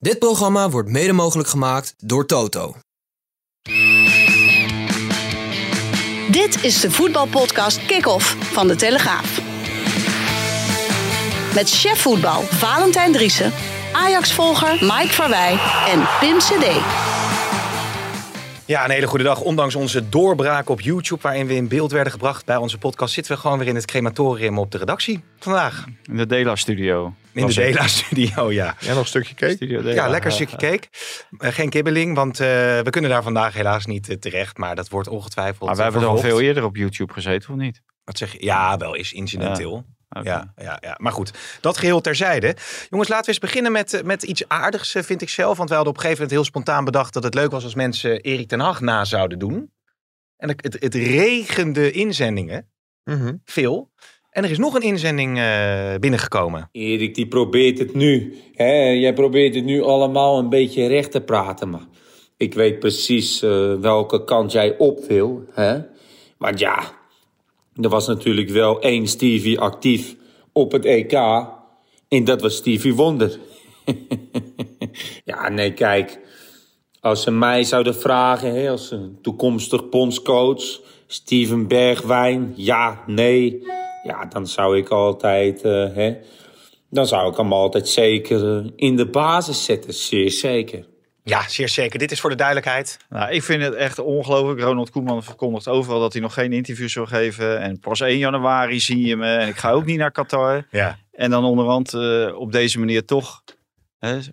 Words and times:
Dit 0.00 0.18
programma 0.18 0.70
wordt 0.70 0.88
mede 0.88 1.12
mogelijk 1.12 1.48
gemaakt 1.48 1.94
door 1.96 2.26
Toto. 2.26 2.74
Dit 6.30 6.64
is 6.64 6.80
de 6.80 6.90
voetbalpodcast 6.90 7.86
Kick-Off 7.86 8.36
van 8.40 8.68
De 8.68 8.76
Telegraaf. 8.76 9.40
Met 11.54 11.70
chef 11.70 12.00
voetbal 12.00 12.42
Valentijn 12.42 13.12
Driessen, 13.12 13.52
Ajax-volger 13.92 14.72
Mike 14.80 15.12
Verwij 15.12 15.58
en 15.88 16.08
Pim 16.20 16.38
CD. 16.38 16.66
Ja, 18.66 18.84
een 18.84 18.90
hele 18.90 19.06
goede 19.06 19.24
dag. 19.24 19.40
Ondanks 19.40 19.74
onze 19.74 20.08
doorbraak 20.08 20.68
op 20.68 20.80
YouTube, 20.80 21.22
waarin 21.22 21.46
we 21.46 21.54
in 21.54 21.68
beeld 21.68 21.92
werden 21.92 22.12
gebracht 22.12 22.44
bij 22.44 22.56
onze 22.56 22.78
podcast, 22.78 23.14
zitten 23.14 23.32
we 23.32 23.40
gewoon 23.40 23.58
weer 23.58 23.68
in 23.68 23.74
het 23.74 23.84
crematorium 23.84 24.58
op 24.58 24.70
de 24.70 24.78
redactie 24.78 25.22
vandaag. 25.38 25.84
In 26.04 26.16
de 26.16 26.26
Dela-studio. 26.26 27.12
In 27.38 27.46
de 27.46 27.54
Dela-studio, 27.54 28.52
ja. 28.52 28.76
Ja, 28.80 28.88
nog 28.88 28.98
een 28.98 29.06
stukje 29.06 29.34
cake? 29.34 29.52
Studio 29.52 29.82
Dela. 29.82 29.94
Ja, 29.94 30.08
lekker 30.08 30.32
stukje 30.32 30.56
cake. 30.56 30.88
Eh, 31.38 31.52
geen 31.52 31.70
kibbeling, 31.70 32.14
want 32.14 32.40
eh, 32.40 32.46
we 32.80 32.90
kunnen 32.90 33.10
daar 33.10 33.22
vandaag 33.22 33.54
helaas 33.54 33.86
niet 33.86 34.08
eh, 34.08 34.16
terecht. 34.16 34.56
Maar 34.56 34.74
dat 34.74 34.88
wordt 34.88 35.08
ongetwijfeld 35.08 35.66
Maar 35.68 35.76
we 35.76 35.82
hebben 35.82 36.02
er 36.02 36.08
al 36.08 36.18
veel 36.18 36.40
eerder 36.40 36.64
op 36.64 36.76
YouTube 36.76 37.12
gezeten, 37.12 37.50
of 37.50 37.56
niet? 37.56 37.82
Wat 38.04 38.18
zeg 38.18 38.32
je? 38.32 38.44
Ja, 38.44 38.76
wel 38.76 38.94
is 38.94 39.12
incidenteel. 39.12 39.84
Ja, 40.22 40.52
ja, 40.56 40.78
ja, 40.80 40.94
maar 40.96 41.12
goed, 41.12 41.58
dat 41.60 41.78
geheel 41.78 42.00
terzijde. 42.00 42.56
Jongens, 42.90 43.08
laten 43.08 43.24
we 43.24 43.30
eens 43.30 43.38
beginnen 43.38 43.72
met, 43.72 44.02
met 44.04 44.22
iets 44.22 44.48
aardigs, 44.48 44.96
vind 44.98 45.22
ik 45.22 45.28
zelf. 45.28 45.56
Want 45.56 45.68
wij 45.68 45.76
hadden 45.78 45.96
op 45.96 46.00
een 46.00 46.08
gegeven 46.08 46.22
moment 46.22 46.30
heel 46.30 46.44
spontaan 46.44 46.84
bedacht 46.84 47.12
dat 47.12 47.22
het 47.22 47.34
leuk 47.34 47.50
was 47.50 47.64
als 47.64 47.74
mensen 47.74 48.20
Erik 48.20 48.48
ten 48.48 48.60
Hag 48.60 48.80
na 48.80 49.04
zouden 49.04 49.38
doen. 49.38 49.72
En 50.36 50.48
het, 50.48 50.62
het, 50.62 50.82
het 50.82 50.94
regende 50.94 51.90
inzendingen, 51.90 52.70
Mhm. 53.04 53.34
veel. 53.44 53.92
En 54.38 54.44
er 54.44 54.50
is 54.50 54.58
nog 54.58 54.74
een 54.74 54.82
inzending 54.82 55.38
eh, 55.38 55.94
binnengekomen. 56.00 56.68
Erik 56.72 57.14
die 57.14 57.26
probeert 57.26 57.78
het 57.78 57.94
nu. 57.94 58.38
Hè? 58.54 58.90
Jij 58.90 59.12
probeert 59.12 59.54
het 59.54 59.64
nu 59.64 59.82
allemaal 59.82 60.38
een 60.38 60.48
beetje 60.48 60.86
recht 60.86 61.10
te 61.10 61.20
praten. 61.20 61.70
Maar 61.70 61.86
ik 62.36 62.54
weet 62.54 62.78
precies 62.78 63.42
eh, 63.42 63.74
welke 63.74 64.24
kant 64.24 64.52
jij 64.52 64.78
op 64.78 65.04
wil. 65.04 65.44
Hè? 65.50 65.80
Want 66.36 66.58
ja, 66.58 66.92
er 67.82 67.88
was 67.88 68.06
natuurlijk 68.06 68.48
wel 68.48 68.80
één 68.80 69.06
Stevie 69.06 69.60
actief 69.60 70.16
op 70.52 70.72
het 70.72 70.84
EK. 70.84 71.12
En 72.08 72.24
dat 72.24 72.40
was 72.40 72.56
Stevie 72.56 72.94
Wonder. 72.94 73.38
ja, 75.24 75.48
nee, 75.48 75.72
kijk. 75.72 76.18
Als 77.00 77.22
ze 77.22 77.30
mij 77.30 77.62
zouden 77.62 77.94
vragen, 77.94 78.68
als 78.68 78.90
een 78.90 79.18
toekomstig 79.22 79.88
bondscoach, 79.88 80.80
Steven 81.10 81.66
Bergwijn, 81.66 82.52
ja, 82.56 83.02
nee, 83.06 83.62
ja, 84.02 84.24
dan 84.24 84.46
zou 84.46 84.78
ik 84.78 84.88
altijd, 84.88 85.62
eh, 85.62 85.94
hè, 85.94 86.16
dan 86.90 87.06
zou 87.06 87.30
ik 87.30 87.36
hem 87.36 87.52
altijd 87.52 87.88
zeker 87.88 88.58
eh, 88.58 88.70
in 88.76 88.96
de 88.96 89.06
basis 89.06 89.64
zetten, 89.64 89.94
zeer 89.94 90.30
zeker. 90.30 90.86
Ja, 91.22 91.48
zeer 91.48 91.68
zeker. 91.68 91.98
Dit 91.98 92.10
is 92.10 92.20
voor 92.20 92.30
de 92.30 92.36
duidelijkheid. 92.36 92.98
Nou, 93.08 93.32
ik 93.32 93.42
vind 93.42 93.62
het 93.62 93.74
echt 93.74 93.98
ongelooflijk. 93.98 94.60
Ronald 94.60 94.90
Koeman 94.90 95.22
verkondigt 95.22 95.68
overal 95.68 96.00
dat 96.00 96.12
hij 96.12 96.22
nog 96.22 96.34
geen 96.34 96.52
interviews 96.52 96.94
wil 96.94 97.06
geven. 97.06 97.60
En 97.60 97.80
pas 97.80 98.00
1 98.00 98.18
januari 98.18 98.80
zie 98.80 99.06
je 99.06 99.16
me. 99.16 99.36
En 99.36 99.48
ik 99.48 99.56
ga 99.56 99.70
ook 99.70 99.84
niet 99.84 99.98
naar 99.98 100.10
Qatar. 100.10 100.66
Ja. 100.70 100.98
En 101.12 101.30
dan 101.30 101.44
onderhand 101.44 101.94
eh, 101.94 102.34
op 102.34 102.52
deze 102.52 102.78
manier 102.78 103.04
toch 103.04 103.42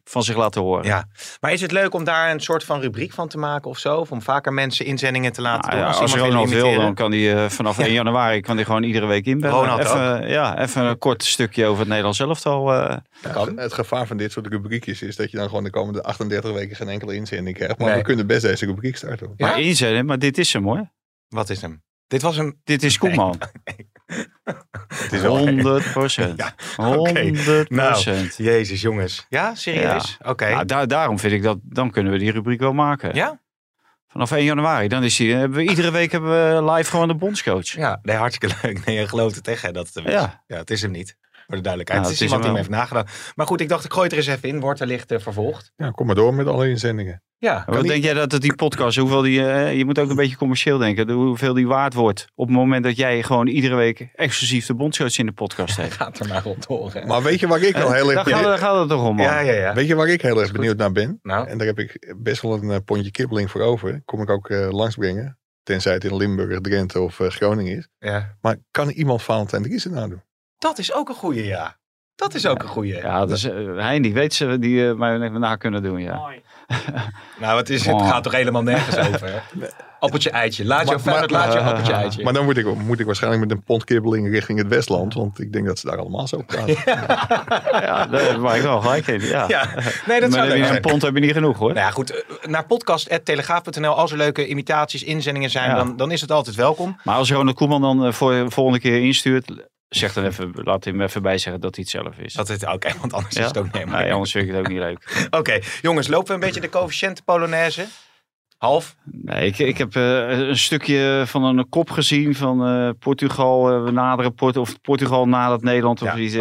van 0.03 0.23
zich 0.23 0.35
laten 0.35 0.61
horen. 0.61 0.85
ja. 0.85 1.07
Maar 1.41 1.51
is 1.53 1.61
het 1.61 1.71
leuk 1.71 1.93
om 1.93 2.03
daar 2.03 2.31
een 2.31 2.39
soort 2.39 2.63
van 2.63 2.79
rubriek 2.81 3.11
van 3.13 3.27
te 3.27 3.37
maken 3.37 3.69
of 3.69 3.77
zo? 3.77 3.97
Of 3.97 4.11
om 4.11 4.21
vaker 4.21 4.53
mensen 4.53 4.85
inzendingen 4.85 5.31
te 5.33 5.41
laten 5.41 5.69
Nou 5.69 5.81
doen? 5.81 5.91
ja, 5.93 5.99
als 6.01 6.13
iemand 6.13 6.31
Ronald 6.31 6.49
wil, 6.49 6.75
dan 6.75 6.93
kan 6.93 7.11
hij 7.11 7.43
eh, 7.43 7.49
vanaf 7.49 7.79
1 7.85 7.91
januari 7.93 8.41
kan 8.41 8.55
hij 8.55 8.65
gewoon 8.65 8.83
iedere 8.83 9.05
week 9.05 9.25
inbellen. 9.25 9.55
Ronald 9.59 9.79
even, 9.79 10.27
ja, 10.29 10.59
even 10.61 10.83
een 10.85 10.97
kort 10.97 11.23
stukje 11.23 11.65
over 11.65 11.79
het 11.79 11.87
Nederlands 11.87 12.19
elftal. 12.19 12.73
eh 12.73 12.97
kan. 13.33 13.57
Het 13.59 13.73
gevaar 13.73 14.07
van 14.07 14.17
dit 14.17 14.31
soort 14.31 14.47
rubriekjes 14.47 15.01
is 15.01 15.15
dat 15.15 15.31
je 15.31 15.37
dan 15.37 15.47
gewoon 15.47 15.63
de 15.63 15.69
komende 15.69 16.03
38 16.03 16.51
weken 16.53 16.75
geen 16.75 16.89
enkele 16.89 17.15
inzending 17.15 17.55
krijgt. 17.55 17.77
Maar 17.77 17.87
Nee. 17.87 17.97
we 17.97 18.03
kunnen 18.03 18.27
best 18.27 18.41
deze 18.41 18.65
rubriek 18.65 18.97
starten. 18.97 19.33
Ja? 19.37 19.47
Maar 19.47 19.59
inzenden, 19.61 20.05
maar 20.05 20.19
dit 20.19 20.37
is 20.37 20.53
hem 20.53 20.63
hoor. 20.63 20.91
Wat 21.27 21.49
is 21.49 21.61
hem? 21.61 21.83
Dit 22.07 22.21
was 22.21 22.35
hem. 22.35 22.59
Dit 22.63 22.83
is 22.83 22.97
Koeman. 22.97 23.37
Wel 23.39 23.47
100 25.23 25.91
procent. 25.91 26.39
Ja, 26.43 26.53
100 26.75 27.69
Nou, 27.69 28.27
jezus 28.37 28.81
jongens. 28.81 29.25
Ja, 29.29 29.55
serieus? 29.55 30.17
Oké. 30.25 30.49
Nou, 30.49 30.65
daar, 30.65 30.87
daarom 30.87 31.19
vind 31.19 31.33
ik 31.33 31.43
dat, 31.43 31.57
dan 31.63 31.91
kunnen 31.91 32.11
we 32.11 32.17
die 32.17 32.31
rubriek 32.31 32.59
wel 32.59 32.73
maken. 32.73 33.15
Ja? 33.15 33.39
Vanaf 34.07 34.31
1 34.31 34.43
januari, 34.43 34.87
dan 34.87 35.03
is 35.03 35.15
die, 35.15 35.33
hebben 35.33 35.57
we, 35.57 35.69
iedere 35.69 35.91
week 35.91 36.11
hebben 36.11 36.29
we 36.29 36.71
live 36.71 36.89
gewoon 36.89 37.07
de 37.07 37.15
bondscoach. 37.15 37.67
Ja, 37.67 37.99
nee, 38.01 38.15
hartstikke 38.15 38.55
leuk. 38.61 38.85
Nee, 38.85 38.99
je 38.99 39.07
gelooft 39.07 39.35
het 39.35 39.47
echt, 39.47 39.61
hè, 39.61 39.71
dat 39.71 39.85
het 39.85 39.95
hem 39.95 40.05
is. 40.05 40.11
Ja. 40.11 40.43
Ja, 40.47 40.57
het 40.57 40.69
is 40.69 40.81
hem 40.81 40.91
niet. 40.91 41.17
Voor 41.47 41.55
de 41.55 41.61
duidelijkheid. 41.61 42.01
Nou, 42.01 42.13
het 42.13 42.13
is 42.13 42.19
het 42.19 42.19
is 42.19 42.21
iemand 42.21 42.41
die 42.41 42.51
hem 42.51 42.55
heeft 42.55 42.69
nagedaan. 42.69 43.05
Maar 43.35 43.47
goed, 43.47 43.61
ik 43.61 43.69
dacht, 43.69 43.85
ik 43.85 43.91
gooi 43.93 44.03
het 44.03 44.11
er 44.11 44.17
eens 44.17 44.27
even 44.27 44.49
in. 44.49 44.59
Wordt 44.59 44.79
wellicht 44.79 45.11
eh, 45.11 45.19
vervolgd. 45.19 45.71
Ja, 45.75 45.89
kom 45.89 46.05
maar 46.05 46.15
door 46.15 46.33
met 46.33 46.47
alle 46.47 46.69
inzendingen. 46.69 47.23
Ja. 47.37 47.63
Wat 47.65 47.81
niet. 47.81 47.87
denk 47.91 48.03
jij 48.03 48.13
dat 48.13 48.31
het 48.31 48.41
die 48.41 48.55
podcast, 48.55 48.97
hoeveel 48.97 49.21
die, 49.21 49.47
eh, 49.47 49.77
je 49.77 49.85
moet 49.85 49.99
ook 49.99 50.09
een 50.09 50.15
beetje 50.15 50.35
commercieel 50.37 50.77
denken, 50.77 51.07
de- 51.07 51.13
hoeveel 51.13 51.53
die 51.53 51.67
waard 51.67 51.93
wordt 51.93 52.27
op 52.35 52.47
het 52.47 52.55
moment 52.55 52.83
dat 52.83 52.97
jij 52.97 53.23
gewoon 53.23 53.47
iedere 53.47 53.75
week 53.75 54.07
exclusief 54.15 54.65
de 54.65 54.73
bondscoach 54.73 55.17
in 55.17 55.25
de 55.25 55.31
podcast 55.31 55.77
hebt. 55.81 55.93
Gaat 55.93 56.19
er 56.19 56.27
maar 56.27 56.43
rond 56.43 56.65
horen. 56.65 57.07
Maar 57.07 57.23
weet 57.23 57.39
je 57.39 57.47
waar 57.47 57.61
ik 57.61 57.75
wel 57.75 57.91
heel 57.91 58.07
Daar 58.07 58.27
erg, 58.27 58.41
daar 58.41 58.57
gaat 58.57 58.79
het 58.79 58.89
toch 58.89 59.03
om, 59.07 59.15
man. 59.15 59.25
Ja, 59.25 59.39
ja, 59.39 59.53
ja. 59.53 59.73
weet 59.73 59.87
je 59.87 59.95
waar 59.95 60.07
ik 60.07 60.21
heel 60.21 60.41
erg 60.41 60.51
benieuwd 60.51 60.77
naar 60.77 60.91
ben? 60.91 61.19
Nou, 61.21 61.47
En 61.47 61.57
daar 61.57 61.67
heb 61.67 61.79
ik 61.79 62.13
best 62.17 62.41
wel 62.41 62.53
een 62.53 62.71
eh, 62.71 62.77
pondje 62.85 63.11
kibbeling 63.11 63.51
voor 63.51 63.61
over. 63.61 64.01
Kom 64.05 64.21
ik 64.21 64.29
ook 64.29 64.49
eh, 64.49 64.69
langsbrengen. 64.71 65.37
Tenzij 65.63 65.93
het 65.93 66.03
in 66.03 66.15
Limburg, 66.15 66.59
Drenthe 66.61 66.99
of 66.99 67.19
eh, 67.19 67.27
Groningen 67.29 67.77
is. 67.77 67.87
ja. 67.99 68.35
Maar 68.41 68.55
kan 68.71 68.89
iemand 68.89 69.23
Valentijn 69.23 69.63
Driessen 69.63 69.91
nadoen? 69.91 70.21
Dat 70.57 70.77
is 70.77 70.93
ook 70.93 71.09
een 71.09 71.15
goeie, 71.15 71.45
ja. 71.45 71.75
Dat 72.15 72.33
is 72.33 72.45
ook 72.47 72.63
een 72.63 72.69
goeie. 72.69 72.95
Ja, 72.95 73.25
dus, 73.25 73.43
uh, 73.45 73.77
hij 73.77 73.99
die 73.99 74.13
weet 74.13 74.33
ze 74.33 74.59
die 74.59 74.77
uh, 74.79 74.93
mij 74.93 75.19
even 75.19 75.39
na 75.39 75.55
kunnen 75.55 75.83
doen, 75.83 76.01
ja. 76.01 76.21
Nou, 77.39 77.57
het, 77.57 77.69
is, 77.69 77.85
het 77.85 78.01
gaat 78.01 78.23
toch 78.23 78.31
helemaal 78.33 78.63
nergens 78.63 78.97
over. 78.97 79.27
hè? 79.31 79.67
Appeltje 79.99 80.29
eitje. 80.29 80.65
Laat 80.65 80.89
je 80.89 80.97
maar- 81.05 81.29
laat 81.29 81.53
je 81.53 81.59
appeltje 81.69 81.93
eitje. 81.93 82.23
Maar 82.23 82.33
dan 82.33 82.45
moet 82.45 82.57
ik, 82.57 82.75
moet 82.75 82.99
ik 82.99 83.05
waarschijnlijk 83.05 83.43
met 83.47 83.51
een 83.51 83.63
pond 83.63 83.83
kibbeling 83.83 84.29
richting 84.29 84.57
het 84.59 84.67
Westland. 84.67 85.13
Want 85.13 85.39
ik 85.39 85.53
denk 85.53 85.65
dat 85.65 85.79
ze 85.79 85.87
daar 85.87 85.97
allemaal 85.97 86.27
zo 86.27 86.41
praten. 86.45 86.75
ja, 86.85 88.05
daar 88.05 88.21
heb 88.21 88.35
ik 88.55 88.61
wel 88.61 88.81
gelijk 88.81 89.07
in. 89.07 89.21
Ja. 89.21 89.45
ja, 89.47 89.65
nee, 90.05 90.19
dat 90.19 90.29
maar 90.29 90.31
zou 90.31 90.41
heb 90.41 90.47
leuk 90.47 90.57
je 90.57 90.63
zijn. 90.63 90.75
een 90.75 90.81
pond 90.81 91.01
heb 91.01 91.13
je 91.13 91.19
niet 91.19 91.31
genoeg 91.31 91.57
hoor. 91.57 91.73
Nou 91.73 91.85
ja, 91.85 91.91
goed. 91.91 92.11
eh, 92.11 92.47
Naar 92.49 92.65
podcast.telegraaf.nl. 92.65 93.93
Als 93.95 94.11
er 94.11 94.17
leuke 94.17 94.47
imitaties, 94.47 95.03
inzendingen 95.03 95.49
zijn, 95.49 95.69
Ja. 95.69 95.75
dan, 95.75 95.97
dan 95.97 96.11
is 96.11 96.21
het 96.21 96.31
altijd 96.31 96.55
welkom. 96.55 96.99
Maar 97.03 97.15
als 97.15 97.31
Ronald 97.31 97.55
Koeman 97.55 97.81
dan 97.81 98.13
voor 98.13 98.31
de 98.31 98.51
volgende 98.51 98.79
keer 98.79 99.01
instuurt, 99.01 99.51
zeg 99.97 100.13
dan 100.13 100.25
even, 100.25 100.51
laat 100.53 100.83
hem 100.83 101.01
even 101.01 101.21
bij 101.21 101.37
zeggen 101.37 101.61
dat 101.61 101.75
hij 101.75 101.83
het 101.87 101.93
zelf 102.01 102.17
is. 102.17 102.33
Dat 102.33 102.47
het 102.47 102.67
oké, 102.73 102.89
want 103.01 103.13
anders 103.13 103.35
Ja? 103.35 103.41
is 103.41 103.47
het 103.47 103.57
ook 103.57 103.71
niet. 103.71 103.85
Nee, 103.85 104.13
anders 104.13 104.31
vind 104.31 104.47
ik 104.47 104.51
het 104.51 104.59
ook 104.59 104.67
niet 104.67 104.79
leuk. 104.79 105.27
Oké, 105.39 105.59
jongens, 105.81 106.07
lopen 106.07 106.27
we 106.27 106.33
een 106.33 106.39
beetje 106.39 106.61
de 106.61 106.69
coëfficiënten 106.69 107.23
Polonaise? 107.23 107.85
Half? 108.57 108.95
Nee, 109.03 109.45
ik, 109.45 109.57
ik 109.59 109.77
heb 109.77 109.95
eh, 109.95 110.29
een 110.29 110.57
stukje 110.57 111.23
van 111.25 111.43
een 111.43 111.69
kop 111.69 111.89
gezien 111.89 112.35
van 112.35 112.65
eh, 112.67 112.89
Portugal. 112.99 113.71
eh, 113.71 113.83
we 113.83 113.91
naderen 113.91 114.33
Port 114.33 114.57
of 114.57 114.81
Portugal 114.81 115.27
nadert 115.27 115.61
Nederland. 115.61 116.01
Of 116.01 116.07
Ja, 116.07 116.17
iets. 116.17 116.33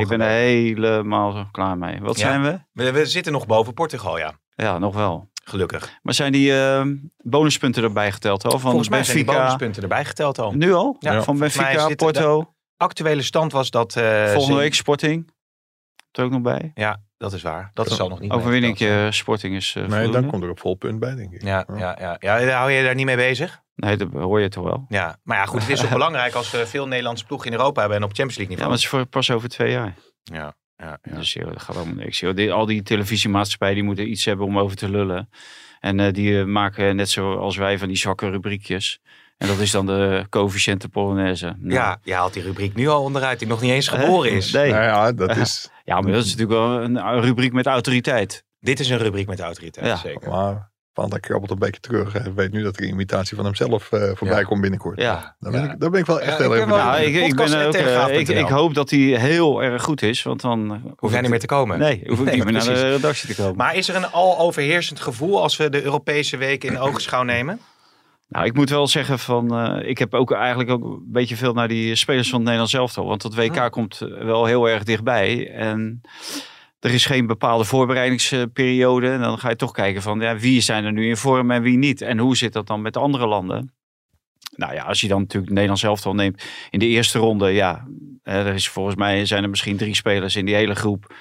ik 0.00 0.08
ben 0.08 0.20
er 0.20 0.28
helemaal 0.28 1.48
klaar 1.52 1.78
mee. 1.78 2.00
Wat 2.00 2.18
Ja. 2.18 2.26
zijn 2.26 2.42
we? 2.42 2.58
We, 2.72 2.92
we 2.92 3.06
zitten 3.06 3.32
nog 3.32 3.46
boven 3.46 3.74
Portugal, 3.74 4.18
ja. 4.18 4.32
Ja, 4.54 4.78
nog 4.78 4.94
wel. 4.94 5.30
Gelukkig. 5.44 5.98
Maar 6.02 6.14
zijn 6.14 6.32
die 6.32 6.52
bonuspunten 7.22 7.82
erbij 7.82 8.12
geteld 8.12 8.44
al? 8.44 8.50
Van 8.50 8.60
Volgens 8.60 8.88
mij 8.88 9.04
zijn 9.04 9.16
die 9.16 9.24
Benfica? 9.24 9.44
bonuspunten 9.46 9.82
erbij 9.82 10.04
geteld 10.04 10.38
al. 10.38 10.52
Nu 10.52 10.72
al? 10.72 10.96
Ja, 10.98 11.22
van 11.22 11.38
Benfica, 11.38 11.88
Porto. 11.94 12.54
Actuele 12.82 13.22
stand 13.22 13.52
was 13.52 13.70
dat... 13.70 13.96
eh, 13.96 14.32
Volgende 14.32 14.58
week 14.58 14.74
Sporting. 14.74 15.30
Er 16.12 16.24
ook 16.24 16.30
nog 16.30 16.40
bij. 16.42 16.70
Ja, 16.74 17.02
dat 17.16 17.32
is 17.32 17.42
waar. 17.42 17.70
Dat 17.74 17.86
is 17.90 18.00
al 18.00 18.08
nog 18.08 18.20
niet 18.20 18.30
Overwinningje 18.30 19.08
Sporting 19.10 19.54
is 19.54 19.74
uh, 19.74 19.86
nee, 19.86 20.08
dan 20.10 20.26
komt 20.26 20.42
er 20.42 20.50
op 20.50 20.58
vol 20.60 20.74
punt 20.74 20.98
bij, 21.00 21.14
denk 21.14 21.32
ik. 21.32 21.42
Ja, 21.42 21.66
ja, 21.76 21.96
ja, 22.00 22.16
ja. 22.20 22.48
Hou 22.58 22.70
je 22.70 22.82
daar 22.84 22.94
niet 22.94 23.06
mee 23.06 23.16
bezig? 23.16 23.60
Nee, 23.74 23.96
dat 23.96 24.08
hoor 24.12 24.40
je 24.40 24.48
toch 24.48 24.64
wel. 24.64 24.84
Ja, 24.88 25.18
maar 25.22 25.36
ja, 25.36 25.44
goed. 25.46 25.60
Het 25.60 25.68
is 25.70 25.80
toch 25.80 25.90
belangrijk 26.00 26.34
als 26.34 26.50
we 26.50 26.66
veel 26.66 26.86
Nederlandse 26.86 27.24
ploegen 27.24 27.46
in 27.50 27.56
Europa 27.56 27.80
hebben 27.80 27.98
en 27.98 28.04
op 28.04 28.12
Champions 28.14 28.36
League 28.36 28.56
Ja, 28.56 28.62
maar 28.68 28.76
niveau. 28.78 29.00
het 29.00 29.04
is 29.06 29.10
voor, 29.20 29.20
pas 29.22 29.36
over 29.36 29.48
twee 29.48 29.70
jaar. 29.70 29.94
Ja, 30.22 30.54
ja, 30.76 30.98
ja. 31.02 31.14
Dus 31.16 31.32
joh, 31.32 31.46
dat 31.52 31.62
gaat 31.62 31.76
allemaal 31.76 31.94
niks. 32.04 32.20
joh. 32.20 32.34
Die- 32.34 32.52
al 32.52 32.66
die 32.66 32.82
televisiemaatschappijen 32.82 33.74
die 33.74 33.84
moeten 33.84 34.10
iets 34.10 34.24
hebben 34.24 34.46
om 34.46 34.58
over 34.58 34.76
te 34.76 34.90
lullen. 34.90 35.28
En 35.80 36.00
eh, 36.00 36.12
die 36.12 36.38
eh, 36.40 36.44
maken 36.46 36.96
net 36.96 37.10
zoals 37.10 37.56
wij 37.56 37.78
van 37.78 37.88
die 37.88 37.96
zwakke 37.96 38.30
rubriekjes. 38.30 39.00
En 39.42 39.48
dat 39.48 39.58
is 39.58 39.70
dan 39.70 39.86
de 39.86 40.26
coëfficiënte 40.30 40.88
Polonaise. 40.88 41.54
Nou, 41.58 41.72
Ja, 41.74 41.98
je 42.02 42.14
haalt 42.14 42.32
die 42.32 42.42
rubriek 42.42 42.74
nu 42.74 42.88
al 42.88 43.02
onderuit 43.02 43.38
die 43.38 43.48
nog 43.48 43.60
niet 43.60 43.70
eens 43.70 43.88
geboren 43.88 44.30
is. 44.30 44.52
Nee. 44.52 44.70
Nou 44.70 44.82
ja, 44.82 45.12
dat 45.12 45.36
is... 45.36 45.70
Ja, 45.84 46.00
maar 46.00 46.12
dat 46.12 46.24
is 46.24 46.36
natuurlijk 46.36 46.58
wel 46.58 46.82
een 46.82 47.20
rubriek 47.20 47.52
met 47.52 47.66
autoriteit. 47.66 48.44
Dit 48.60 48.80
is 48.80 48.88
een 48.90 48.98
rubriek 48.98 49.26
met 49.28 49.40
autoriteit, 49.40 49.86
Ja. 49.86 49.96
zeker. 49.96 50.30
Maar 50.30 50.70
Van 50.94 51.10
der 51.10 51.20
krabbelt 51.20 51.50
een 51.50 51.58
beetje 51.58 51.80
terug. 51.80 52.12
Hij 52.12 52.32
weet 52.34 52.52
nu 52.52 52.62
dat 52.62 52.76
er 52.76 52.82
een 52.82 52.88
imitatie 52.88 53.36
van 53.36 53.44
hemzelf 53.44 53.92
eh, 53.92 54.10
voorbij 54.14 54.38
Ja. 54.38 54.42
komt 54.44 54.60
binnenkort. 54.60 55.00
Ja. 55.00 55.36
Daar, 55.38 55.52
ben 55.52 55.62
Ja. 55.64 55.72
ik, 55.72 55.80
daar 55.80 55.90
ben 55.90 56.00
ik 56.00 56.06
wel 56.06 56.20
echt 56.20 56.30
Ja, 56.30 56.36
heel 56.36 56.52
ik 56.54 56.58
erg 56.60 56.68
benieuwd. 56.68 56.84
Nou, 56.84 57.00
ik, 57.02 57.14
ik, 57.14 57.28
podcast 57.28 57.50
ben 57.52 57.60
en 57.60 57.66
ook, 57.66 57.74
eh, 57.74 57.80
telegraaf.nl. 57.80 58.18
ik, 58.18 58.28
ik 58.28 58.48
hoop 58.48 58.74
dat 58.74 58.90
hij 58.90 58.98
heel 59.00 59.62
erg 59.62 59.82
goed 59.82 60.02
is, 60.02 60.22
want 60.22 60.40
dan 60.40 60.94
Hoef 60.96 61.10
jij 61.10 61.20
niet 61.20 61.30
meer 61.30 61.38
te 61.38 61.46
komen. 61.46 61.78
Nee, 61.78 62.02
hoef 62.08 62.18
ik 62.18 62.24
Nee, 62.24 62.34
niet 62.34 62.44
meer 62.44 62.52
naar 62.52 62.64
de 62.64 62.90
redactie 62.90 63.28
te 63.34 63.42
komen. 63.42 63.56
Maar 63.56 63.74
is 63.76 63.88
er 63.88 63.94
een 63.96 64.10
al 64.10 64.38
overheersend 64.38 65.00
gevoel 65.00 65.42
als 65.42 65.56
we 65.56 65.68
de 65.70 65.82
Europese 65.82 66.36
week 66.36 66.64
in 66.64 66.78
oogschouw 66.78 67.22
nemen? 67.22 67.60
Nou, 68.32 68.46
ik 68.46 68.54
moet 68.54 68.70
wel 68.70 68.86
zeggen 68.86 69.18
van, 69.18 69.58
eh, 69.58 69.88
ik 69.88 69.98
heb 69.98 70.14
ook 70.14 70.32
eigenlijk 70.32 70.70
ook 70.70 70.84
een 70.84 71.02
beetje 71.06 71.36
veel 71.36 71.52
naar 71.52 71.68
die 71.68 71.94
spelers 71.94 72.28
van 72.28 72.34
het 72.34 72.44
Nederlands 72.44 72.74
elftal. 72.74 73.06
Want 73.06 73.22
dat 73.22 73.34
WK 73.34 73.70
komt 73.70 74.00
eh, 74.00 74.24
wel 74.24 74.44
heel 74.44 74.68
erg 74.68 74.82
dichtbij. 74.82 75.50
En 75.50 76.00
er 76.78 76.90
is 76.90 77.06
geen 77.06 77.26
bepaalde 77.26 77.64
voorbereidingsperiode. 77.64 79.10
En 79.10 79.20
dan 79.20 79.38
ga 79.38 79.48
je 79.48 79.56
toch 79.56 79.72
kijken 79.72 80.02
van, 80.02 80.20
ja, 80.20 80.36
wie 80.36 80.60
zijn 80.60 80.84
er 80.84 80.92
nu 80.92 81.08
in 81.08 81.16
vorm 81.16 81.50
en 81.50 81.62
wie 81.62 81.78
niet? 81.78 82.00
En 82.00 82.18
hoe 82.18 82.36
zit 82.36 82.52
dat 82.52 82.66
dan 82.66 82.82
met 82.82 82.92
de 82.92 82.98
andere 82.98 83.26
landen? 83.26 83.74
Nou 84.56 84.74
ja, 84.74 84.84
als 84.84 85.00
je 85.00 85.08
dan 85.08 85.20
natuurlijk 85.20 85.44
het 85.44 85.54
Nederlands 85.54 85.82
elftal 85.82 86.14
neemt 86.14 86.44
in 86.70 86.78
de 86.78 86.86
eerste 86.86 87.18
ronde, 87.18 87.50
ja, 87.50 87.86
er 88.22 88.54
is 88.54 88.68
volgens 88.68 88.96
mij 88.96 89.26
zijn 89.26 89.42
er 89.42 89.50
misschien 89.50 89.76
drie 89.76 89.94
spelers 89.94 90.36
in 90.36 90.44
die 90.44 90.54
hele 90.54 90.74
groep 90.74 91.14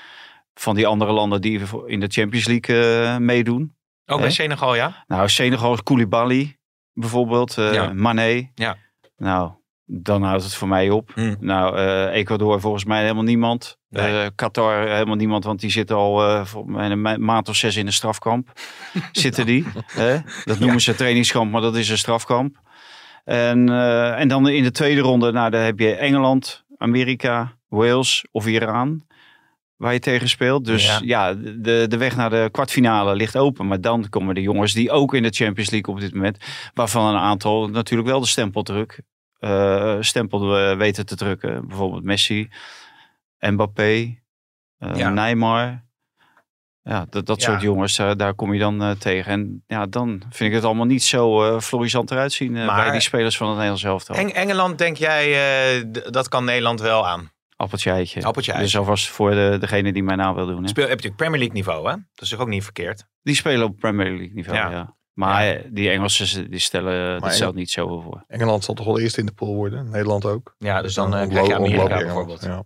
van 0.54 0.76
die 0.76 0.88
andere 0.88 1.12
landen 1.12 1.42
die 1.42 1.62
in 1.86 2.00
de 2.00 2.08
Champions 2.08 2.48
League 2.48 3.04
eh, 3.04 3.18
meedoen. 3.18 3.76
Ook 4.06 4.18
bij 4.18 4.28
Hè? 4.28 4.34
Senegal, 4.34 4.76
ja? 4.76 5.04
Nou, 5.08 5.30
Senegal 5.30 5.74
is 5.74 5.84
Koulibaly 5.84 6.60
bijvoorbeeld, 6.94 7.58
eh 7.58 7.74
Ja. 7.74 7.94
Mané. 7.94 8.50
Ja. 8.56 8.78
Nou, 9.18 9.52
dan 9.86 10.24
houdt 10.24 10.44
het 10.44 10.54
voor 10.56 10.68
mij 10.68 10.90
op. 10.90 11.12
Hmm. 11.14 11.36
Nou, 11.40 11.78
eh, 11.78 12.06
Ecuador 12.16 12.60
volgens 12.60 12.86
mij 12.86 13.02
helemaal 13.02 13.24
niemand. 13.24 13.78
Nee. 13.90 14.22
Eh, 14.24 14.28
Qatar 14.36 14.88
helemaal 14.88 15.16
niemand, 15.16 15.44
want 15.44 15.60
die 15.60 15.70
zitten 15.72 15.96
al 15.96 16.44
mij 16.66 16.90
een 16.90 17.02
ma- 17.02 17.18
maand 17.18 17.50
of 17.50 17.56
zes 17.56 17.76
in 17.76 17.86
een 17.86 17.94
strafkamp. 17.94 18.52
zitten 19.12 19.46
die. 19.46 19.66
Hè? 19.86 20.18
Dat 20.46 20.60
noemen 20.60 20.82
ze 20.82 20.96
trainingskamp, 20.96 21.52
maar 21.52 21.62
dat 21.62 21.76
is 21.76 21.90
een 21.90 21.98
strafkamp. 21.98 22.60
En, 23.24 23.70
en 24.16 24.28
dan 24.28 24.48
in 24.50 24.64
de 24.64 24.72
tweede 24.72 25.02
ronde, 25.02 25.32
nou, 25.32 25.50
daar 25.50 25.64
heb 25.64 25.80
je 25.80 25.96
Engeland, 25.96 26.64
Amerika, 26.78 27.54
Wales 27.68 28.26
of 28.32 28.48
Iran. 28.48 29.06
Waar 29.82 29.94
je 29.94 30.00
tegen 30.00 30.30
speelt. 30.30 30.66
Dus 30.66 30.86
Ja. 30.86 31.00
ja, 31.04 31.34
de, 31.34 31.86
de 31.90 31.98
weg 31.98 32.16
naar 32.16 32.30
de 32.30 32.50
kwartfinale 32.52 33.16
ligt 33.16 33.38
open. 33.38 33.68
Maar 33.68 33.82
dan 33.82 34.10
komen 34.10 34.36
de 34.36 34.42
jongens 34.42 34.74
die 34.74 34.92
ook 34.92 35.14
in 35.14 35.24
de 35.24 35.30
Champions 35.30 35.70
League 35.70 35.94
op 35.94 36.00
dit 36.00 36.14
moment. 36.14 36.38
Waarvan 36.74 37.14
een 37.16 37.22
aantal 37.22 37.68
natuurlijk 37.70 38.10
wel 38.10 38.20
de 38.20 38.28
stempeldruk. 38.28 39.02
eh 39.40 39.98
stempel 40.00 40.58
eh, 40.58 40.78
weten 40.78 41.06
te 41.06 41.16
drukken. 41.16 41.68
Bijvoorbeeld 41.68 42.04
Messi, 42.04 42.50
Mbappé, 43.40 44.18
eh, 44.78 44.96
Ja. 44.96 45.10
Neymar. 45.10 45.84
Ja, 46.84 47.06
dat, 47.10 47.26
dat 47.26 47.42
Ja. 47.42 47.50
soort 47.50 47.62
jongens, 47.62 47.96
daar 47.96 48.34
kom 48.34 48.54
je 48.54 48.60
dan 48.60 48.96
tegen. 48.98 49.32
En 49.32 49.64
ja, 49.68 49.86
dan 49.86 50.22
vind 50.30 50.50
ik 50.50 50.56
het 50.56 50.64
allemaal 50.66 50.86
niet 50.86 51.04
zo 51.04 51.60
florisant 51.62 52.12
eruit 52.12 52.34
zien 52.34 52.52
Maar- 52.52 52.84
bij 52.84 52.92
die 52.92 53.02
spelers 53.02 53.38
van 53.38 53.46
het 53.48 53.56
Nederlands 53.56 53.84
elftal. 53.84 54.16
Eng- 54.16 54.30
Engeland, 54.30 54.78
denk 54.78 54.98
jij, 54.98 55.92
dat 56.10 56.28
kan 56.30 56.46
Nederland 56.46 56.82
wel 56.82 57.08
aan? 57.08 57.32
Appeltje 57.62 57.92
eitje. 57.92 58.24
Appeltje 58.24 58.54
Dus 58.58 58.78
alvast 58.78 59.08
voor 59.10 59.32
de, 59.32 59.58
degene 59.60 59.94
die 59.94 60.04
mij 60.04 60.16
na 60.16 60.34
wil 60.34 60.46
doen. 60.46 60.62
Hè. 60.64 60.68
Speel, 60.68 60.88
heb 60.88 61.00
je 61.02 61.08
natuurlijk 61.10 61.16
Premier 61.16 61.40
League 61.40 61.56
niveau, 61.58 61.90
hè? 61.90 61.92
Dat 62.14 62.22
is 62.24 62.30
toch 62.30 62.40
ook 62.40 62.48
niet 62.48 62.64
verkeerd? 62.64 63.06
Die 63.22 63.36
spelen 63.36 63.68
op 63.68 63.78
Premier 63.80 64.10
League 64.10 64.34
niveau, 64.34 64.58
Ja. 64.58 64.70
ja. 64.72 64.96
Maar 65.14 65.48
eh, 65.48 65.66
die 65.70 65.90
Engelsen, 65.90 66.50
die 66.52 66.60
stellen, 66.60 67.12
dat 67.14 67.22
Engel- 67.22 67.36
stelt 67.36 67.56
niet 67.56 67.72
zoveel 67.72 68.02
voor. 68.02 68.24
Engeland 68.28 68.64
zal 68.64 68.76
toch 68.76 68.86
wel 68.86 69.00
eerst 69.00 69.18
in 69.18 69.26
de 69.26 69.32
pool 69.34 69.56
worden. 69.56 69.90
Nederland 69.90 70.26
ook. 70.26 70.56
Ja, 70.58 70.82
dus 70.82 70.94
dan 70.94 71.16
eh, 71.16 71.22
Ontlo- 71.22 71.30
krijg 71.34 71.48
je 71.48 71.56
Amerika 71.56 71.98
bijvoorbeeld. 71.98 72.42
Ja. 72.44 72.64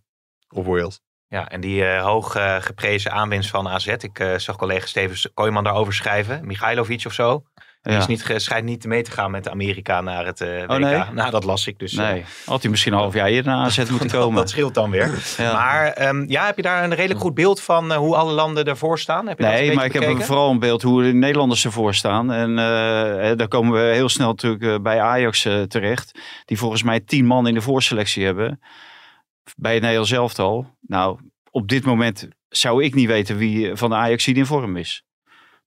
Of 0.50 0.66
Wales. 0.66 1.00
Ja, 1.28 1.50
en 1.50 1.62
die 1.62 1.86
eh, 1.86 2.04
hoog 2.04 2.36
eh, 2.36 2.56
geprezen 2.62 3.12
aanwinst 3.12 3.50
van 3.50 3.68
AZ. 3.68 3.88
Ik 3.88 4.20
eh, 4.20 4.38
zag 4.38 4.56
collega 4.56 4.86
Steven 4.86 5.32
Kooijman 5.34 5.64
daarover 5.64 5.94
schrijven. 5.94 6.46
Michailovic 6.48 7.04
of 7.06 7.14
zo. 7.14 7.44
Ja. 7.92 7.98
is 7.98 8.06
niet, 8.06 8.34
schijnt 8.36 8.66
niet 8.66 8.86
mee 8.86 9.04
te 9.04 9.12
gaan 9.12 9.32
met 9.32 9.50
Amerika 9.50 10.02
naar 10.02 10.26
het 10.26 10.42
eh 10.42 10.62
WK. 10.62 10.72
Oh, 10.72 10.78
nee? 10.78 11.04
Nou, 11.14 11.32
dat 11.32 11.44
las 11.44 11.68
ik 11.68 11.80
dus. 11.80 11.94
eh, 11.94 12.00
Nee, 12.00 12.26
had 12.46 12.62
hij 12.62 12.72
misschien 12.72 12.94
een 12.94 13.00
half 13.00 13.14
jaar 13.14 13.28
eerder 13.28 13.52
naar 13.52 13.66
AZ 13.66 13.90
moeten 13.90 14.10
komen. 14.10 14.36
dat 14.36 14.50
scheelt 14.50 14.74
dan 14.74 14.90
weer. 14.90 15.14
Ja. 15.38 15.54
Maar 15.54 15.88
ehm, 15.88 16.24
ja, 16.28 16.46
heb 16.46 16.56
je 16.56 16.62
daar 16.62 16.84
een 16.84 16.94
redelijk 16.96 17.20
goed 17.20 17.34
beeld 17.34 17.62
van 17.62 17.92
eh, 17.92 17.98
hoe 17.98 18.16
alle 18.16 18.32
landen 18.32 18.66
ervoor 18.66 19.00
staan? 19.00 19.28
Heb 19.28 19.40
je 19.40 19.46
Nee, 19.46 19.74
maar 19.74 19.86
ik 19.86 19.94
heb 19.94 20.22
vooral 20.24 20.52
een 20.52 20.60
beeld 20.60 20.82
hoe 20.82 21.04
de 21.04 21.14
Nederlanders 21.14 21.66
ervoor 21.66 21.94
staan. 21.94 22.32
En 22.32 22.56
daar 23.38 23.48
komen 23.48 23.74
we 23.74 23.94
heel 23.94 24.10
snel 24.10 24.28
natuurlijk 24.28 24.84
bij 24.84 25.02
Ajax 25.02 25.42
terecht. 25.68 26.20
Die 26.46 26.58
volgens 26.58 26.84
mij 26.84 27.00
tien 27.00 27.26
man 27.26 27.48
in 27.48 27.54
de 27.54 27.62
voorselectie 27.62 28.26
hebben. 28.26 28.60
Bij 29.56 29.72
het 29.74 29.82
Nederlands 29.82 30.12
elftal. 30.12 30.78
Nou, 30.82 31.20
op 31.52 31.68
dit 31.68 31.86
moment 31.86 32.28
zou 32.50 32.84
ik 32.84 32.94
niet 32.94 33.08
weten 33.08 33.38
wie 33.38 33.76
van 33.76 33.90
de 33.90 33.96
Ajax 33.96 34.28
in 34.28 34.46
vorm 34.46 34.78
is. 34.78 35.04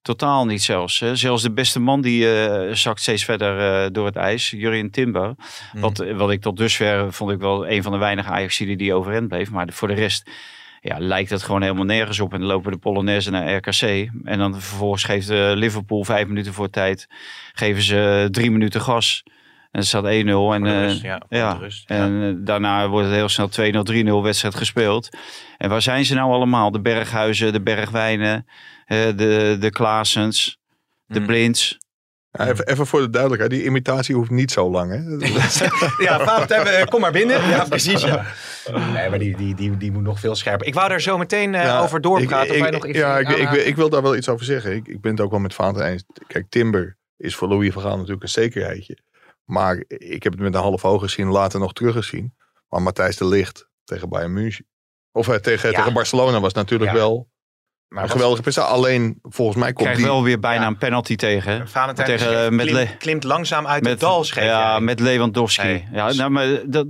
Totaal 0.03 0.47
niet 0.47 0.63
zelfs. 0.63 1.01
Hè. 1.01 1.17
Zelfs 1.17 1.43
de 1.43 1.53
beste 1.53 1.81
man 1.81 2.01
die 2.01 2.43
eh, 2.43 2.75
zakt 2.75 3.01
steeds 3.01 3.25
verder 3.25 3.85
eh, 3.85 3.91
door 3.93 4.07
het 4.07 4.17
ijs. 4.17 4.51
Jurien 4.51 4.91
Timber. 4.91 5.35
Hmm. 5.73 5.81
Wat, 5.81 6.05
wat 6.17 6.31
ik 6.31 6.41
tot 6.41 6.57
dusver 6.57 7.13
vond 7.13 7.31
ik 7.31 7.39
wel 7.39 7.69
een 7.69 7.83
van 7.83 7.93
de 7.93 7.99
weinige 7.99 8.29
ajax 8.29 8.57
die 8.57 8.95
overeind 8.95 9.29
bleef. 9.29 9.51
Maar 9.51 9.69
voor 9.73 9.89
de 9.89 9.95
rest 9.95 10.31
ja, 10.81 10.97
lijkt 10.99 11.31
het 11.31 11.43
gewoon 11.43 11.63
helemaal 11.63 11.85
nergens 11.85 12.21
op. 12.21 12.33
En 12.33 12.39
dan 12.39 12.49
lopen 12.49 12.73
de 12.73 12.79
Polonaise 12.79 13.31
naar 13.31 13.55
RKC. 13.55 14.11
En 14.25 14.39
dan 14.39 14.61
vervolgens 14.61 15.05
geeft 15.05 15.31
eh, 15.31 15.53
Liverpool 15.55 16.05
vijf 16.05 16.27
minuten 16.27 16.53
voor 16.53 16.71
tijd. 16.71 17.07
Geven 17.53 17.83
ze 17.83 18.29
drie 18.31 18.51
minuten 18.51 18.81
gas. 18.81 19.25
En 19.71 19.79
het 19.81 19.87
staat 19.87 20.05
1-0. 20.05 20.07
En, 20.07 20.67
eh, 20.67 20.83
rust, 20.83 21.03
ja, 21.29 21.53
rust, 21.53 21.89
ja. 21.89 21.97
en 21.97 22.23
eh, 22.23 22.47
daarna 22.47 22.89
wordt 22.89 23.07
het 23.07 23.17
heel 23.17 23.29
snel 23.29 23.49
2-0, 23.49 23.83
3-0 23.83 24.23
wedstrijd 24.23 24.55
gespeeld. 24.55 25.09
En 25.59 25.69
waar 25.69 25.83
zijn 25.83 26.05
ze 26.05 26.15
nou 26.15 26.33
allemaal? 26.33 26.71
De 26.71 26.81
Berghuizen, 26.81 27.53
de 27.53 27.61
Bergwijnen, 27.61 28.35
eh, 28.37 28.43
de, 28.89 29.57
de 29.61 29.71
Klaasens, 29.71 30.59
de 31.07 31.17
Hmm. 31.19 31.27
Blinds. 31.27 31.79
Ja, 32.31 32.49
even, 32.49 32.67
even 32.67 32.87
voor 32.87 33.01
de 33.01 33.11
duidelijkheid. 33.11 33.53
Die 33.53 33.65
imitatie 33.65 34.15
hoeft 34.15 34.31
niet 34.31 34.51
zo 34.51 34.71
lang. 34.71 34.91
Hè? 34.93 35.27
Ja, 36.05 36.25
Valentijn, 36.25 36.67
eh, 36.67 36.85
kom 36.87 37.01
maar 37.01 37.13
binnen. 37.13 37.49
Ja, 37.49 37.65
precies. 37.65 38.03
Ja. 38.03 38.25
Nee, 38.93 39.09
maar 39.09 39.19
die, 39.19 39.37
die, 39.37 39.55
die, 39.55 39.77
die 39.77 39.93
moet 39.93 40.03
nog 40.03 40.21
veel 40.21 40.35
scherper. 40.35 40.67
Ik 40.67 40.75
wou 40.75 40.89
daar 40.89 41.01
zo 41.01 41.19
meteen 41.19 41.55
eh, 41.55 41.63
Ja, 41.63 41.81
over 41.81 42.01
doorpraten. 42.01 42.47
ik- 42.49 42.53
of 42.55 42.59
wij 42.59 42.67
ik- 42.69 42.75
nog 42.75 42.87
iets 42.87 42.99
ja, 42.99 43.19
ik, 43.19 43.29
ik, 43.29 43.51
ik 43.53 43.77
wil 43.77 43.89
daar 43.89 44.03
wel 44.03 44.17
iets 44.17 44.29
over 44.29 44.45
zeggen. 44.45 44.75
Ik, 44.75 44.89
ik 44.89 45.01
ben 45.01 45.11
het 45.13 45.21
ook 45.21 45.31
wel 45.31 45.41
met 45.41 45.55
Vaantijn 45.55 45.93
eens. 45.93 46.05
Kijk, 46.27 46.47
Timber 46.49 46.97
is 47.17 47.35
voor 47.35 47.49
Louis 47.49 47.73
van 47.73 47.83
Gaal 47.83 47.97
natuurlijk 47.97 48.23
een 48.23 48.29
zekerheidje. 48.29 48.99
Maar 49.45 49.85
ik 49.89 50.23
heb 50.23 50.33
het 50.33 50.43
met 50.43 50.55
een 50.55 50.61
half 50.61 50.85
oog 50.85 51.03
gezien, 51.03 51.29
later 51.29 51.61
nog 51.61 51.73
teruggezien. 51.73 52.35
Maar 52.69 52.83
Matthijs 52.83 53.17
de 53.17 53.25
Ligt 53.27 53.69
tegen 53.85 54.09
Bayern 54.09 54.33
München. 54.33 54.67
Of 55.13 55.29
eh, 55.29 55.35
tegen, 55.35 55.71
Ja. 55.71 55.77
tegen 55.77 55.93
Barcelona 55.93 56.41
was 56.41 56.53
natuurlijk 56.53 56.91
Ja. 56.91 56.97
wel 56.97 57.29
Maar 57.89 58.03
een 58.05 58.11
geweldige 58.11 58.43
prestatie. 58.43 58.73
Alleen, 58.75 59.19
volgens 59.23 59.57
mij 59.59 59.67
komt 59.73 59.81
Krijgt 59.83 59.99
die... 60.01 60.09
wel 60.11 60.23
weer 60.23 60.39
bijna 60.41 60.61
Ja. 60.63 60.67
een 60.67 60.79
penalty 60.79 61.17
tegen. 61.17 61.69
Valentijn 61.69 62.07
tegen, 62.09 62.45
eh, 62.45 62.51
met 62.51 62.67
klimt, 62.67 62.89
Le- 62.89 62.97
klimt 62.99 63.25
langzaam 63.25 63.67
uit 63.67 63.83
met, 63.83 63.91
het 63.93 64.01
dal, 64.01 64.25
Ja, 64.35 64.71
jij. 64.73 64.81
met 64.81 65.01
Lewandowski. 65.01 65.67
Nee. 65.67 65.89
Ja, 65.93 66.13
nou, 66.13 66.31
maar 66.31 66.47
dat, 66.67 66.87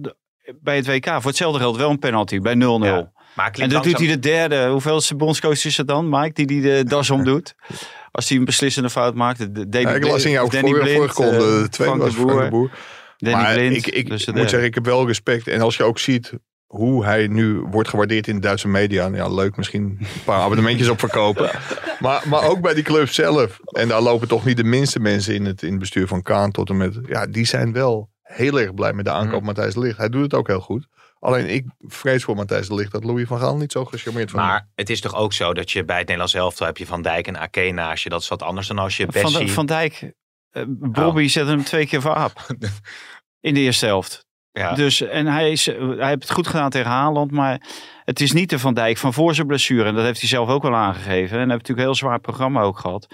bij 0.61 0.77
het 0.77 0.87
WK 0.87 1.07
voor 1.07 1.23
hetzelfde 1.25 1.59
geld 1.61 1.77
wel 1.77 1.91
een 1.91 1.99
penalty 1.99 2.39
bij 2.39 2.55
0-0. 2.55 2.59
Ja, 2.85 3.11
Maar 3.35 3.51
En 3.53 3.69
dan 3.69 3.83
doet 3.83 3.99
hij 3.99 4.07
de 4.07 4.19
derde. 4.19 4.67
Hoeveelste 4.69 5.15
bondscoach 5.17 5.65
is 5.65 5.77
het 5.77 5.89
dan, 5.89 6.09
Mike, 6.09 6.33
die 6.33 6.47
die 6.47 6.61
de 6.63 6.85
das 6.85 7.11
omdoet? 7.11 7.55
Als 8.11 8.29
hij 8.29 8.39
een 8.39 8.45
beslissende 8.45 8.91
fout 8.91 9.15
maakt. 9.15 9.39
De, 9.39 9.69
de, 9.69 9.81
Ja, 9.81 9.91
ik 9.91 10.05
las 10.05 10.25
in 10.25 10.31
jouw 10.31 10.49
Danny 10.49 10.69
vorige, 10.69 10.85
Blind, 10.85 10.97
vorige 11.13 11.23
ronde, 11.39 11.57
eh, 11.57 11.63
de 11.63 11.69
tweede 11.69 11.95
Frank 11.95 11.99
was 11.99 12.15
de 12.15 12.21
Boer, 12.33 12.43
de 12.45 12.49
Boer. 12.51 12.71
Danny 13.17 13.41
maar 13.43 13.55
Blind. 13.55 13.77
ik, 13.77 13.87
ik 13.87 14.09
dus 14.09 14.21
de 14.21 14.27
moet 14.27 14.35
derde. 14.35 14.49
zeggen, 14.51 14.69
ik 14.69 14.75
heb 14.75 14.85
wel 14.85 15.07
respect. 15.07 15.47
En 15.49 15.61
als 15.61 15.77
je 15.77 15.83
ook 15.85 15.99
ziet 15.99 16.33
hoe 16.69 17.05
hij 17.05 17.27
nu 17.27 17.61
wordt 17.61 17.89
gewaardeerd 17.89 18.29
in 18.29 18.35
de 18.35 18.41
Duitse 18.41 18.69
media. 18.69 19.07
Ja, 19.07 19.29
leuk 19.29 19.57
misschien 19.57 19.97
een 20.01 20.07
paar 20.25 20.41
abonnementjes 20.41 20.89
op 20.89 20.99
verkopen. 20.99 21.51
Maar, 21.99 22.23
maar 22.29 22.49
ook 22.49 22.61
bij 22.61 22.75
die 22.75 22.83
club 22.83 23.09
zelf. 23.09 23.61
En 23.65 23.89
daar 23.89 24.01
lopen 24.01 24.29
toch 24.29 24.45
niet 24.45 24.57
de 24.57 24.65
minste 24.65 25.01
mensen 25.01 25.35
in 25.35 25.45
het, 25.45 25.63
in 25.63 25.71
het 25.71 25.79
bestuur 25.79 26.07
van 26.07 26.23
Kaan 26.23 26.51
tot 26.51 26.69
en 26.69 26.77
met. 26.77 26.99
Ja, 27.07 27.27
die 27.27 27.45
zijn 27.45 27.73
wel 27.73 28.11
heel 28.23 28.61
erg 28.61 28.75
blij 28.75 28.93
met 28.93 29.05
de 29.05 29.11
aankoop 29.11 29.37
Mhm. 29.37 29.45
Matthijs 29.45 29.75
de 29.75 29.81
Ligt. 29.81 29.99
Hij 29.99 30.09
doet 30.09 30.23
het 30.23 30.35
ook 30.35 30.47
heel 30.47 30.61
goed. 30.61 30.87
Alleen 31.19 31.49
ik 31.49 31.65
vrees 31.79 32.25
voor 32.25 32.37
Matthijs 32.37 32.69
de 32.69 32.75
Ligt 32.75 32.93
dat 32.93 33.05
Louis 33.05 33.27
van 33.27 33.39
Gaal 33.39 33.57
niet 33.57 33.73
zo 33.73 33.85
gecharmeerd 33.85 34.31
van 34.31 34.41
hem 34.41 34.49
Maar 34.49 34.69
het 34.75 34.91
is 34.91 35.01
toch 35.01 35.15
ook 35.15 35.33
zo 35.33 35.55
dat 35.55 35.71
je 35.71 35.85
bij 35.85 35.97
het 35.97 36.05
Nederlands 36.05 36.35
elftal 36.35 36.67
heb 36.67 36.77
je 36.77 36.87
Van 36.87 37.03
Dijk 37.03 37.27
en 37.27 37.39
Ake 37.39 37.71
naast 37.71 38.03
je. 38.03 38.09
Dat 38.09 38.21
is 38.23 38.29
wat 38.29 38.43
anders 38.43 38.67
dan 38.67 38.79
als 38.79 38.97
je 38.97 39.07
Bessie... 39.07 39.39
Van, 39.39 39.49
van 39.49 39.67
Dijk, 39.67 40.13
eh 40.51 40.63
Bobby 40.69 41.29
zet 41.29 41.47
hem 41.47 41.65
twee 41.65 41.87
keer 41.87 42.01
voor 42.01 42.15
aap. 42.15 42.47
In 43.41 43.55
de 43.55 43.61
eerste 43.61 43.87
helft. 43.87 44.27
Ja. 44.59 44.75
Dus, 44.75 45.01
en 45.01 45.27
hij, 45.27 45.51
is, 45.51 45.67
hij 45.67 46.09
heeft 46.09 46.23
het 46.23 46.31
goed 46.31 46.47
gedaan 46.47 46.71
tegen 46.71 46.91
Haaland. 46.91 47.31
Maar 47.31 47.61
het 48.05 48.21
is 48.21 48.33
niet 48.33 48.51
de 48.51 48.59
Van 48.59 48.75
Dijk 48.75 48.99
van 48.99 49.13
voor 49.15 49.35
zijn 49.35 49.47
blessure. 49.47 49.85
En 49.89 49.95
dat 49.95 50.05
heeft 50.05 50.21
hij 50.21 50.29
zelf 50.29 50.49
ook 50.49 50.63
wel 50.63 50.75
aangegeven. 50.75 51.13
En 51.13 51.21
hij 51.29 51.39
heeft 51.39 51.49
natuurlijk 51.49 51.79
een 51.79 51.85
heel 51.85 51.95
zwaar 51.95 52.21
programma 52.21 52.61
ook 52.61 52.79
gehad. 52.79 53.07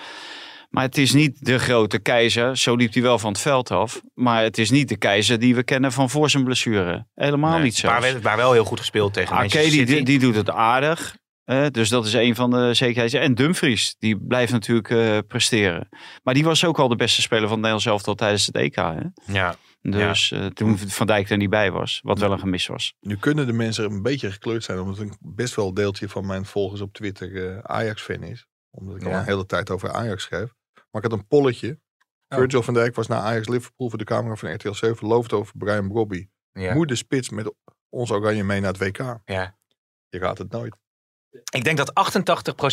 Maar 0.71 0.83
het 0.85 0.99
is 0.99 1.13
niet 1.13 1.45
de 1.45 1.59
grote 1.59 1.99
keizer. 1.99 2.57
Zo 2.57 2.75
liep 2.75 2.93
hij 2.93 3.03
wel 3.03 3.19
van 3.19 3.33
het 3.33 3.41
veld 3.41 3.71
af. 3.71 4.01
Maar 4.15 4.43
het 4.43 4.59
is 4.59 4.71
niet 4.71 4.89
de 4.89 4.97
keizer 4.97 5.39
die 5.39 5.55
we 5.55 5.63
kennen 5.63 5.93
van 5.93 6.11
voor 6.11 6.31
zijn 6.31 6.45
blessure. 6.45 7.07
Helemaal 7.15 7.53
Nee, 7.53 7.63
niet 7.63 7.77
zo. 7.77 7.89
Maar, 7.89 8.01
wel- 8.01 8.21
maar 8.23 8.37
wel 8.37 8.53
heel 8.53 8.65
goed 8.65 8.79
gespeeld 8.79 9.13
tegen 9.13 9.35
Manchester 9.35 9.87
die, 9.87 10.03
die, 10.05 10.19
doet 10.19 10.35
het 10.35 10.51
aardig. 10.51 11.17
Dus 11.71 11.89
dat 11.89 12.07
is 12.07 12.13
een 12.13 12.35
van 12.35 12.51
de 12.51 12.75
zekerheden. 12.75 13.21
En 13.21 13.35
Dumfries, 13.35 13.97
die 13.99 14.17
blijft 14.27 14.53
natuurlijk 14.53 14.91
eh, 14.91 15.19
presteren. 15.29 15.89
Maar 16.23 16.35
die 16.35 16.45
was 16.45 16.65
ook 16.65 16.79
al 16.79 16.89
de 16.89 16.97
beste 16.97 17.23
speler 17.23 17.43
van 17.49 17.51
het 17.51 17.57
Nederlands 17.61 17.87
elftal 17.87 18.15
tijdens 18.15 18.47
het 18.47 18.57
EK. 18.57 18.75
Hè? 18.75 19.33
ja. 19.33 19.55
Dus 19.91 20.31
eh, 20.31 20.47
toen 20.47 20.79
Van 20.79 21.07
Dijk 21.07 21.31
er 21.31 21.37
niet 21.37 21.51
bij 21.51 21.71
was, 21.71 22.01
wat 22.03 22.19
wel 22.19 22.33
een 22.33 22.39
gemis 22.39 22.67
was. 22.67 22.95
Nu 23.01 23.17
kunnen 23.17 23.47
de 23.47 23.53
mensen 23.53 23.85
een 23.85 24.03
beetje 24.03 24.31
gekleurd 24.31 24.65
zijn, 24.65 24.79
omdat 24.79 24.99
een 24.99 25.17
best 25.21 25.55
wel 25.55 25.75
deeltje 25.75 26.09
van 26.09 26.27
mijn 26.27 26.45
volgers 26.45 26.81
op 26.81 26.93
Twitter 26.93 27.51
eh, 27.51 27.59
Ajax-fan 27.59 28.23
is. 28.23 28.47
Omdat 28.71 28.97
ik 28.97 29.05
al 29.05 29.13
een 29.13 29.25
hele 29.25 29.47
tijd 29.47 29.71
over 29.71 29.93
Ajax 29.93 30.23
schrijf. 30.23 30.55
Maar 30.91 31.05
ik 31.05 31.11
had 31.11 31.19
een 31.19 31.27
polletje. 31.27 31.81
Oh. 32.29 32.39
Virgil 32.39 32.63
van 32.63 32.75
Dijk 32.75 32.95
was 32.95 33.07
naar 33.07 33.21
Ajax-Liverpool 33.21 33.89
voor 33.89 33.99
de 33.99 34.05
camera 34.05 34.35
van 34.35 34.55
RTL 34.55 34.73
7. 34.73 35.07
Looft 35.07 35.33
over 35.33 35.53
Brian 35.57 35.89
Brobby. 35.89 36.29
Ja. 36.53 36.75
Moet 36.75 36.89
de 36.89 36.97
spits 36.97 37.29
met 37.29 37.55
ons 37.89 38.11
Oranje 38.11 38.45
mee 38.45 38.61
naar 38.61 38.73
het 38.73 38.79
WK? 38.79 39.19
Ja. 39.25 39.59
Je 40.09 40.19
gaat 40.19 40.39
het 40.39 40.51
nooit. 40.51 40.77
Ik 41.51 41.65
denk 41.65 41.77
dat 41.77 41.93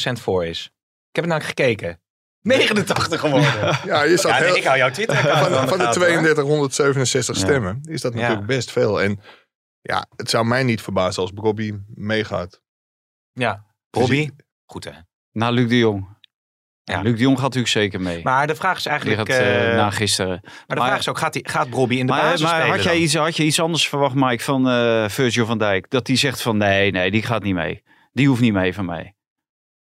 88% 0.10 0.22
voor 0.22 0.46
is. 0.46 0.66
Ik 1.10 1.16
heb 1.16 1.24
het 1.24 1.34
nou 1.34 1.42
gekeken. 1.42 2.02
89 2.42 3.20
geworden. 3.20 3.78
Ja, 3.86 4.04
je 4.04 4.18
zat 4.18 4.32
Ja, 4.32 4.38
nee, 4.40 4.48
heel, 4.48 4.56
ik 4.58 4.64
hou 4.64 4.78
jouw 4.78 4.90
Twitter 4.90 5.18
van, 5.18 5.68
van 5.68 5.78
de 5.78 5.88
3267 5.90 7.36
Ja. 7.36 7.42
stemmen 7.42 7.80
is 7.84 8.02
dat 8.02 8.14
Ja. 8.14 8.20
natuurlijk 8.20 8.48
best 8.48 8.72
veel. 8.72 9.02
En 9.02 9.20
ja, 9.82 10.06
het 10.16 10.30
zou 10.30 10.46
mij 10.46 10.64
niet 10.64 10.82
verbazen 10.82 11.22
als 11.22 11.32
Brobby 11.32 11.74
meegaat. 11.96 12.62
Ja. 13.34 13.66
Robbie. 13.90 14.32
Goed 14.66 14.84
hè. 14.84 14.92
Na 15.32 15.50
Luc 15.50 15.70
de 15.70 15.78
Jong. 15.78 16.20
Ja. 16.84 17.02
Luc 17.02 17.14
de 17.16 17.22
Jong 17.22 17.36
gaat 17.36 17.44
natuurlijk 17.44 17.74
zeker 17.74 18.02
mee. 18.02 18.24
Maar 18.24 18.48
de 18.48 18.56
vraag 18.56 18.78
is 18.78 18.86
eigenlijk... 18.86 19.18
gaat 19.20 19.28
eh, 19.40 19.70
eh, 19.70 19.76
na 19.76 19.90
gisteren. 19.90 20.40
maar 20.44 20.52
de 20.68 20.76
maar- 20.76 20.86
vraag 20.88 21.00
is 21.00 21.08
ook, 21.10 21.18
gaat, 21.18 21.34
die, 21.34 21.50
gaat 21.50 21.68
Robbie 21.70 22.00
in 22.00 22.06
de 22.06 22.12
Maar, 22.12 22.22
basis 22.22 22.42
maar 22.42 22.50
spelen 22.56 22.70
had, 22.76 22.84
jij 22.84 22.98
iets, 22.98 23.16
had 23.16 23.36
je 23.38 23.44
iets 23.44 23.60
anders 23.60 23.90
verwacht, 23.90 24.16
Mike, 24.16 24.44
van 24.44 24.70
eh 24.70 25.10
Virgil 25.10 25.46
van 25.46 25.58
Dijk? 25.58 25.90
Dat 25.90 26.08
hij 26.08 26.16
zegt 26.16 26.42
van 26.42 26.58
nee, 26.58 26.92
nee, 26.92 27.12
die 27.12 27.24
gaat 27.24 27.44
niet 27.44 27.54
mee. 27.54 27.84
Die 28.12 28.28
hoeft 28.28 28.42
niet 28.42 28.54
mee 28.54 28.74
van 28.74 28.86
mij. 28.86 29.04
Ja, 29.04 29.14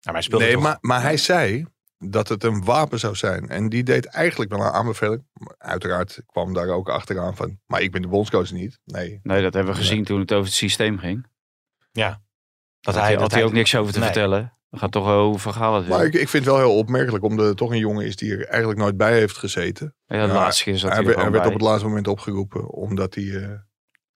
maar 0.02 0.14
hij 0.14 0.22
speelde 0.22 0.44
Nee, 0.44 0.54
toch- 0.54 0.62
maar, 0.62 0.78
maar 0.80 1.02
hij 1.02 1.16
zei 1.16 1.66
dat 2.04 2.28
het 2.28 2.44
een 2.44 2.64
wapen 2.64 2.98
zou 2.98 3.14
zijn. 3.14 3.48
En 3.48 3.68
die 3.68 3.82
deed 3.82 4.06
eigenlijk 4.06 4.50
wel 4.50 4.60
een 4.60 4.72
aanbeveling. 4.72 5.24
Uiteraard 5.58 6.22
kwam 6.26 6.54
daar 6.54 6.68
ook 6.68 6.88
achteraan 6.88 7.36
van, 7.36 7.58
maar 7.66 7.80
ik 7.82 7.92
ben 7.92 8.02
de 8.02 8.08
bondscoach 8.08 8.50
niet. 8.52 8.78
Nee. 8.84 9.20
Nee, 9.22 9.42
dat 9.42 9.54
hebben 9.54 9.72
we 9.72 9.78
gezien 9.80 10.04
toen 10.04 10.20
het 10.20 10.32
over 10.32 10.44
het 10.44 10.54
systeem 10.54 10.98
ging. 10.98 11.26
Dat 11.92 12.94
Had 12.94 12.94
hij, 12.94 13.14
had 13.14 13.32
hij 13.32 13.44
ook 13.44 13.52
niks 13.52 13.74
over 13.76 13.92
te 13.92 13.98
Nee. 13.98 14.08
vertellen. 14.08 14.52
We 14.68 14.78
gaan 14.78 14.90
toch 14.90 15.08
over 15.08 15.40
verhalen. 15.40 15.80
het 15.80 15.88
Maar 15.88 16.04
ik, 16.04 16.12
ik 16.14 16.28
vind 16.28 16.44
het 16.44 16.54
wel 16.54 16.58
heel 16.64 16.76
opmerkelijk, 16.76 17.24
omdat 17.24 17.46
er 17.46 17.54
toch 17.56 17.70
een 17.70 17.78
jongen 17.78 18.06
is 18.06 18.16
die 18.16 18.32
er 18.36 18.46
eigenlijk 18.46 18.80
nooit 18.80 18.96
bij 18.96 19.12
heeft 19.12 19.36
gezeten. 19.36 19.94
Ja, 20.06 20.20
de 20.26 20.32
Ja, 20.32 20.34
laatste 20.38 20.64
keer 20.64 20.76
zat 20.78 20.90
Hij, 20.90 20.96
hij, 20.98 21.04
werd- 21.06 21.16
er 21.16 21.22
hij 21.22 21.32
werd 21.32 21.46
op 21.46 21.52
het 21.52 21.62
laatste 21.62 21.86
moment 21.86 22.08
opgeroepen, 22.08 22.68
omdat 22.68 23.14
hij... 23.14 23.24
eh, 23.42 23.50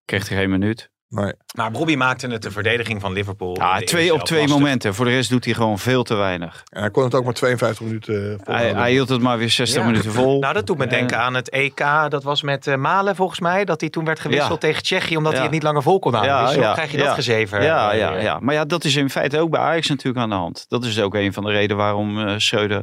Kreeg 0.04 0.28
hij 0.28 0.38
geen 0.38 0.50
minuut. 0.50 0.90
Nee. 1.14 1.32
Maar 1.56 1.72
Robbie 1.72 1.96
maakte 1.96 2.26
het 2.26 2.42
de 2.42 2.50
verdediging 2.50 3.00
van 3.00 3.12
Liverpool. 3.12 3.56
Ja, 3.58 3.78
twee 3.78 4.14
op 4.14 4.20
twee 4.24 4.40
lastig. 4.40 4.58
momenten. 4.58 4.94
Voor 4.94 5.04
de 5.04 5.10
rest 5.10 5.30
doet 5.30 5.44
hij 5.44 5.54
gewoon 5.54 5.78
veel 5.78 6.02
te 6.02 6.14
weinig. 6.14 6.62
En 6.70 6.80
hij 6.80 6.90
kon 6.90 7.04
het 7.04 7.14
ook 7.14 7.24
maar 7.24 7.32
52 7.34 7.86
minuten 7.86 8.14
eh, 8.14 8.20
Hij, 8.28 8.36
volhouden. 8.44 8.76
hij 8.76 8.90
hield 8.90 9.08
het 9.08 9.20
maar 9.20 9.38
weer 9.38 9.50
60 9.50 9.80
Ja. 9.80 9.86
minuten 9.86 10.12
vol. 10.12 10.40
Nou, 10.40 10.54
dat 10.54 10.66
doet 10.66 10.78
me 10.78 10.84
Eh, 10.84 10.90
denken 10.90 11.18
aan 11.18 11.34
het 11.34 11.50
EK. 11.50 11.84
Dat 12.08 12.22
was 12.22 12.42
met 12.42 12.66
eh, 12.66 12.76
Malen 12.76 13.16
volgens 13.16 13.40
mij. 13.40 13.64
Dat 13.64 13.80
hij 13.80 13.90
toen 13.90 14.04
werd 14.04 14.20
gewisseld 14.20 14.62
Ja. 14.62 14.68
tegen 14.68 14.82
Tsjechië. 14.82 15.16
Omdat 15.16 15.32
Ja. 15.32 15.38
hij 15.38 15.46
het 15.46 15.54
niet 15.56 15.62
langer 15.64 15.82
vol 15.82 15.98
kon 15.98 16.12
houden. 16.14 16.34
Ja, 16.34 16.44
dus 16.44 16.54
dan 16.54 16.62
ja, 16.62 16.72
krijg 16.72 16.90
je 16.90 16.96
dat 16.96 17.06
ja. 17.06 17.14
gezever. 17.14 17.62
Ja, 17.62 17.92
ja, 17.92 18.16
ja, 18.18 18.38
maar 18.40 18.54
ja, 18.54 18.64
dat 18.64 18.84
is 18.84 18.96
in 18.96 19.10
feite 19.10 19.38
ook 19.40 19.50
bij 19.50 19.60
Ajax 19.60 19.88
natuurlijk 19.88 20.18
aan 20.24 20.30
de 20.30 20.34
hand. 20.34 20.64
Dat 20.68 20.84
is 20.84 21.00
ook 21.00 21.14
een 21.14 21.32
van 21.32 21.44
de 21.44 21.50
redenen 21.50 21.76
waarom 21.76 22.26
eh 22.26 22.34
Schreuder 22.36 22.82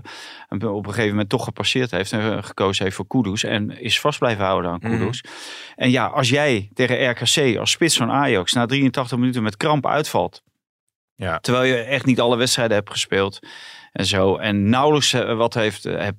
op 0.59 0.61
een 0.85 0.85
gegeven 0.85 1.09
moment 1.09 1.29
toch 1.29 1.43
gepasseerd 1.43 1.91
heeft 1.91 2.11
en 2.11 2.19
eh, 2.37 2.43
gekozen 2.43 2.83
heeft 2.83 2.95
voor 2.95 3.07
Kudus 3.07 3.43
en 3.43 3.79
is 3.81 3.99
vast 3.99 4.19
blijven 4.19 4.45
houden 4.45 4.71
aan 4.71 4.79
Mhm. 4.81 4.97
Kudus. 4.97 5.23
En 5.75 5.91
ja, 5.91 6.05
als 6.05 6.29
jij 6.29 6.69
tegen 6.73 7.09
RKC 7.09 7.57
als 7.57 7.71
spits 7.71 7.97
van 7.97 8.11
Ajax 8.11 8.53
na 8.53 8.65
83 8.65 9.17
minuten 9.17 9.43
met 9.43 9.57
kramp 9.57 9.87
uitvalt, 9.87 10.43
Ja. 11.15 11.39
terwijl 11.39 11.63
je 11.63 11.75
echt 11.75 12.05
niet 12.05 12.19
alle 12.19 12.37
wedstrijden 12.37 12.75
hebt 12.77 12.89
gespeeld 12.91 13.39
en 13.91 14.05
zo, 14.05 14.35
en 14.37 14.69
nauwelijks 14.69 15.13
eh, 15.13 15.35
wat 15.37 15.53
heeft 15.53 15.85
eh, 15.85 16.03
heb, 16.03 16.15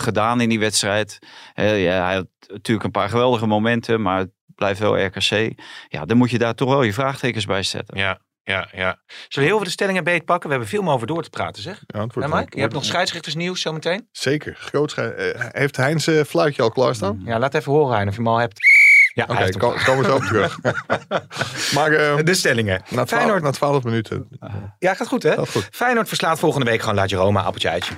gedaan 0.00 0.40
in 0.40 0.48
die 0.48 0.58
wedstrijd. 0.60 1.18
Ja, 1.54 1.64
hij 2.04 2.14
had 2.14 2.26
natuurlijk 2.46 2.84
een 2.86 2.90
paar 2.90 3.08
geweldige 3.08 3.46
momenten, 3.46 4.02
maar 4.02 4.18
het 4.18 4.30
blijft 4.54 4.80
wel 4.80 5.04
RKC. 5.04 5.52
Ja, 5.88 6.04
dan 6.04 6.16
moet 6.16 6.30
je 6.30 6.38
daar 6.38 6.54
toch 6.54 6.68
wel 6.68 6.82
je 6.82 6.92
vraagtekens 6.92 7.44
bij 7.44 7.62
zetten. 7.62 7.98
Ja, 7.98 8.20
ja, 8.54 8.68
ja. 8.72 8.98
Zullen 9.06 9.28
we 9.28 9.40
heel 9.44 9.56
veel 9.56 9.64
de 9.64 9.70
stellingen 9.70 10.04
beetpakken? 10.04 10.44
We 10.48 10.54
hebben 10.54 10.68
veel 10.68 10.80
om 10.80 10.90
over 10.90 11.06
door 11.06 11.22
te 11.22 11.30
praten, 11.30 11.62
zeg. 11.62 11.82
Ja, 11.86 12.00
het 12.00 12.14
wordt 12.14 12.28
Ja, 12.28 12.34
wel- 12.34 12.42
Mike? 12.44 12.56
Je 12.56 12.60
hebt 12.62 12.72
nog 12.74 12.84
scheidsrechtersnieuws 12.84 13.60
zometeen? 13.60 14.08
Zeker. 14.12 14.56
Groot 14.60 14.92
eh, 14.92 15.06
heeft 15.52 15.76
Heinz 15.76 16.04
zijn 16.04 16.26
fluitje 16.26 16.62
al 16.62 16.70
klaarstaan? 16.70 17.20
Ja, 17.24 17.38
laat 17.38 17.54
even 17.54 17.72
horen, 17.72 17.96
Hein, 17.96 18.08
of 18.08 18.16
je 18.16 18.20
hem 18.22 18.28
al 18.30 18.38
hebt. 18.38 18.58
Ja, 19.14 19.24
Oké, 19.28 19.50
kom- 19.58 19.74
komen 19.84 20.04
we 20.04 20.10
zo 20.10 20.16
op 20.16 20.22
terug. 20.22 20.58
maar 21.76 21.92
eh, 21.92 22.16
De 22.24 22.34
stellingen. 22.34 22.82
na, 22.88 23.04
12, 23.04 23.08
Feyenoord, 23.08 23.42
na 23.42 23.50
12 23.50 23.82
minuten. 23.84 24.28
ja, 24.78 24.94
gaat 24.94 25.06
goed 25.08 25.22
hè? 25.22 25.36
Goed. 25.46 25.68
Feyenoord 25.70 26.08
verslaat 26.08 26.38
volgende 26.38 26.66
week 26.70 26.80
gewoon 26.80 26.94
Lazio 26.94 27.18
Roma, 27.20 27.40
appeltje 27.42 27.68
eitje. 27.68 27.94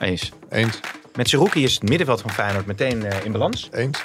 Eens. 0.00 0.32
Eens. 0.50 0.80
Met 1.14 1.28
Seruki 1.28 1.62
is 1.64 1.74
het 1.74 1.82
middenveld 1.88 2.20
van 2.20 2.30
Feyenoord 2.30 2.66
meteen 2.66 3.04
eh, 3.04 3.24
in 3.24 3.32
balans. 3.32 3.68
Eens. 3.72 4.02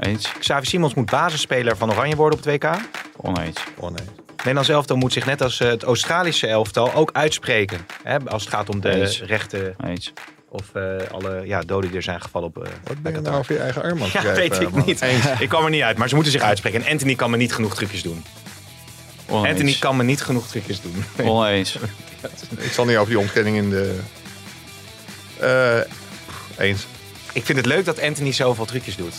Eens. 0.00 0.32
Xavi 0.38 0.66
Simons 0.66 0.94
moet 0.94 1.10
basisspeler 1.10 1.76
van 1.76 1.90
Oranje 1.92 2.16
worden 2.16 2.38
op 2.38 2.44
het 2.44 2.54
WK. 2.62 2.70
Oneens. 3.16 3.60
Oneens. 3.78 4.08
Nederlands 4.40 4.68
elftal 4.68 4.96
moet 4.96 5.12
zich 5.12 5.26
net 5.26 5.42
als 5.42 5.60
eh, 5.60 5.68
het 5.68 5.82
Australische 5.82 6.46
elftal 6.46 6.94
ook 6.94 7.10
uitspreken. 7.12 7.86
Hè, 8.02 8.18
als 8.26 8.42
het 8.44 8.52
gaat 8.54 8.68
om 8.68 8.80
de 8.80 8.90
Eens. 8.90 9.20
rechten 9.22 9.74
Eens. 9.86 10.12
of 10.48 10.74
eh, 10.74 10.82
alle 11.12 11.42
ja, 11.46 11.60
doden 11.60 11.88
die 11.88 11.96
er 11.98 12.02
zijn 12.04 12.22
gevallen 12.22 12.48
op... 12.48 12.56
eh, 12.64 12.72
Wat 12.84 13.02
ben 13.02 13.12
je 13.12 13.18
Qatar. 13.18 13.32
nou 13.32 13.44
voor 13.44 13.54
je 13.56 13.60
eigen 13.62 13.82
arm 13.82 14.02
aan 14.02 14.08
het 14.10 14.12
Ja, 14.22 14.32
weet 14.34 14.60
ik 14.60 14.70
man? 14.70 14.82
niet. 14.86 15.02
Ik 15.38 15.48
kwam 15.48 15.64
er 15.64 15.70
niet 15.70 15.82
uit, 15.82 15.96
maar 15.98 16.08
ze 16.08 16.14
moeten 16.14 16.32
zich 16.32 16.42
uitspreken. 16.42 16.84
En 16.84 16.92
Anthony 16.92 17.14
kan 17.14 17.30
me 17.30 17.36
niet 17.36 17.52
genoeg 17.54 17.74
trucjes 17.74 18.02
doen. 18.02 18.24
Oneens. 19.28 19.48
Anthony 19.48 19.76
kan 19.78 19.96
me 19.96 20.02
niet 20.02 20.22
genoeg 20.22 20.46
trucjes 20.46 20.80
doen. 20.80 21.04
Oneens. 21.26 21.76
Ik 22.58 22.72
zal 22.72 22.84
niet 22.84 22.96
over 22.96 23.08
die 23.08 23.18
ontkenning 23.18 23.56
in 23.56 23.70
de... 23.70 23.98
Eh, 25.40 25.78
eens. 26.66 26.86
Ik 27.32 27.44
vind 27.44 27.58
het 27.58 27.66
leuk 27.66 27.84
dat 27.84 28.00
Anthony 28.02 28.32
zoveel 28.32 28.64
trucjes 28.64 28.96
doet. 28.96 29.14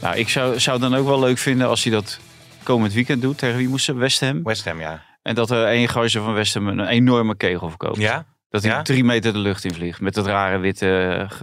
Nou, 0.00 0.16
ik 0.16 0.28
zou, 0.28 0.60
zou 0.60 0.78
dan 0.80 0.94
ook 0.94 1.06
wel 1.06 1.18
leuk 1.20 1.38
vinden 1.38 1.68
als 1.68 1.82
hij 1.84 1.92
dat 1.92 2.18
komend 2.62 2.92
weekend 2.92 3.22
doet. 3.22 3.38
Tegen 3.38 3.56
wie 3.56 3.68
moest 3.68 3.84
ze? 3.84 3.94
West 3.94 4.20
Ham. 4.20 4.42
West 4.42 4.64
Ham, 4.64 4.80
ja. 4.80 5.02
En 5.22 5.34
dat 5.34 5.50
er 5.50 5.64
één 5.66 5.88
gozer 5.88 6.22
van 6.22 6.34
West 6.34 6.54
Ham 6.54 6.68
een 6.68 6.86
enorme 6.86 7.36
kegel 7.36 7.68
verkoopt. 7.68 7.96
Ja? 7.96 8.26
Dat 8.48 8.62
hij 8.62 8.72
Ja? 8.72 8.82
drie 8.82 9.04
meter 9.04 9.32
de 9.32 9.38
lucht 9.38 9.64
in 9.64 9.74
vliegt. 9.74 10.00
Met 10.00 10.14
dat 10.14 10.26
rare 10.26 10.58
witte... 10.58 11.26
eh, 11.30 11.40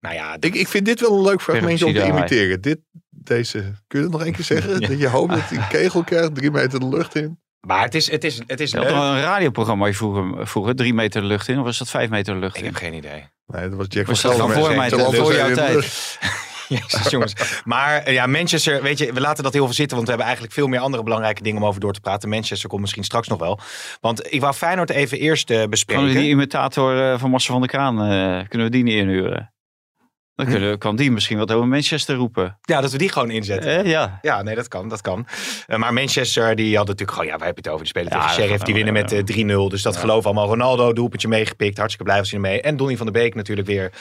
Nou 0.00 0.14
ja, 0.14 0.36
Ik, 0.40 0.54
ik 0.54 0.68
vind 0.68 0.84
dit 0.84 1.00
wel 1.00 1.16
een 1.16 1.22
leuk 1.24 1.42
fragmentje 1.42 1.86
om 1.86 1.94
te 1.94 2.06
imiteren. 2.06 2.60
Dit, 2.60 2.78
deze, 3.10 3.58
kun 3.86 3.98
je 3.98 4.04
het 4.04 4.10
nog 4.14 4.24
één 4.24 4.32
keer 4.32 4.44
zeggen? 4.44 4.80
Dat 4.88 4.98
je 4.98 5.08
hoopt 5.08 5.30
dat 5.32 5.48
die 5.48 5.66
kegel 5.68 6.02
krijgt, 6.04 6.34
drie 6.34 6.50
meter 6.50 6.80
de 6.80 6.88
lucht 6.88 7.14
in. 7.14 7.38
maar 7.60 7.82
het 7.82 7.94
is, 7.94 8.10
het 8.10 8.24
is, 8.24 8.40
het 8.46 8.60
is 8.60 8.70
Je 8.70 8.78
leuk. 8.78 8.88
een 8.88 9.20
radioprogramma 9.20 9.92
vroeger, 9.92 10.46
vroeger. 10.46 10.74
Drie 10.74 10.94
meter 10.94 11.20
de 11.20 11.26
lucht 11.26 11.48
in. 11.48 11.58
Of 11.58 11.64
was 11.64 11.78
dat 11.78 11.90
vijf 11.90 12.10
meter 12.10 12.34
de 12.34 12.40
lucht 12.40 12.54
Ik 12.56 12.60
in? 12.60 12.66
heb 12.66 12.76
geen 12.76 12.94
idee. 12.94 13.24
Nee, 13.46 13.68
dat 13.68 13.78
was 13.78 13.86
Jack 13.88 14.04
van 14.04 14.12
Was 14.14 14.20
Gelder. 14.20 14.38
dan 14.38 14.50
voor 14.64 14.74
mij, 14.76 14.90
voor 14.90 15.34
jouw 15.34 15.54
tijd? 15.64 16.18
Jezus, 16.78 17.10
jongens. 17.10 17.34
Maar 17.64 18.02
eh, 18.02 18.12
ja, 18.14 18.26
Manchester, 18.26 18.82
weet 18.82 18.98
je, 18.98 19.12
we 19.12 19.20
laten 19.20 19.44
dat 19.44 19.52
heel 19.52 19.64
veel 19.64 19.74
zitten. 19.74 19.96
Want 19.96 20.08
we 20.08 20.14
hebben 20.14 20.26
eigenlijk 20.26 20.56
veel 20.58 20.66
meer 20.68 20.80
andere 20.80 21.02
belangrijke 21.02 21.42
dingen 21.42 21.62
om 21.62 21.68
over 21.68 21.80
door 21.80 21.92
te 21.92 22.00
praten. 22.00 22.28
Manchester 22.28 22.68
komt 22.68 22.80
misschien 22.80 23.04
straks 23.04 23.28
nog 23.28 23.38
wel. 23.38 23.58
Want 24.00 24.32
ik 24.32 24.40
wou 24.40 24.54
Feyenoord 24.54 24.90
even 24.90 25.18
eerst 25.18 25.50
eh, 25.50 25.64
bespreken. 25.64 26.02
Kunnen 26.04 26.22
we 26.22 26.28
die 26.28 26.36
imitator 26.36 27.12
eh, 27.12 27.18
van 27.18 27.30
Marcel 27.30 27.52
van 27.52 27.60
der 27.62 27.70
Kraan, 27.70 27.96
kunnen 28.48 28.66
we 28.66 28.72
die 28.72 28.82
niet 28.82 28.94
inhuren? 28.94 29.52
Dan 30.34 30.46
Hm. 30.46 30.52
kunnen, 30.52 30.78
kan 30.78 30.96
die 30.96 31.10
misschien 31.10 31.38
wat 31.38 31.52
over 31.52 31.68
Manchester 31.68 32.16
roepen. 32.16 32.58
Ja, 32.62 32.80
dat 32.80 32.92
we 32.92 32.98
die 32.98 33.12
gewoon 33.12 33.30
inzetten. 33.30 33.78
Eh, 33.84 33.90
ja. 33.90 34.18
Ja, 34.22 34.42
nee, 34.42 34.54
dat 34.54 34.68
kan, 34.68 34.88
dat 34.88 35.00
kan. 35.00 35.26
Maar 35.66 35.92
Manchester, 35.92 36.56
die 36.56 36.76
had 36.76 36.86
natuurlijk 36.86 37.12
gewoon, 37.18 37.32
ja, 37.32 37.36
waar 37.38 37.46
heb 37.46 37.56
je 37.56 37.62
het 37.62 37.72
over? 37.72 37.84
Die 37.84 37.88
spelen 37.96 38.12
Ja, 38.12 38.18
tegen 38.26 38.42
Sheriff, 38.42 38.62
die 38.62 38.74
winnen 38.74 38.92
met 38.92 39.10
ja. 39.10 39.16
eh, 39.16 39.66
3-0. 39.66 39.68
Dus 39.70 39.82
dat 39.82 39.96
geloof 39.96 40.24
allemaal. 40.24 40.46
Ronaldo, 40.46 40.92
doelpuntje 40.92 41.28
meegepikt. 41.28 41.76
Hartstikke 41.76 42.04
blij 42.10 42.18
was 42.18 42.30
hij 42.30 42.40
ermee. 42.40 42.60
En 42.60 42.76
Donny 42.76 42.96
van 42.96 43.06
der 43.06 43.22
Beek 43.22 43.34
natuurlijk 43.34 43.66
weer 43.68 43.92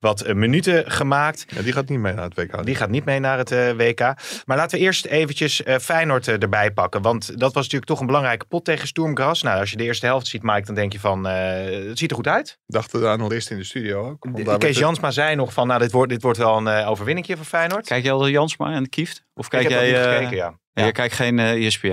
wat 0.00 0.20
eh, 0.20 0.34
minuten 0.34 0.90
gemaakt. 0.90 1.44
Ja, 1.48 1.62
die 1.62 1.72
gaat 1.72 1.88
niet 1.88 1.98
mee 1.98 2.12
naar 2.12 2.24
het 2.24 2.34
WK. 2.34 2.64
Die 2.64 2.74
gaat 2.74 2.90
niet 2.90 3.04
mee 3.04 3.18
naar 3.18 3.38
het 3.38 3.50
eh, 3.50 3.70
WK. 3.72 4.00
Maar 4.44 4.56
laten 4.56 4.78
we 4.78 4.84
eerst 4.84 5.04
eventjes 5.06 5.62
eh, 5.62 5.78
Feyenoord 5.78 6.28
erbij 6.28 6.70
pakken. 6.70 7.02
Want 7.02 7.26
dat 7.38 7.52
was 7.54 7.62
natuurlijk 7.62 7.84
toch 7.90 8.00
een 8.00 8.06
belangrijke 8.06 8.44
pot 8.44 8.64
tegen 8.64 8.86
Sturm 8.86 9.16
Graz. 9.16 9.42
Nou, 9.42 9.58
als 9.60 9.70
je 9.70 9.76
de 9.76 9.84
eerste 9.84 10.06
helft 10.06 10.26
ziet, 10.26 10.42
Mike, 10.42 10.66
dan 10.66 10.74
denk 10.74 10.92
je 10.92 11.00
van, 11.00 11.26
eh, 11.28 11.88
het 11.88 11.98
ziet 11.98 12.10
er 12.10 12.16
goed 12.16 12.26
uit. 12.26 12.58
Dachten 12.66 13.00
de 13.00 13.08
analist 13.08 13.50
in 13.50 13.56
de 13.56 13.64
studio 13.64 14.08
ook. 14.08 14.58
Kees 14.58 14.78
Jansma 14.78 15.10
zei 15.10 15.34
nog 15.36 15.52
van, 15.52 15.66
nou, 15.66 15.80
dit 15.80 15.92
wordt, 15.92 16.10
dit 16.12 16.22
wordt 16.22 16.38
wel 16.38 16.56
een 16.56 16.84
overwinningje 16.84 17.36
voor 17.36 17.44
Feyenoord. 17.46 17.86
Kijk 17.86 18.02
jij 18.02 18.12
al 18.12 18.18
de 18.18 18.30
Jansma 18.30 18.72
en 18.72 18.88
Kieft? 18.88 19.24
Of 19.34 19.48
kijk 19.48 19.62
ik 19.64 19.70
heb 19.70 19.80
jij... 19.80 20.04
eh, 20.06 20.12
gekeken, 20.14 20.36
ja. 20.36 20.58
ja. 20.72 20.84
Je 20.84 20.92
kijkt 20.92 21.14
geen 21.14 21.38
ESPN? 21.38 21.88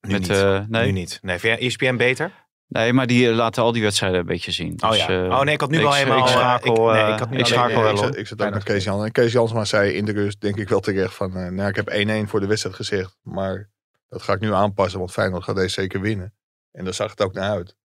Nu 0.00 0.12
Met, 0.12 0.20
niet. 0.20 0.30
eh, 0.30 0.60
nee? 0.68 0.84
Nu 0.86 0.92
niet. 0.92 1.18
Nee, 1.22 1.38
vind 1.38 1.58
jij 1.58 1.66
ESPN 1.68 1.96
beter? 1.96 2.30
Nee, 2.70 2.92
maar 2.92 3.06
die 3.06 3.28
eh, 3.28 3.34
laten 3.34 3.62
al 3.62 3.72
die 3.72 3.82
wedstrijden 3.82 4.20
een 4.20 4.26
beetje 4.26 4.50
zien. 4.50 4.82
Oh 4.82 4.90
Dus, 4.90 4.98
ja. 4.98 5.08
eh, 5.24 5.30
Oh 5.38 5.40
nee, 5.40 5.54
ik 5.54 5.60
had 5.60 5.70
nu 5.70 5.78
wel 5.78 5.88
ik- 5.88 5.94
helemaal... 5.94 6.18
Ik 6.18 6.24
eh, 6.24 6.30
schakel, 6.30 6.72
ik, 6.88 7.02
nee, 7.02 7.12
ik 7.12 7.18
had 7.18 7.30
nu 7.30 7.38
ik 7.38 7.46
wel 7.46 7.84
ik 7.86 7.90
op. 7.90 7.96
zat, 7.96 8.16
ik 8.16 8.26
zat 8.26 8.42
ook 8.42 8.50
naar 8.50 8.62
Kees 8.62 8.84
Jan. 8.84 9.04
En 9.04 9.12
Kees 9.12 9.32
Jansma 9.32 9.64
zei 9.64 9.92
in 9.92 10.04
de 10.04 10.12
rust, 10.12 10.40
denk 10.40 10.56
ik 10.56 10.68
wel 10.68 10.80
terecht, 10.80 11.14
van 11.14 11.36
eh, 11.36 11.48
nou, 11.48 11.68
ik 11.68 11.76
heb 11.76 11.90
1-1 12.26 12.28
voor 12.28 12.40
de 12.40 12.46
wedstrijd 12.46 12.76
gezegd. 12.76 13.18
Maar 13.22 13.70
dat 14.08 14.22
ga 14.22 14.32
ik 14.32 14.40
nu 14.40 14.52
aanpassen, 14.52 14.98
want 14.98 15.12
Feyenoord 15.12 15.44
gaat 15.44 15.56
deze 15.56 15.80
zeker 15.80 16.00
winnen. 16.00 16.34
En 16.72 16.84
daar 16.84 16.94
zag 16.94 17.10
het 17.10 17.22
ook 17.22 17.32
naar 17.32 17.50
uit. 17.50 17.76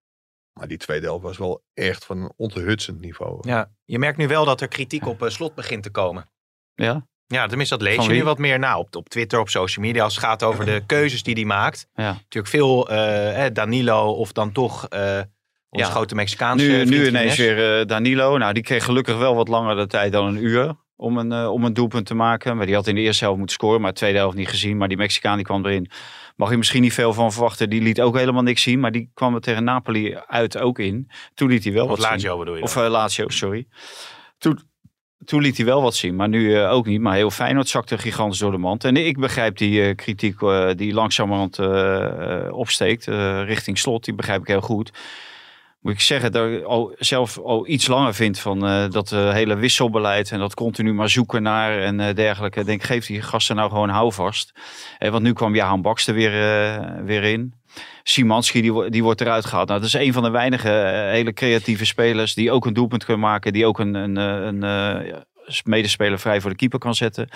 Maar 0.53 0.67
die 0.67 0.77
tweede 0.77 1.05
helft 1.05 1.23
was 1.23 1.37
wel 1.37 1.63
echt 1.73 2.05
van 2.05 2.21
een 2.21 2.33
onthutsend 2.35 2.99
niveau. 2.99 3.37
Ja, 3.49 3.71
je 3.83 3.99
merkt 3.99 4.17
nu 4.17 4.27
wel 4.27 4.45
dat 4.45 4.61
er 4.61 4.67
kritiek 4.67 5.05
op 5.05 5.25
slot 5.27 5.55
begint 5.55 5.83
te 5.83 5.89
komen. 5.89 6.29
Ja? 6.73 7.07
Ja, 7.27 7.47
tenminste, 7.47 7.77
dat 7.77 7.87
lees 7.87 7.95
Van 7.95 8.03
je 8.03 8.09
wie? 8.09 8.19
nu 8.19 8.25
wat 8.25 8.37
meer 8.37 8.59
na 8.59 8.77
op, 8.77 8.95
op 8.95 9.09
Twitter, 9.09 9.39
op 9.39 9.49
social 9.49 9.85
media. 9.85 10.03
Als 10.03 10.15
het 10.15 10.23
gaat 10.23 10.43
over 10.43 10.65
de 10.65 10.83
keuzes 10.85 11.23
die 11.23 11.33
hij 11.33 11.45
maakt. 11.45 11.87
Ja. 11.95 12.11
Natuurlijk 12.11 12.47
veel 12.53 12.89
eh, 12.89 13.45
eh, 13.45 13.53
Danilo 13.53 14.11
of 14.11 14.31
dan 14.31 14.51
toch 14.51 14.87
eh 14.89 15.19
onze 15.69 15.87
Ja. 15.87 15.93
grote 15.95 16.15
Mexicaanse 16.15 16.65
Nu, 16.65 16.71
vriend 16.73 16.89
nu 16.89 16.95
Jiménez. 16.95 17.21
ineens 17.21 17.37
weer 17.37 17.79
eh, 17.79 17.85
Danilo. 17.85 18.37
Nou, 18.37 18.53
die 18.53 18.63
kreeg 18.63 18.83
gelukkig 18.83 19.17
wel 19.17 19.35
wat 19.35 19.47
langer 19.47 19.75
de 19.75 19.87
tijd 19.87 20.11
dan 20.11 20.25
een 20.25 20.43
uur. 20.45 20.75
om 20.97 21.17
een, 21.17 21.31
eh, 21.31 21.51
om 21.51 21.63
een 21.65 21.73
doelpunt 21.73 22.05
te 22.05 22.13
maken. 22.13 22.57
Maar 22.57 22.65
die 22.65 22.75
had 22.75 22.87
in 22.87 22.95
de 22.95 23.01
eerste 23.01 23.23
helft 23.23 23.37
moeten 23.37 23.55
scoren, 23.55 23.81
maar 23.81 23.91
de 23.91 23.97
tweede 23.97 24.17
helft 24.17 24.37
niet 24.37 24.47
gezien. 24.47 24.77
Maar 24.77 24.87
die 24.87 24.97
Mexicaan 24.97 25.35
die 25.35 25.45
kwam 25.45 25.65
erin. 25.65 25.89
Mag 26.35 26.49
je 26.49 26.57
misschien 26.57 26.81
niet 26.81 26.93
veel 26.93 27.13
van 27.13 27.31
verwachten. 27.31 27.69
Die 27.69 27.81
liet 27.81 28.01
ook 28.01 28.17
helemaal 28.17 28.41
niks 28.43 28.61
zien. 28.61 28.79
Maar 28.79 28.91
die 28.91 29.11
kwam 29.13 29.35
er 29.35 29.41
tegen 29.41 29.63
Napoli 29.63 30.17
uit 30.27 30.57
ook 30.57 30.79
in. 30.79 31.09
Toen 31.33 31.49
liet 31.49 31.63
hij 31.63 31.73
wel 31.73 31.83
Of 31.83 31.89
wat 31.89 32.01
zien. 32.01 32.09
Lazio 32.09 32.37
bedoel 32.37 32.55
je 32.55 32.61
Of 32.63 32.73
dan? 32.73 32.83
eh, 32.83 32.89
Lazio, 32.89 33.29
sorry. 33.29 33.67
Toen, 34.37 34.59
toen 35.25 35.41
liet 35.41 35.57
hij 35.57 35.65
wel 35.65 35.81
wat 35.81 35.95
zien, 35.95 36.15
maar 36.15 36.29
nu 36.29 36.55
eh, 36.55 36.71
ook 36.71 36.85
niet. 36.85 37.01
Maar 37.01 37.15
heel 37.15 37.31
Feyenoord 37.31 37.67
zakte 37.67 37.97
gigantisch 37.97 38.39
door 38.39 38.51
de 38.51 38.57
mand. 38.57 38.83
En 38.83 38.97
ik 38.97 39.19
begrijp 39.19 39.57
die 39.57 39.83
eh, 39.83 39.95
kritiek 39.95 40.41
eh, 40.41 40.69
die 40.75 40.93
langzamerhand 40.93 41.59
opsteekt 42.51 43.05
richting 43.45 43.77
slot. 43.77 44.05
Die 44.05 44.13
begrijp 44.13 44.41
ik 44.41 44.47
heel 44.47 44.61
goed. 44.61 44.91
Moet 45.81 45.93
ik 45.93 45.99
zeggen 45.99 46.31
dat 46.31 46.49
ik 46.49 46.65
zelf 46.97 47.37
al 47.37 47.67
iets 47.67 47.87
langer 47.87 48.13
vind 48.13 48.39
van 48.39 48.59
dat 48.89 49.09
hele 49.09 49.55
wisselbeleid 49.55 50.31
en 50.31 50.39
dat 50.39 50.53
continu 50.53 50.93
maar 50.93 51.09
zoeken 51.09 51.43
naar 51.43 51.79
en 51.79 52.15
dergelijke. 52.15 52.59
Ik 52.59 52.65
denk, 52.65 52.83
geef 52.83 53.05
die 53.05 53.21
gasten 53.21 53.55
nou 53.55 53.69
gewoon 53.69 53.89
houvast. 53.89 54.53
Eh, 54.97 55.09
want 55.09 55.23
nu 55.23 55.33
kwam 55.33 55.55
Jahan 55.55 55.81
Baks 55.81 56.07
er 56.07 56.13
weer, 56.13 56.31
weer 57.03 57.23
in. 57.23 57.53
Simanski 58.07 58.61
die, 58.61 58.89
die 58.89 59.03
wordt 59.03 59.21
eruit 59.21 59.45
gehaald. 59.45 59.67
Nou, 59.67 59.79
dat 59.79 59.89
is 59.89 59.93
een 59.93 60.13
van 60.13 60.23
de 60.23 60.29
weinige 60.29 60.69
eh, 60.69 61.11
hele 61.11 61.33
creatieve 61.33 61.85
spelers 61.85 62.33
die 62.33 62.51
ook 62.51 62.65
een 62.65 62.73
doelpunt 62.73 63.05
kunnen 63.05 63.23
maken. 63.23 63.53
Die 63.53 63.65
ook 63.65 63.79
een, 63.79 63.93
een, 63.93 64.17
eh, 64.17 64.45
een, 64.45 64.63
eh, 64.63 65.55
medespeler 65.63 66.19
vrij 66.19 66.41
voor 66.41 66.49
de 66.49 66.55
keeper 66.55 66.79
kan 66.79 66.95
zetten. 66.95 67.29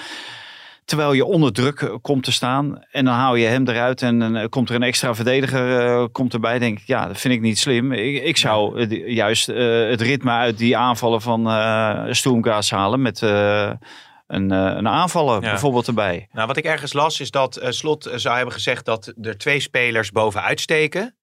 Terwijl 0.86 1.14
je 1.14 1.26
onder 1.26 1.54
druk 1.54 1.98
komt 2.02 2.24
te 2.24 2.32
staan 2.32 2.84
en 2.92 3.06
dan 3.06 3.14
haal 3.14 3.36
je 3.36 3.48
hem 3.48 3.68
eruit 3.68 4.02
en 4.02 4.20
dan 4.20 4.50
komt 4.50 4.70
er 4.70 4.76
een 4.76 4.84
extra 4.84 5.16
verdediger 5.16 6.10
komt 6.10 6.34
erbij. 6.34 6.60
Denk 6.60 6.80
ik, 6.80 6.88
ja, 6.88 7.08
dat 7.08 7.20
vind 7.20 7.34
ik 7.34 7.42
niet 7.42 7.60
slim. 7.60 7.92
Ik, 7.92 8.24
ik 8.24 8.38
zou 8.38 8.86
juist 9.06 9.46
het 9.46 10.02
ritme 10.02 10.32
uit 10.32 10.58
die 10.58 10.78
aanvallen 10.78 11.22
van 11.22 11.48
eh 11.48 12.04
Stoomgaas 12.10 12.72
halen 12.72 13.02
met 13.02 13.20
een, 14.30 14.52
eh, 14.52 14.58
een 14.76 14.88
aanvaller 14.88 15.42
Ja. 15.42 15.50
bijvoorbeeld 15.50 15.88
erbij. 15.88 16.28
Nou, 16.32 16.48
wat 16.48 16.58
ik 16.58 16.64
ergens 16.66 16.94
las 16.94 17.20
is 17.20 17.32
dat 17.32 17.56
eh, 17.58 17.72
Slot 17.72 18.06
eh, 18.06 18.18
zou 18.18 18.36
hebben 18.36 18.54
gezegd 18.54 18.86
dat 18.86 19.14
er 19.22 19.38
twee 19.38 19.60
spelers 19.60 20.12
bovenuit 20.12 20.60
steken. 20.60 21.14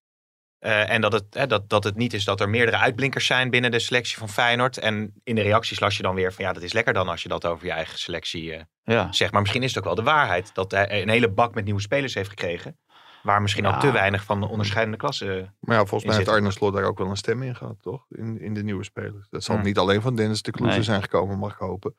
Eh, 0.59 0.91
en 0.91 1.01
dat 1.01 1.13
het, 1.13 1.25
hè, 1.31 1.47
dat, 1.47 1.69
dat 1.69 1.85
het 1.85 1.97
niet 1.97 2.13
is 2.15 2.25
dat 2.25 2.41
er 2.41 2.49
meerdere 2.49 2.77
uitblinkers 2.77 3.27
zijn 3.27 3.51
binnen 3.51 3.71
de 3.71 3.79
selectie 3.79 4.19
van 4.19 4.29
Feyenoord. 4.29 4.79
En 4.79 5.13
in 5.25 5.35
de 5.35 5.43
reacties 5.43 5.81
las 5.81 5.97
je 5.97 6.03
dan 6.03 6.15
weer 6.15 6.33
van 6.33 6.45
ja, 6.45 6.53
dat 6.53 6.63
is 6.63 6.73
lekker 6.73 6.93
dan 6.93 7.09
als 7.09 7.23
je 7.23 7.29
dat 7.29 7.45
over 7.47 7.67
je 7.67 7.73
eigen 7.73 7.99
selectie 7.99 8.53
eh, 8.55 8.63
Ja. 8.85 9.13
zegt. 9.13 9.33
Maar 9.33 9.41
misschien 9.41 9.63
is 9.63 9.69
het 9.69 9.79
ook 9.79 9.85
wel 9.85 9.95
de 9.95 10.11
waarheid 10.11 10.55
dat 10.55 10.71
hij 10.71 11.03
een 11.03 11.09
hele 11.09 11.29
bak 11.31 11.55
met 11.55 11.65
nieuwe 11.65 11.81
spelers 11.81 12.15
heeft 12.15 12.29
gekregen. 12.29 12.79
Waar 13.23 13.43
misschien 13.43 13.65
Ja. 13.65 13.75
ook 13.75 13.81
te 13.81 13.91
weinig 13.93 14.25
van 14.25 14.41
de 14.41 14.49
onderscheidende 14.49 14.99
klassen. 14.99 15.55
Maar 15.61 15.77
ja, 15.77 15.85
volgens 15.85 16.05
mij 16.05 16.17
heeft. 16.17 16.29
Arne 16.29 16.51
Slot 16.51 16.75
daar 16.75 16.85
ook 16.85 16.99
wel 16.99 17.11
een 17.11 17.17
stem 17.17 17.43
in 17.43 17.57
gehad, 17.57 17.77
toch? 17.83 18.05
In, 18.11 18.41
in 18.41 18.55
de 18.55 18.63
nieuwe 18.63 18.85
spelers. 18.85 19.27
Dat 19.31 19.45
zal 19.45 19.55
Hmm. 19.55 19.65
niet 19.65 19.79
alleen 19.79 20.03
van 20.03 20.15
Dennis 20.17 20.43
de 20.43 20.51
Kloeze 20.51 20.75
Nee. 20.75 20.83
zijn 20.85 21.03
gekomen, 21.03 21.39
mag 21.39 21.53
ik 21.53 21.59
hopen. 21.59 21.95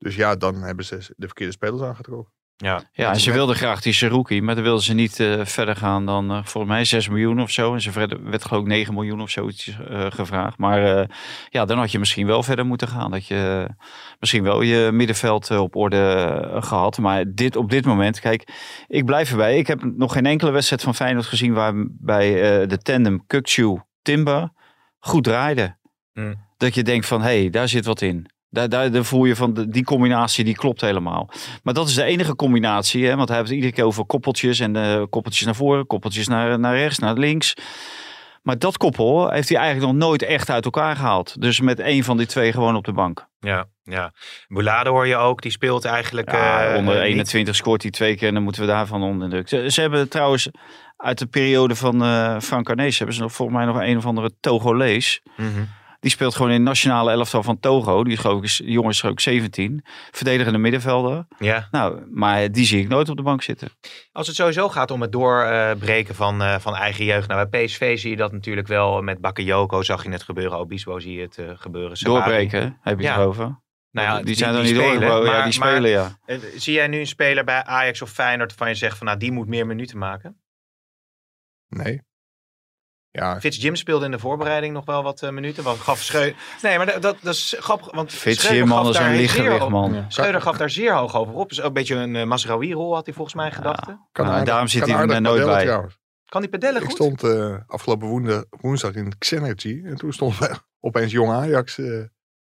Dus 0.00 0.14
ja, 0.14 0.36
dan 0.36 0.62
hebben 0.62 0.84
ze 0.84 0.96
de 1.16 1.26
verkeerde 1.26 1.52
spelers 1.52 1.82
aangetrokken. 1.82 2.32
Ja, 2.56 2.82
Ja, 2.92 3.12
en 3.12 3.20
ze 3.20 3.32
wilden 3.32 3.56
graag 3.56 3.80
die 3.80 3.92
Seruki, 3.92 4.42
maar 4.42 4.54
dan 4.54 4.64
wilden 4.64 4.82
ze 4.82 4.94
niet 4.94 5.20
eh, 5.20 5.44
verder 5.44 5.76
gaan 5.76 6.06
dan 6.06 6.30
eh, 6.30 6.44
volgens 6.44 6.72
mij 6.72 6.84
6 6.84 7.08
miljoen 7.08 7.40
of 7.40 7.50
zo. 7.50 7.74
En 7.74 7.80
ze 7.80 7.90
werd 8.22 8.44
geloof 8.44 8.62
ik 8.62 8.68
9 8.68 8.94
miljoen 8.94 9.20
of 9.20 9.30
zoiets 9.30 9.78
eh, 9.88 10.06
gevraagd. 10.10 10.58
Maar 10.58 10.98
eh, 10.98 11.06
ja, 11.48 11.64
dan 11.64 11.78
had 11.78 11.92
je 11.92 11.98
misschien 11.98 12.26
wel 12.26 12.42
verder 12.42 12.66
moeten 12.66 12.88
gaan. 12.88 13.10
Dat 13.10 13.26
je 13.26 13.68
misschien 14.18 14.42
wel 14.42 14.62
je 14.62 14.90
middenveld 14.92 15.50
op 15.50 15.76
orde 15.76 15.96
eh, 15.96 16.62
gehad. 16.62 16.98
Maar 16.98 17.24
dit, 17.34 17.56
op 17.56 17.70
dit 17.70 17.84
moment, 17.84 18.20
kijk, 18.20 18.48
ik 18.86 19.04
blijf 19.04 19.30
erbij. 19.30 19.58
Ik 19.58 19.66
heb 19.66 19.82
nog 19.96 20.12
geen 20.12 20.26
enkele 20.26 20.50
wedstrijd 20.50 20.82
van 20.82 20.94
Feyenoord 20.94 21.26
gezien 21.26 21.52
waarbij 21.52 22.60
eh, 22.60 22.68
de 22.68 22.78
tandem 22.78 23.26
Kukcu-Timber 23.26 24.50
goed 24.98 25.24
draaide. 25.24 25.76
Hmm. 26.12 26.48
Dat 26.56 26.74
je 26.74 26.82
denkt 26.82 27.06
van, 27.06 27.22
hé, 27.22 27.40
hey, 27.40 27.50
daar 27.50 27.68
zit 27.68 27.84
wat 27.84 28.00
in. 28.00 28.26
Daar, 28.50 28.68
daar, 28.68 28.90
daar 28.90 29.04
voel 29.04 29.24
je 29.24 29.36
van, 29.36 29.54
de- 29.54 29.68
die 29.68 29.84
combinatie 29.84 30.44
die 30.44 30.54
klopt 30.54 30.80
helemaal. 30.80 31.30
Maar 31.62 31.74
dat 31.74 31.88
is 31.88 31.94
de 31.94 32.02
enige 32.04 32.34
combinatie. 32.36 33.06
Hè? 33.06 33.16
Want 33.16 33.28
hij 33.28 33.36
heeft 33.36 33.48
het 33.48 33.56
iedere 33.58 33.74
keer 33.76 33.84
over 33.84 34.04
koppeltjes. 34.04 34.60
En 34.60 34.76
eh, 34.76 35.02
koppeltjes 35.10 35.44
naar 35.44 35.54
voren, 35.54 35.86
koppeltjes 35.86 36.28
naar, 36.28 36.58
naar 36.58 36.76
rechts, 36.76 36.98
naar 36.98 37.14
links. 37.14 37.54
Maar 38.42 38.58
dat 38.58 38.76
koppel 38.76 39.30
heeft 39.30 39.48
hij 39.48 39.58
eigenlijk 39.58 39.92
nog 39.92 40.02
nooit 40.08 40.22
echt 40.22 40.50
uit 40.50 40.64
elkaar 40.64 40.96
gehaald. 40.96 41.40
Dus 41.40 41.60
met 41.60 41.80
één 41.80 42.04
van 42.04 42.16
die 42.16 42.26
twee 42.26 42.52
gewoon 42.52 42.76
op 42.76 42.84
de 42.84 42.92
bank. 42.92 43.26
ja, 43.40 43.64
ja. 43.84 44.12
Boulade 44.48 44.90
hoor 44.90 45.06
je 45.06 45.16
ook, 45.16 45.42
die 45.42 45.50
speelt 45.50 45.84
eigenlijk. 45.84 46.30
Ja, 46.32 46.64
eh, 46.70 46.76
onder 46.78 46.94
eh, 46.94 47.00
niet- 47.02 47.10
21 47.10 47.56
scoort 47.56 47.82
hij 47.82 47.90
twee 47.90 48.16
keer 48.16 48.28
en 48.28 48.34
dan 48.34 48.42
moeten 48.42 48.62
we 48.62 48.68
daarvan 48.68 49.02
onder 49.02 49.28
druk. 49.30 49.48
Ze, 49.48 49.70
ze 49.70 49.80
hebben 49.80 50.08
trouwens 50.08 50.48
uit 50.96 51.18
de 51.18 51.26
periode 51.26 51.74
van 51.74 51.96
Frank 52.42 52.68
Arnees 52.68 52.96
hebben 52.98 53.16
ze 53.16 53.22
nog 53.22 53.32
volgens 53.32 53.58
mij 53.58 53.66
nog 53.66 53.80
een 53.80 53.96
of 53.96 54.06
andere 54.06 54.30
Togolees. 54.40 55.20
Mhm. 55.36 55.48
Die 56.00 56.10
speelt 56.10 56.34
gewoon 56.34 56.50
in 56.50 56.56
het 56.56 56.64
nationale 56.64 57.10
elftal 57.10 57.42
van 57.42 57.60
Togo. 57.60 58.04
Die, 58.04 58.12
is, 58.12 58.18
geloof 58.18 58.38
ik, 58.38 58.44
is- 58.44 58.56
die 58.56 58.70
jongen 58.70 58.90
is 58.90 59.04
ook 59.04 59.20
17. 59.20 59.84
Verdedigende 60.10 60.58
middenvelder. 60.58 61.26
Ja. 61.38 61.68
Nou, 61.70 62.06
maar 62.10 62.52
die 62.52 62.64
zie 62.64 62.80
ik 62.82 62.88
nooit 62.88 63.08
op 63.08 63.16
de 63.16 63.22
bank 63.22 63.42
zitten. 63.42 63.68
Als 64.12 64.26
het 64.26 64.36
sowieso 64.36 64.68
gaat 64.68 64.90
om 64.90 65.00
het 65.00 65.12
doorbreken 65.12 66.14
van, 66.14 66.42
eh, 66.42 66.58
van 66.58 66.74
eigen 66.76 67.04
jeugd. 67.04 67.28
Nou, 67.28 67.48
bij 67.48 67.64
PSV 67.64 67.98
zie 67.98 68.10
je 68.10 68.16
dat 68.16 68.32
natuurlijk 68.32 68.66
wel. 68.66 69.02
Met 69.02 69.20
Bakayoko 69.20 69.82
zag 69.82 70.02
je 70.04 70.10
het 70.10 70.22
gebeuren. 70.22 70.58
Obispo 70.58 70.98
zie 70.98 71.14
je 71.16 71.22
het 71.22 71.38
eh, 71.38 71.50
gebeuren. 71.54 71.96
Sabari. 71.96 72.20
Doorbreken, 72.20 72.78
heb 72.80 72.98
je 72.98 73.04
Ja. 73.04 73.16
het 73.18 73.26
over? 73.26 73.44
Nou 73.90 74.06
ja, 74.08 74.22
die 74.22 74.34
zijn 74.34 74.52
dan 74.52 74.62
niet 74.62 74.70
spelen, 74.70 74.90
doorgebroken. 75.00 75.30
Ja, 75.30 75.44
die 75.48 75.58
maar, 75.58 75.68
spelen, 75.70 75.90
ja. 75.90 76.16
zie 76.56 76.72
jij 76.74 76.86
nu 76.88 76.98
een 76.98 77.06
speler 77.06 77.44
bij 77.44 77.64
Ajax 77.64 78.02
of 78.02 78.10
Feyenoord 78.10 78.48
waarvan 78.48 78.68
je 78.68 78.74
zegt 78.74 78.96
van 78.98 79.06
nou 79.06 79.18
die 79.18 79.32
moet 79.32 79.48
meer 79.48 79.66
minuten 79.66 79.98
maken? 79.98 80.40
Nee. 81.68 82.00
Ja, 83.12 83.40
Fitz 83.40 83.58
Jim 83.62 83.76
speelde 83.76 84.04
in 84.04 84.10
de 84.10 84.18
voorbereiding 84.18 84.74
nog 84.74 84.84
wel 84.84 85.02
wat 85.02 85.22
eh, 85.22 85.30
minuten. 85.30 85.64
Want 85.64 85.78
gaf 85.80 86.02
Schreu... 86.02 86.32
Nee, 86.62 86.76
maar 86.76 87.00
dat, 87.00 87.02
dat, 87.22 87.34
is 87.34 87.54
grappig. 87.58 87.90
Want 87.94 88.12
Fitz 88.12 88.38
Schreuder 88.38 88.58
Jimman 88.58 88.78
gaf 88.78 88.88
is 88.88 88.94
daar 88.96 89.04
een 89.04 89.10
zeer 89.10 89.20
lichtgewicht, 89.20 89.58
hoog- 89.58 89.70
man. 89.70 90.04
Schreuder 90.08 90.40
gaf 90.42 90.56
daar 90.56 90.70
zeer 90.70 90.94
hoog 90.94 91.16
over 91.16 91.34
op. 91.34 91.48
Dus 91.48 91.60
ook 91.60 91.66
een 91.66 91.72
beetje 91.72 91.94
een 91.94 92.14
uh, 92.14 92.24
Masraoui-rol 92.24 92.94
had 92.94 93.04
hij 93.06 93.14
volgens 93.14 93.36
mij 93.36 93.50
gedachten. 93.50 94.08
kan 94.12 94.24
Nou, 94.24 94.36
aardig- 94.36 94.48
daarom 94.48 94.68
zit 94.68 94.80
kan 94.84 94.90
hij 94.90 95.08
er 95.08 95.20
nooit 95.20 95.44
bij. 95.44 95.64
trouwens. 95.64 95.98
Kan 96.28 96.40
die 96.40 96.50
pedellen 96.50 96.80
Ik 96.82 96.86
goed? 96.86 96.96
stond 96.96 97.22
eh, 97.22 97.56
afgelopen 97.66 98.08
woensdag, 98.08 98.44
woensdag 98.50 98.94
in 98.94 99.18
Xenergy. 99.18 99.82
En 99.84 99.96
toen 99.96 100.12
stond 100.12 100.34
opeens 100.80 101.12
jong 101.12 101.30
Ajax 101.32 101.78
eh, 101.78 102.02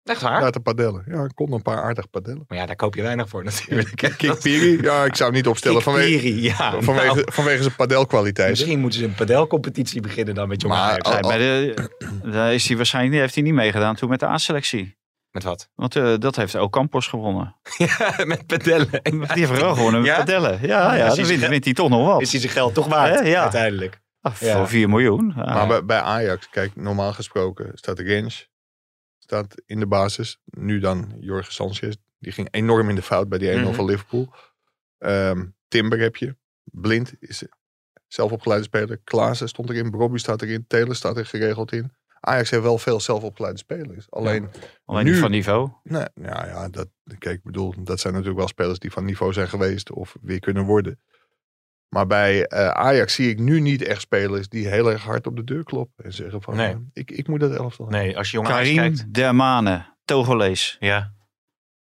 Echt 0.05 0.21
waar? 0.23 0.51
te 0.51 0.61
padellen. 0.61 1.05
Ja, 1.07 1.25
ik 1.25 1.31
kon 1.35 1.53
een 1.53 1.63
paar 1.63 1.83
aardig 1.83 2.11
padellen. 2.11 2.45
Maar 2.49 2.59
ja, 2.59 2.67
daar 2.67 2.77
koop 2.77 2.95
je 2.95 3.03
weinig 3.03 3.29
voor 3.29 3.45
natuurlijk. 3.45 4.15
Kik 4.17 4.39
Piri, 4.43 4.83
ja, 4.83 5.05
ik 5.05 5.17
zou 5.17 5.33
niet 5.33 5.47
opstellen 5.47 5.83
vanwege, 5.83 6.11
Kikpiri, 6.11 6.43
ja. 6.43 6.81
vanwege, 6.81 7.15
nou, 7.15 7.33
vanwege 7.33 7.63
zijn 7.63 7.75
padelkwaliteit. 7.77 8.51
misschien 8.51 8.79
moeten 8.81 8.99
ze 8.99 9.05
een 9.05 9.15
padelcompetitie 9.15 10.01
beginnen 10.01 10.35
dan 10.35 10.49
met 10.49 10.61
jong 10.63 10.75
Maar- 10.75 10.83
Ajax. 10.91 11.09
Oh, 11.09 11.13
Nee, 11.15 11.23
maar 11.23 11.39
de, 11.39 12.31
daar 12.31 12.55
is 12.55 12.69
hij 12.69 12.77
waarschijnlijk, 12.77 13.21
heeft 13.21 13.35
hij 13.35 13.43
niet 13.45 13.55
meegedaan 13.55 13.95
toen 13.95 14.09
met 14.09 14.21
de 14.21 14.27
A-selectie. 14.27 14.99
Met 15.31 15.43
wat? 15.43 15.69
Want 15.75 15.97
eh, 15.97 16.15
dat 16.19 16.37
heeft 16.37 16.57
ook 16.57 16.73
Campos 16.73 17.07
gewonnen. 17.07 17.57
Ja, 17.79 18.15
met 18.25 18.47
pedellen. 18.47 18.89
Die 19.03 19.23
heeft 19.47 19.61
wel 19.61 19.75
gewonnen 19.75 20.01
met 20.01 20.11
Ja? 20.11 20.17
padellen. 20.17 20.51
Ja, 20.63 20.95
ja, 20.95 21.07
dan 21.09 21.17
hij 21.27 21.39
wint, 21.49 21.65
hij 21.65 21.73
toch 21.75 21.89
nog 21.89 22.07
wat. 22.07 22.21
Is 22.21 22.31
hij 22.33 22.41
zijn 22.41 22.53
geld 22.53 22.75
toch 22.75 22.87
waard 22.87 23.21
Hè, 23.21 23.29
ja. 23.29 23.43
uiteindelijk? 23.43 24.01
Ah, 24.21 24.35
Ja. 24.41 24.57
Voor 24.57 24.69
4 24.69 24.89
miljoen. 24.89 25.33
Ja. 25.37 25.45
Maar 25.55 25.67
bij, 25.67 25.85
bij 25.85 26.01
Ajax, 26.01 26.49
kijk, 26.51 26.77
normaal 26.77 27.13
gesproken 27.13 27.71
staat 27.75 27.97
de 27.97 28.03
Rens 28.03 28.49
staat 29.31 29.55
in 29.67 29.79
de 29.81 29.87
basis. 29.87 30.39
Nu 30.45 30.79
dan 30.79 31.13
Jorge 31.21 31.53
Sanchez. 31.53 31.95
Die 32.19 32.33
ging 32.33 32.49
enorm 32.51 32.89
in 32.89 32.95
de 32.95 33.03
fout 33.03 33.29
bij 33.29 33.39
die 33.39 33.51
1-0 33.51 33.61
Mhm. 33.67 33.75
van 33.75 33.85
Liverpool. 33.85 34.33
Ehm, 34.99 35.47
Timber 35.69 35.99
heb 36.01 36.17
je. 36.17 36.37
Blind 36.65 37.13
is 37.19 37.43
zelfopgeleide 38.07 38.65
speler. 38.65 38.99
Klaassen 39.05 39.49
stond 39.49 39.71
erin. 39.71 39.91
Brobby 39.91 40.19
staat 40.19 40.43
erin. 40.43 40.65
Taylor 40.67 40.95
staat 40.95 41.17
er 41.17 41.27
geregeld 41.27 41.73
in. 41.73 41.93
Ajax 42.21 42.51
heeft 42.51 42.63
wel 42.63 42.79
veel 42.79 43.01
zelfopgeleide 43.01 43.59
spelers. 43.59 44.11
Alleen, 44.11 44.49
Alleen 44.85 45.05
nu- 45.05 45.17
van 45.17 45.31
niveau. 45.31 45.71
nee, 45.83 46.05
nou 46.15 46.47
ja, 46.47 46.69
dat, 46.69 46.89
kijk, 47.19 47.37
ik 47.37 47.43
bedoel, 47.45 47.75
dat 47.85 48.01
zijn 48.01 48.13
natuurlijk 48.13 48.39
wel 48.41 48.49
spelers 48.49 48.79
die 48.79 48.93
van 48.93 49.05
niveau 49.05 49.33
zijn 49.33 49.49
geweest 49.49 49.91
of 49.93 50.17
weer 50.21 50.41
kunnen 50.41 50.65
worden. 50.65 51.01
Maar 51.95 52.07
bij 52.07 52.47
eh, 52.47 52.69
Ajax 52.69 53.15
zie 53.15 53.29
ik 53.31 53.39
nu 53.39 53.61
niet 53.61 53.83
echt 53.83 54.01
spelers 54.01 54.49
die 54.49 54.69
heel 54.69 54.91
erg 54.91 55.03
hard 55.03 55.27
op 55.27 55.37
de 55.37 55.45
deur 55.45 55.65
kloppen. 55.65 56.05
En 56.05 56.13
zeggen 56.13 56.43
van, 56.43 56.57
Nee. 56.57 56.71
eh, 56.73 56.77
ik, 56.93 57.11
ik 57.11 57.29
moet 57.29 57.41
dat 57.41 57.51
elftal 57.55 57.87
hebben. 57.87 58.05
Nee, 58.05 58.17
als 58.19 58.31
je 58.31 58.37
jong 58.37 58.49
Karim 58.49 58.77
kijkt. 58.77 59.15
Dermane, 59.15 59.85
Togolees. 60.05 60.77
Ja. 60.81 61.13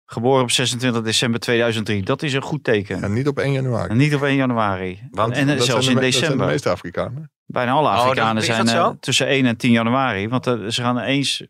Geboren 0.07 0.43
op 0.43 0.51
26 0.51 1.03
december 1.03 1.41
2003. 1.41 2.03
Dat 2.03 2.23
is 2.23 2.33
een 2.33 2.43
goed 2.43 2.65
teken. 2.65 3.03
En 3.03 3.13
niet 3.13 3.29
op 3.29 3.39
1 3.39 3.53
januari. 3.53 3.89
En 3.91 3.97
niet 3.97 4.15
op 4.15 4.23
1 4.23 4.35
januari. 4.37 5.09
Want 5.11 5.33
en 5.37 5.49
eh, 5.49 5.57
Dat 5.57 5.65
zelfs 5.67 5.85
zijn 5.85 5.97
in 5.97 6.03
de 6.03 6.07
me- 6.07 6.11
Dat 6.11 6.13
zijn 6.13 6.31
de 6.31 6.37
december. 6.37 6.47
meeste 6.47 6.69
Afrikanen. 6.71 7.31
Bijna 7.47 7.73
alle 7.73 7.89
Oh, 7.89 7.95
Afrikanen 7.95 8.43
zijn 8.43 8.99
tussen 9.01 9.27
1 9.27 9.47
en 9.47 9.57
10 9.57 9.71
januari. 9.71 10.29
Want 10.29 10.45
ze 10.45 10.83
gaan 10.83 10.99
eens 10.99 11.47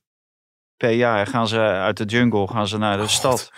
per 0.77 0.91
jaar 0.91 1.27
gaan 1.27 1.49
ze 1.49 1.59
uit 1.59 1.97
de 1.97 2.05
jungle 2.05 2.49
gaan 2.49 2.69
ze 2.69 2.79
naar 2.79 2.97
de 2.97 3.09
stad. 3.09 3.51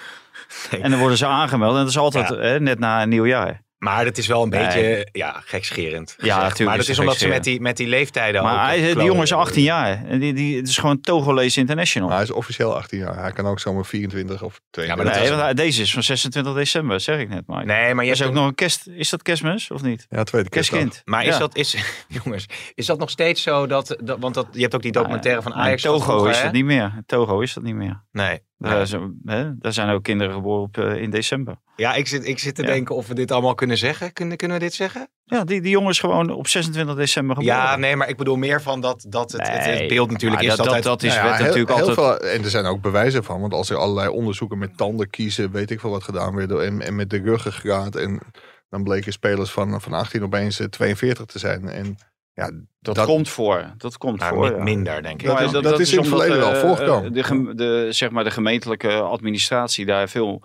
Nee. 0.70 0.80
En 0.80 0.90
dan 0.90 0.98
worden 1.00 1.18
ze 1.18 1.26
aangemeld. 1.26 1.72
En 1.72 1.78
dat 1.78 1.88
is 1.88 1.98
altijd 1.98 2.28
Ja. 2.28 2.58
net 2.58 2.78
na 2.78 3.02
een 3.02 3.08
nieuw 3.08 3.26
jaar. 3.26 3.62
Maar 3.84 4.04
dat 4.04 4.18
is 4.18 4.26
wel 4.26 4.42
een 4.42 4.48
Nee. 4.48 4.64
beetje 4.64 5.08
ja, 5.12 5.42
gekscherend. 5.44 6.14
Ja, 6.18 6.36
natuurlijk 6.36 6.68
Maar 6.68 6.78
dat 6.78 6.88
is 6.88 6.98
omdat 6.98 7.16
ze 7.16 7.28
met 7.28 7.44
die, 7.44 7.60
met 7.60 7.76
die 7.76 7.86
leeftijden 7.86 8.40
ook... 8.40 8.46
Maar 8.46 8.66
hij, 8.66 8.94
die 8.94 9.04
jongen 9.04 9.22
is 9.22 9.32
18 9.32 9.62
jaar. 9.62 10.04
En 10.06 10.18
die, 10.18 10.32
die, 10.34 10.56
het 10.56 10.68
is 10.68 10.78
gewoon 10.78 11.00
Togolees 11.00 11.56
International. 11.56 12.08
Maar 12.08 12.16
hij 12.18 12.26
is 12.26 12.32
officieel 12.32 12.76
18 12.76 12.98
jaar. 12.98 13.18
Hij 13.20 13.32
kan 13.32 13.46
ook 13.46 13.60
zomaar 13.60 13.84
24 13.84 14.42
of 14.42 14.60
22. 14.70 14.86
Ja, 14.86 15.18
maar 15.20 15.28
nee, 15.30 15.44
want 15.44 15.56
deze 15.56 15.82
is 15.82 15.92
van 15.92 16.02
26 16.02 16.54
december, 16.54 17.00
zeg 17.00 17.18
ik 17.18 17.28
net 17.28 17.46
maar. 17.46 17.64
Nee, 17.66 17.94
maar 17.94 18.04
je 18.04 18.10
is 18.10 18.18
hebt 18.18 18.30
ook 18.30 18.36
een- 18.36 18.40
nog 18.42 18.50
een 18.50 18.56
kerst. 18.56 18.86
Is 18.86 19.10
dat 19.10 19.22
kerstmis 19.22 19.70
of 19.70 19.82
niet? 19.82 20.06
Ja, 20.10 20.22
tweede. 20.24 20.48
Kerstkind. 20.48 21.02
Maar 21.04 21.22
is 21.24 21.32
Ja. 21.32 21.38
dat, 21.38 21.56
is, 21.56 21.76
jongens, 22.24 22.46
is 22.74 22.86
dat 22.86 22.98
nog 22.98 23.10
steeds 23.10 23.42
zo 23.42 23.66
dat, 23.66 23.96
dat 24.02 24.18
want 24.20 24.34
dat, 24.34 24.46
je 24.52 24.60
hebt 24.60 24.74
ook 24.74 24.82
die 24.82 24.92
documentaire 24.92 25.42
van 25.42 25.54
Ajax. 25.54 25.82
Togo 25.82 26.24
is 26.24 26.42
dat 26.42 26.52
niet 26.52 26.64
meer. 26.64 27.02
Togo 27.06 27.40
is 27.40 27.54
dat 27.54 27.62
niet 27.62 27.74
meer. 27.74 28.02
Nee, 28.12 28.40
Daar, 28.58 28.86
zijn, 28.86 29.20
hè, 29.24 29.58
daar 29.58 29.72
zijn 29.72 29.88
ook 29.88 30.02
kinderen 30.02 30.34
geboren 30.34 30.62
op, 30.62 30.78
eh, 30.78 31.02
in 31.02 31.10
december. 31.10 31.56
Ja, 31.76 31.94
ik 31.94 32.06
zit, 32.06 32.26
ik 32.26 32.38
zit 32.38 32.54
te 32.54 32.62
Ja. 32.62 32.68
denken 32.68 32.94
of 32.94 33.06
we 33.08 33.14
dit 33.14 33.30
allemaal 33.30 33.54
kunnen 33.54 33.78
zeggen. 33.78 34.12
Kunnen, 34.12 34.36
kunnen 34.36 34.58
we 34.58 34.62
dit 34.62 34.74
zeggen? 34.74 35.08
Ja, 35.24 35.44
die, 35.44 35.60
die 35.60 35.70
jongen 35.70 35.90
is 35.90 35.98
gewoon 36.00 36.30
op 36.30 36.46
26 36.48 36.94
december 36.94 37.36
geboren. 37.36 37.56
Ja, 37.56 37.76
nee, 37.76 37.96
maar 37.96 38.08
ik 38.08 38.16
bedoel 38.16 38.36
meer 38.36 38.62
van 38.62 38.80
dat, 38.80 39.06
dat 39.08 39.32
het, 39.32 39.48
het, 39.48 39.88
beeld 39.88 40.10
natuurlijk 40.10 40.42
maar 40.42 40.50
is 40.50 40.56
dat, 40.56 40.66
altijd... 40.66 40.84
dat, 40.84 41.00
dat 41.00 41.10
is 41.10 41.16
Nou 41.16 41.20
ja, 41.22 41.24
werd 41.24 41.36
heel- 41.36 41.46
natuurlijk 41.46 41.78
heel 41.78 41.88
altijd... 41.88 42.20
veel- 42.22 42.30
en 42.30 42.44
er 42.44 42.50
zijn 42.50 42.64
ook 42.66 42.80
bewijzen 42.80 43.24
van. 43.24 43.40
Want 43.40 43.52
als 43.52 43.70
er 43.70 43.76
allerlei 43.76 44.08
onderzoeken 44.08 44.58
met 44.58 44.76
tanden 44.76 45.10
kiezen, 45.10 45.50
weet 45.50 45.70
ik 45.70 45.80
veel 45.80 45.90
wat 45.90 46.02
gedaan 46.02 46.34
werden. 46.34 46.64
En, 46.64 46.80
en 46.80 46.96
met 46.96 47.10
de 47.10 47.20
ruggengraat. 47.22 47.96
En 47.96 48.20
dan 48.68 48.82
bleken 48.82 49.12
spelers 49.12 49.50
van, 49.50 49.80
van 49.80 49.92
18 49.92 50.22
opeens 50.22 50.60
eh, 50.60 50.66
42 50.66 51.26
te 51.26 51.38
zijn. 51.38 51.68
En 51.68 51.96
ja, 52.34 52.50
Dat, 52.80 52.94
dat- 52.94 53.06
komt 53.06 53.28
voor. 53.28 53.74
Dat 53.76 53.98
komt 53.98 54.18
Nou, 54.20 54.34
voor. 54.34 54.50
ja. 54.56 54.62
minder, 54.62 55.02
denk 55.02 55.22
ik. 55.22 55.28
Dat 55.28 55.40
is- 55.40 55.50
dat 55.50 55.80
is 55.80 55.92
in 55.92 55.98
het 55.98 56.08
verleden 56.08 56.38
wel 56.38 56.52
eh, 56.54 56.60
voorgekomen. 56.60 57.14
eh, 57.16 57.28
De, 57.28 57.54
de, 57.54 57.86
zeg 57.90 58.10
maar 58.10 58.24
de 58.24 58.30
gemeentelijke 58.30 58.92
administratie 58.92 59.86
daar 59.86 60.08
veel 60.08 60.42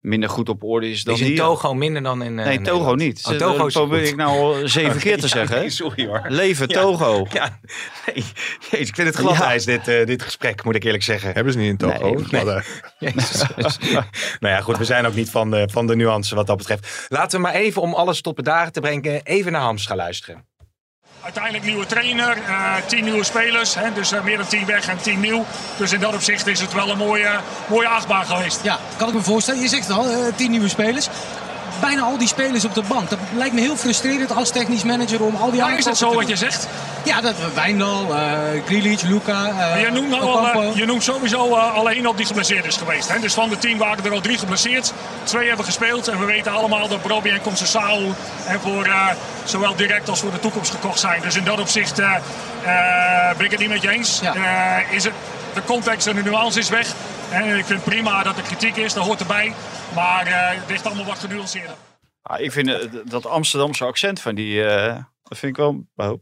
minder 0.00 0.28
goed 0.28 0.48
op 0.48 0.62
orde 0.64 0.90
is 0.90 1.04
dan 1.04 1.14
is 1.14 1.20
in 1.20 1.26
hier. 1.26 1.36
Togo 1.36 1.74
minder 1.74 2.02
dan 2.02 2.22
in 2.22 2.38
eh, 2.38 2.44
Nee, 2.44 2.60
Togo 2.60 2.94
niet. 2.94 3.26
Oh, 3.26 3.34
Togo 3.34 3.56
dat 3.56 3.66
is 3.66 3.72
probeer 3.72 4.02
ik 4.02 4.16
nou 4.16 4.30
al 4.38 4.68
zeven 4.68 5.00
keer 5.00 5.16
te 5.16 5.22
Ja, 5.22 5.28
zeggen. 5.28 5.54
hè? 5.54 5.60
nee, 5.60 5.70
sorry 5.70 6.06
hoor. 6.06 6.24
Leven 6.28 6.68
Ja. 6.68 6.80
Togo. 6.80 7.26
Ja, 7.32 7.58
nee. 8.06 8.24
Jezus, 8.70 8.88
ik 8.88 8.94
vind 8.94 9.08
het 9.08 9.16
gladijs, 9.16 9.64
dit, 9.64 9.88
eh, 9.88 10.06
dit 10.06 10.22
gesprek, 10.22 10.64
moet 10.64 10.74
ik 10.74 10.84
eerlijk 10.84 11.02
zeggen. 11.02 11.32
hebben 11.32 11.52
ze 11.52 11.58
niet 11.58 11.68
in 11.68 11.76
Togo. 11.76 12.22
Nee, 12.30 12.44
Maar, 12.44 12.66
Jezus. 12.98 13.44
nou 14.40 14.54
ja, 14.54 14.60
goed, 14.60 14.78
we 14.78 14.84
zijn 14.84 15.06
ook 15.06 15.14
niet 15.14 15.30
van 15.30 15.50
de, 15.50 15.68
van 15.72 15.86
de 15.86 15.96
nuance 15.96 16.34
wat 16.34 16.46
dat 16.46 16.56
betreft. 16.56 17.06
Laten 17.08 17.36
we 17.40 17.46
maar 17.46 17.54
even, 17.54 17.82
om 17.82 17.94
alles 17.94 18.20
tot 18.20 18.34
bedagen 18.34 18.72
te 18.72 18.80
brengen, 18.80 19.22
even 19.24 19.52
naar 19.52 19.60
Hams 19.62 19.86
gaan 19.86 19.96
luisteren. 19.96 20.48
Uiteindelijk 21.22 21.64
nieuwe 21.64 21.86
trainer, 21.86 22.36
eh, 22.46 22.72
tien 22.86 23.04
nieuwe 23.04 23.24
spelers. 23.24 23.74
Hè, 23.74 23.92
dus 23.92 24.12
eh, 24.12 24.22
meer 24.22 24.36
dan 24.36 24.46
tien 24.46 24.66
weg 24.66 24.88
en 24.88 24.98
tien 24.98 25.20
nieuw. 25.20 25.44
Dus 25.76 25.92
in 25.92 26.00
dat 26.00 26.14
opzicht 26.14 26.46
is 26.46 26.60
het 26.60 26.72
wel 26.72 26.90
een 26.90 26.98
mooie, 26.98 27.30
mooie 27.68 27.88
achtbaan 27.88 28.26
geweest. 28.26 28.60
Ja, 28.62 28.78
kan 28.96 29.08
ik 29.08 29.14
me 29.14 29.20
voorstellen. 29.20 29.60
Je 29.60 29.68
zegt 29.68 29.86
het 29.86 29.96
al, 29.96 30.08
eh, 30.08 30.18
tien 30.36 30.50
nieuwe 30.50 30.68
spelers. 30.68 31.08
Bijna 31.80 32.02
al 32.02 32.18
die 32.18 32.28
spelers 32.28 32.64
op 32.64 32.74
de 32.74 32.82
bank. 32.88 33.10
Dat 33.10 33.18
lijkt 33.36 33.54
me 33.54 33.60
heel 33.60 33.76
frustrerend 33.76 34.34
als 34.34 34.50
technisch 34.50 34.84
manager 34.84 35.22
om 35.22 35.34
al 35.34 35.50
die 35.50 35.60
Ja, 35.60 35.76
is 35.76 35.84
dat 35.84 35.96
zo 35.96 36.14
wat 36.14 36.28
je 36.28 36.36
zegt? 36.36 36.68
Ja, 37.04 37.20
dat 37.20 37.36
we 37.36 37.46
Wijndal, 37.54 38.16
eh 38.16 38.28
Grealish, 38.66 39.02
Luca, 39.02 39.46
eh, 39.46 39.80
je, 39.80 39.90
noemt 39.90 40.08
nou 40.08 40.22
al, 40.22 40.62
eh, 40.62 40.74
je 40.74 40.86
noemt 40.86 41.02
sowieso 41.02 41.56
eh, 41.56 41.74
al 41.74 41.90
één 41.90 42.06
op 42.06 42.16
die 42.16 42.26
geblesseerd 42.26 42.64
is 42.66 42.76
geweest. 42.76 43.08
Hè? 43.08 43.20
Dus 43.20 43.34
van 43.34 43.48
de 43.48 43.58
tien 43.58 43.78
waren 43.78 44.04
er 44.04 44.12
al 44.12 44.20
drie 44.20 44.38
geblesseerd. 44.38 44.92
Twee 45.22 45.48
hebben 45.48 45.64
gespeeld. 45.64 46.08
En 46.08 46.18
we 46.18 46.24
weten 46.24 46.52
allemaal 46.52 46.88
dat 46.88 47.02
Broby 47.02 47.28
en 47.28 47.40
Conceição 47.40 48.14
en 48.46 48.60
voor 48.60 48.84
eh, 48.84 49.06
zowel 49.44 49.74
direct 49.76 50.08
als 50.08 50.20
voor 50.20 50.30
de 50.30 50.40
toekomst 50.40 50.70
gekocht 50.70 51.00
zijn. 51.00 51.20
Dus 51.22 51.36
in 51.36 51.44
dat 51.44 51.60
opzicht 51.60 51.98
eh, 51.98 52.14
eh, 52.64 53.36
ben 53.36 53.44
ik 53.44 53.50
het 53.50 53.60
niet 53.60 53.68
met 53.68 53.82
je 53.82 53.90
eens. 53.90 54.20
Ja. 54.22 54.34
Eh, 54.34 54.96
is 54.96 55.04
het, 55.04 55.12
de 55.54 55.62
context 55.64 56.06
en 56.06 56.16
de 56.16 56.22
nuance 56.22 56.58
is 56.58 56.68
weg. 56.68 56.86
En 57.30 57.56
ik 57.58 57.64
vind 57.64 57.84
prima 57.84 58.22
dat 58.22 58.36
er 58.36 58.42
kritiek 58.42 58.76
is, 58.76 58.92
dat 58.94 59.04
hoort 59.04 59.20
erbij. 59.20 59.52
Maar 59.94 60.26
eh, 60.26 60.60
het 60.60 60.68
ligt 60.70 60.86
allemaal 60.86 61.04
wat 61.04 61.18
genuanceerder. 61.18 61.74
Ah, 62.22 62.40
ik 62.40 62.52
vind 62.52 62.68
eh, 62.68 62.76
dat 63.04 63.26
Amsterdamse 63.26 63.84
accent 63.84 64.20
van 64.20 64.34
die... 64.34 64.64
eh, 64.64 64.94
dat 65.22 65.38
vind 65.38 65.52
ik 65.52 65.56
wel... 65.56 65.84
Oh, 65.96 66.20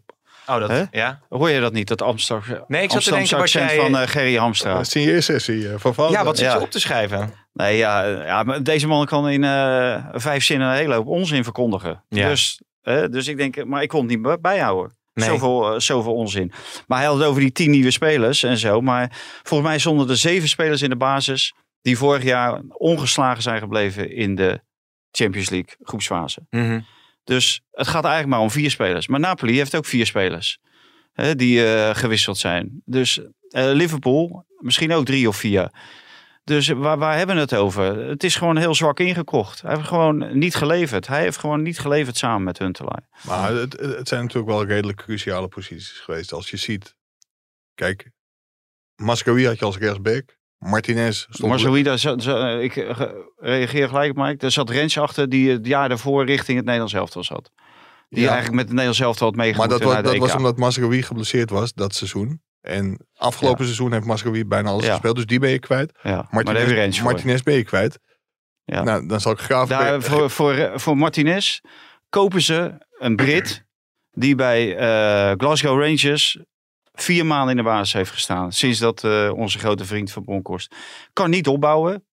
Oh, 0.51 0.59
dat, 0.59 0.69
Hè? 0.69 0.83
ja. 0.91 1.21
Hoor 1.29 1.51
je 1.51 1.61
dat 1.61 1.73
niet, 1.73 1.89
dat 1.89 2.03
Amsterdamse, 2.03 2.65
Nee, 2.69 2.83
ik 2.83 2.91
zat 2.91 3.05
te 3.05 3.11
denken 3.11 3.39
accent 3.39 3.71
jij- 3.71 3.91
van 3.91 4.09
Gerry 4.09 4.37
Hamstra? 4.37 4.79
een 4.79 4.85
signeersessie 4.85 5.69
eh, 5.69 5.75
van 5.79 5.95
Valde. 5.95 6.13
Ja, 6.13 6.25
wat 6.25 6.37
zit 6.39 6.47
Ja. 6.47 6.55
je 6.55 6.61
op 6.61 6.71
te 6.71 6.81
schrijven? 6.81 7.33
Nee, 7.53 7.77
ja, 7.77 8.05
ja, 8.05 8.43
maar 8.43 8.63
deze 8.63 8.87
man 8.87 9.07
kan 9.07 9.29
in 9.29 9.45
eh, 9.45 10.05
vijf 10.13 10.45
zinnen 10.45 10.69
een 10.69 10.75
hele 10.75 10.95
hoop 10.95 11.07
onzin 11.07 11.45
verkondigen. 11.45 12.05
Ja. 12.09 12.29
Dus, 12.29 12.61
dus 13.11 13.27
ik 13.29 13.37
denk, 13.37 13.65
maar 13.65 13.83
ik 13.83 13.89
kon 13.89 14.01
het 14.01 14.09
niet 14.09 14.23
bij- 14.23 14.41
bijhouden. 14.41 14.97
Nee. 15.19 15.29
Zoveel, 15.29 15.75
eh, 15.75 15.81
zoveel 15.81 16.15
onzin. 16.15 16.53
Maar 16.87 16.99
hij 16.99 17.07
had 17.07 17.17
het 17.17 17.27
over 17.27 17.41
die 17.41 17.53
tien 17.53 17.71
nieuwe 17.71 17.91
spelers 17.91 18.43
en 18.43 18.59
zo. 18.59 18.81
Maar 18.81 19.17
volgens 19.43 19.69
mij 19.69 19.79
stonden 19.79 20.09
er 20.09 20.17
zeven 20.17 20.49
spelers 20.49 20.83
in 20.83 20.91
de 20.91 20.97
basis 20.97 21.55
die 21.83 21.99
vorig 21.99 22.23
jaar 22.23 22.61
ongeslagen 22.69 23.43
zijn 23.43 23.59
gebleven 23.59 24.13
in 24.13 24.35
de 24.35 24.61
Champions 25.11 25.51
League 25.51 25.77
groepsfase. 25.83 26.47
Mhm. 26.51 26.81
Dus 27.25 27.61
het 27.71 27.87
gaat 27.87 28.05
eigenlijk 28.05 28.35
maar 28.35 28.43
om 28.43 28.51
vier 28.51 28.71
spelers. 28.71 29.07
Maar 29.07 29.21
Napoli 29.21 29.57
heeft 29.57 29.77
ook 29.77 29.87
vier 29.87 30.07
spelers 30.07 30.59
hè, 31.13 31.35
die 31.35 31.67
eh, 31.67 31.95
gewisseld 31.95 32.39
zijn. 32.39 32.83
Dus 32.85 33.21
eh, 33.49 33.71
Liverpool 33.73 34.47
misschien 34.59 34.93
ook 34.93 35.05
drie 35.05 35.29
of 35.29 35.37
vier. 35.37 35.71
Dus 36.49 36.69
waar, 36.69 36.99
waar 36.99 37.17
hebben 37.17 37.35
we 37.35 37.41
het 37.41 37.55
over? 37.55 38.09
Het 38.09 38.25
is 38.25 38.37
gewoon 38.37 38.57
heel 38.57 38.75
zwak 38.75 39.01
ingekocht. 39.01 39.63
Hij 39.63 39.75
heeft 39.75 39.87
gewoon 39.89 40.39
niet 40.39 40.55
geleverd. 40.55 41.07
Hij 41.07 41.21
heeft 41.21 41.39
gewoon 41.39 41.63
niet 41.63 41.79
geleverd 41.79 42.17
samen 42.17 42.43
met 42.43 42.59
Huntelaar. 42.59 43.09
Maar 43.23 43.53
het, 43.53 43.81
het 43.81 44.09
zijn 44.09 44.23
natuurlijk 44.23 44.49
wel 44.53 44.65
redelijk 44.65 44.99
cruciale 44.99 45.49
posities 45.49 45.99
geweest. 45.99 46.33
Als 46.33 46.51
je 46.51 46.57
ziet, 46.57 46.97
kijk, 47.75 48.11
Mascaroui 48.97 49.47
had 49.47 49.59
je 49.59 49.65
als 49.65 49.77
rechtsback. 49.77 50.37
Martinez 50.59 51.27
stond... 51.31 51.51
Maar 51.51 51.59
zoiets, 51.59 52.03
daar 52.25 52.63
ik 52.63 52.75
reageer 53.37 53.89
gelijk, 53.89 54.15
Mike. 54.15 54.45
Er 54.45 54.53
zat 54.53 54.71
Rens 54.71 54.99
achter 54.99 55.29
die 55.29 55.51
het 55.51 55.67
jaar 55.67 55.89
daarvoor 55.89 56.25
richting 56.25 56.57
het 56.57 56.65
Nederlands 56.67 56.95
elftal 56.95 57.25
zat. 57.25 57.51
Die 58.09 58.23
Ja. 58.23 58.27
eigenlijk 58.27 58.55
met 58.55 58.65
het 58.65 58.75
Nederlands 58.75 59.01
elftal 59.01 59.27
had 59.27 59.37
Maar 59.37 59.45
meegemaakt. 59.47 59.71
dat, 59.71 59.83
was, 59.83 60.03
dat 60.03 60.17
was 60.17 60.35
omdat 60.35 60.57
Mascaroui 60.57 61.03
geblesseerd 61.03 61.51
was 61.51 61.73
dat 61.75 61.95
seizoen. 61.95 62.43
En 62.69 63.07
afgelopen 63.17 63.65
seizoen 63.65 63.93
heeft 63.93 64.05
Mascaroui 64.05 64.45
bijna 64.45 64.71
alles 64.71 64.85
Ja. 64.85 64.91
gespeeld. 64.91 65.17
Dus 65.17 65.27
die 65.27 65.39
ben 65.39 65.51
je 65.51 65.59
kwijt. 65.59 65.99
Ja, 66.03 66.29
maar 66.31 66.45
Martinez, 66.45 66.99
voor. 66.99 67.11
Martinez 67.13 67.41
ben 67.43 67.55
je 67.55 67.65
kwijt. 67.65 67.99
Ja. 68.65 68.83
Nou, 68.83 69.07
dan 69.07 69.21
zal 69.21 69.33
ik 69.33 69.39
graag... 69.39 69.69
Daar, 69.69 70.03
voor, 70.03 70.31
voor, 70.31 70.73
voor 70.75 70.97
Martinez 70.97 71.59
kopen 72.09 72.43
ze 72.43 72.87
een 72.99 73.17
Brit 73.17 73.65
die 74.23 74.35
bij 74.35 74.77
eh, 74.77 75.33
Glasgow 75.37 75.81
Rangers 75.83 76.39
vier 76.93 77.27
maanden 77.27 77.51
in 77.51 77.57
de 77.57 77.63
basis 77.63 77.93
heeft 77.93 78.11
gestaan. 78.11 78.53
Sinds 78.53 78.79
dat 78.79 79.05
eh, 79.05 79.31
onze 79.35 79.59
grote 79.59 79.85
vriend 79.85 80.13
van 80.13 80.25
Bronkhorst. 80.25 80.75
Kan 81.13 81.31
niet 81.31 81.47
opbouwen. 81.49 82.07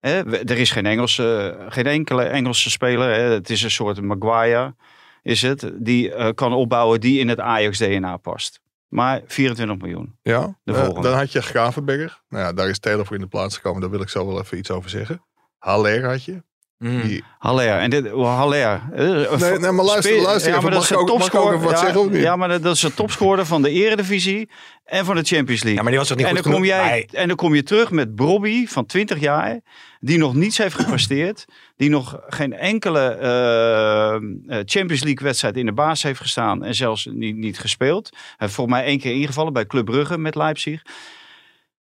Hè, 0.00 0.24
we- 0.24 0.38
er 0.38 0.58
is 0.58 0.70
geen, 0.70 0.86
Engelse, 0.86 1.56
geen 1.68 1.86
enkele 1.86 2.22
Engelse 2.24 2.70
speler. 2.70 3.14
Hè. 3.14 3.20
Het 3.20 3.50
is 3.50 3.62
een 3.62 3.70
soort 3.70 4.00
Maguire 4.00 4.74
is 5.22 5.42
het. 5.42 5.70
Die 5.74 6.14
eh, 6.14 6.28
kan 6.34 6.52
opbouwen 6.52 7.00
die 7.00 7.18
in 7.18 7.28
het 7.28 7.40
Ajax 7.40 7.78
DNA 7.78 8.16
past. 8.16 8.60
Maar 8.90 9.20
24 9.26 9.76
miljoen. 9.78 10.18
Ja, 10.22 10.58
De 10.62 10.72
eh, 10.72 10.78
volgende. 10.84 11.08
dan 11.08 11.18
had 11.18 11.32
je 11.32 11.42
Gravenberger. 11.42 12.22
Nou 12.28 12.44
ja, 12.44 12.52
daar 12.52 12.68
is 12.68 12.78
Taylor 12.78 13.06
voor 13.06 13.14
in 13.16 13.22
de 13.22 13.28
plaats 13.28 13.56
gekomen. 13.56 13.80
Daar 13.80 13.90
wil 13.90 14.00
ik 14.00 14.08
zo 14.08 14.26
wel 14.26 14.40
even 14.40 14.58
iets 14.58 14.70
over 14.70 14.90
zeggen. 14.90 15.24
Haller 15.58 16.04
had 16.04 16.24
je. 16.24 16.42
Die, 16.82 17.24
Haller. 17.38 17.78
En 17.78 17.90
dit, 17.90 18.10
Haller. 18.10 18.80
eh, 18.94 19.04
Nee, 19.40 19.58
nee, 19.58 19.70
maar 19.70 19.84
luister- 19.84 20.20
luister 20.20 20.50
even. 20.50 20.62
maar 20.62 20.70
dat 20.70 20.80
Mag 20.80 20.90
is 20.90 20.96
ook- 20.96 21.00
mag 21.00 21.00
ik 21.00 21.00
ook 21.00 21.18
topscorer- 21.20 21.54
even 21.54 21.64
wat 21.64 21.70
ja, 21.78 21.84
zeggen 21.84 22.00
of 22.00 22.10
niet? 22.10 22.22
Ja, 22.22 22.36
maar 22.36 22.48
dat, 22.48 22.62
dat 22.62 22.74
is 22.74 22.80
de 22.80 22.94
topscorer 22.94 23.46
van 23.46 23.62
de 23.62 23.70
eredivisie 23.70 24.48
en 24.84 25.04
van 25.04 25.14
de 25.14 25.22
Champions 25.22 25.62
League. 25.62 25.72
Ja, 25.74 25.80
maar 25.82 25.90
die 25.90 25.98
was 25.98 26.08
toch 26.08 26.16
niet 26.16 26.26
en, 26.26 26.34
goed 26.34 26.42
dan 26.44 26.52
kom 26.52 26.62
genoeg? 26.62 26.76
jij, 26.78 26.90
Nee. 26.90 27.06
en 27.20 27.28
dan 27.28 27.36
kom 27.36 27.54
je 27.54 27.62
terug 27.62 27.90
met 27.90 28.14
Brobby 28.14 28.66
van 28.66 28.86
20 28.86 29.18
jaar, 29.20 29.60
die 30.00 30.18
nog 30.18 30.34
niets 30.34 30.58
heeft 30.58 30.74
gepresteerd, 30.74 31.44
die 31.76 31.90
nog 31.90 32.20
geen 32.28 32.52
enkele 32.52 33.00
eh, 33.08 34.14
eh, 34.14 34.20
Champions 34.48 35.02
League 35.04 35.24
wedstrijd 35.26 35.56
in 35.56 35.66
de 35.66 35.72
baas 35.72 36.02
heeft 36.02 36.20
gestaan 36.20 36.64
en 36.64 36.74
zelfs 36.74 37.08
niet, 37.12 37.36
niet 37.36 37.58
gespeeld. 37.58 38.08
Hij 38.12 38.20
heeft 38.36 38.54
volgens 38.54 38.76
mij 38.76 38.86
één 38.86 38.98
keer 38.98 39.12
ingevallen 39.14 39.52
bij 39.52 39.66
Club 39.66 39.84
Brugge 39.84 40.18
met 40.18 40.34
Leipzig. 40.34 40.82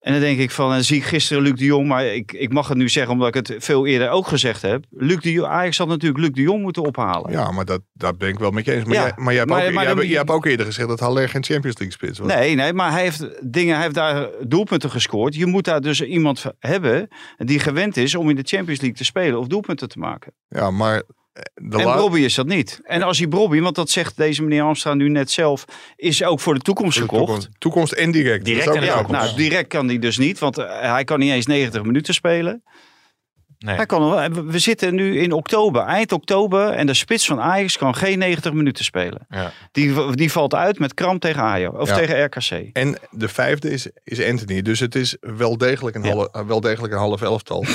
En 0.01 0.11
dan 0.11 0.21
denk 0.21 0.39
ik 0.39 0.51
van, 0.51 0.73
en 0.73 0.83
zie 0.83 0.97
ik 0.97 1.03
gisteren 1.03 1.43
Luc 1.43 1.53
de 1.53 1.65
Jong, 1.65 1.87
maar 1.87 2.05
ik, 2.05 2.31
ik 2.33 2.53
mag 2.53 2.67
het 2.67 2.77
nu 2.77 2.89
zeggen 2.89 3.13
omdat 3.13 3.27
ik 3.27 3.33
het 3.47 3.55
veel 3.63 3.85
eerder 3.85 4.09
ook 4.09 4.27
gezegd 4.27 4.61
heb. 4.61 4.83
Luc 4.89 5.17
de 5.19 5.31
Jong, 5.31 5.47
Ajax 5.51 5.77
had 5.77 5.87
natuurlijk 5.87 6.19
Luc 6.21 6.31
de 6.31 6.41
Jong 6.41 6.61
moeten 6.61 6.83
ophalen. 6.83 7.31
ja, 7.31 7.51
maar 7.51 7.65
dat, 7.65 7.81
daar 7.93 8.15
ben 8.15 8.29
ik 8.29 8.39
wel 8.39 8.51
met 8.51 8.65
je 8.65 8.73
eens. 8.73 8.83
Maar, 8.85 8.93
Ja, 8.95 9.01
jij, 9.01 9.11
maar, 9.15 9.25
jij, 9.25 9.35
hebt 9.37 9.49
maar- 9.49 9.57
ook, 9.67 9.73
maar 9.73 9.83
jij, 9.83 9.93
dan- 9.95 10.15
hebt- 10.17 10.29
ook 10.29 10.45
eerder 10.45 10.65
gezegd 10.65 10.87
dat 10.87 10.99
Haller 10.99 11.29
geen 11.29 11.43
Champions 11.43 11.77
League 11.77 11.91
spits 11.97 12.19
was. 12.19 12.27
Nee, 12.27 12.55
nee, 12.55 12.73
maar 12.73 12.91
hij 12.91 13.01
heeft 13.01 13.27
dingen, 13.51 13.73
hij 13.73 13.83
heeft 13.83 13.95
daar 13.95 14.29
doelpunten 14.47 14.89
gescoord. 14.91 15.35
Je 15.35 15.45
moet 15.45 15.65
daar 15.65 15.81
dus 15.81 16.01
iemand 16.01 16.45
hebben 16.59 17.07
die 17.37 17.59
gewend 17.59 17.97
is 17.97 18.15
om 18.15 18.29
in 18.29 18.35
de 18.35 18.43
Champions 18.45 18.79
League 18.79 18.97
te 18.97 19.03
spelen 19.05 19.39
of 19.39 19.47
doelpunten 19.47 19.89
te 19.89 19.99
maken. 19.99 20.33
Ja, 20.49 20.71
maar... 20.71 21.03
eh, 21.33 21.41
De 21.69 21.77
en 21.77 21.91
Brobby 21.91 22.19
is 22.19 22.35
dat 22.35 22.45
niet. 22.47 22.79
En 22.83 23.01
als 23.01 23.17
hij 23.17 23.27
Brobby, 23.27 23.59
want 23.59 23.75
dat 23.75 23.89
zegt 23.89 24.17
deze 24.17 24.41
meneer 24.43 24.61
Amstra 24.61 24.93
nu 24.93 25.09
net 25.09 25.31
zelf, 25.31 25.65
is 25.95 26.23
ook 26.23 26.39
voor 26.39 26.53
de 26.53 26.59
toekomst 26.59 26.95
de 26.97 27.01
gekocht. 27.01 27.25
toekomst, 27.25 27.49
toekomst 27.57 27.91
en 27.93 28.11
direct. 28.11 28.45
Direct 28.45 28.75
en 28.75 28.83
Ja, 28.83 29.07
nou, 29.07 29.35
direct 29.35 29.67
kan 29.67 29.87
hij 29.87 29.99
dus 29.99 30.17
niet, 30.17 30.39
want 30.39 30.57
eh, 30.57 30.65
hij 30.91 31.03
kan 31.03 31.19
niet 31.19 31.31
eens 31.31 31.45
90 31.45 31.83
minuten 31.83 32.13
spelen. 32.13 32.63
Nee. 33.57 33.75
Hij 33.75 33.85
kan, 33.85 34.09
wel- 34.09 34.29
we- 34.45 34.59
zitten 34.59 34.95
nu 34.95 35.19
in 35.19 35.31
oktober, 35.31 35.81
eind 35.81 36.11
oktober, 36.11 36.69
en 36.69 36.85
de 36.87 36.93
spits 36.93 37.25
van 37.25 37.39
Ajax 37.39 37.77
kan 37.77 37.95
geen 37.95 38.19
90 38.19 38.53
minuten 38.53 38.83
spelen. 38.85 39.25
Ja. 39.29 39.51
Die, 39.71 40.15
die 40.15 40.31
valt 40.31 40.55
uit 40.55 40.79
met 40.79 40.93
kramp 40.93 41.21
tegen 41.21 41.41
Ajax 41.41 41.77
of 41.77 41.89
Ja. 41.89 41.95
tegen 41.95 42.23
RKC. 42.23 42.69
En 42.73 42.97
de 43.11 43.27
vijfde 43.27 43.69
is, 43.71 43.87
is 44.03 44.23
Anthony. 44.23 44.61
Dus 44.61 44.79
het 44.79 44.95
is 44.95 45.17
wel 45.19 45.57
degelijk 45.57 45.95
een, 45.95 46.03
Ja. 46.03 46.09
half, 46.11 46.27
eh, 46.27 46.45
wel 46.45 46.61
degelijk 46.61 46.93
een 46.93 46.99
half 46.99 47.21
elftal. 47.21 47.65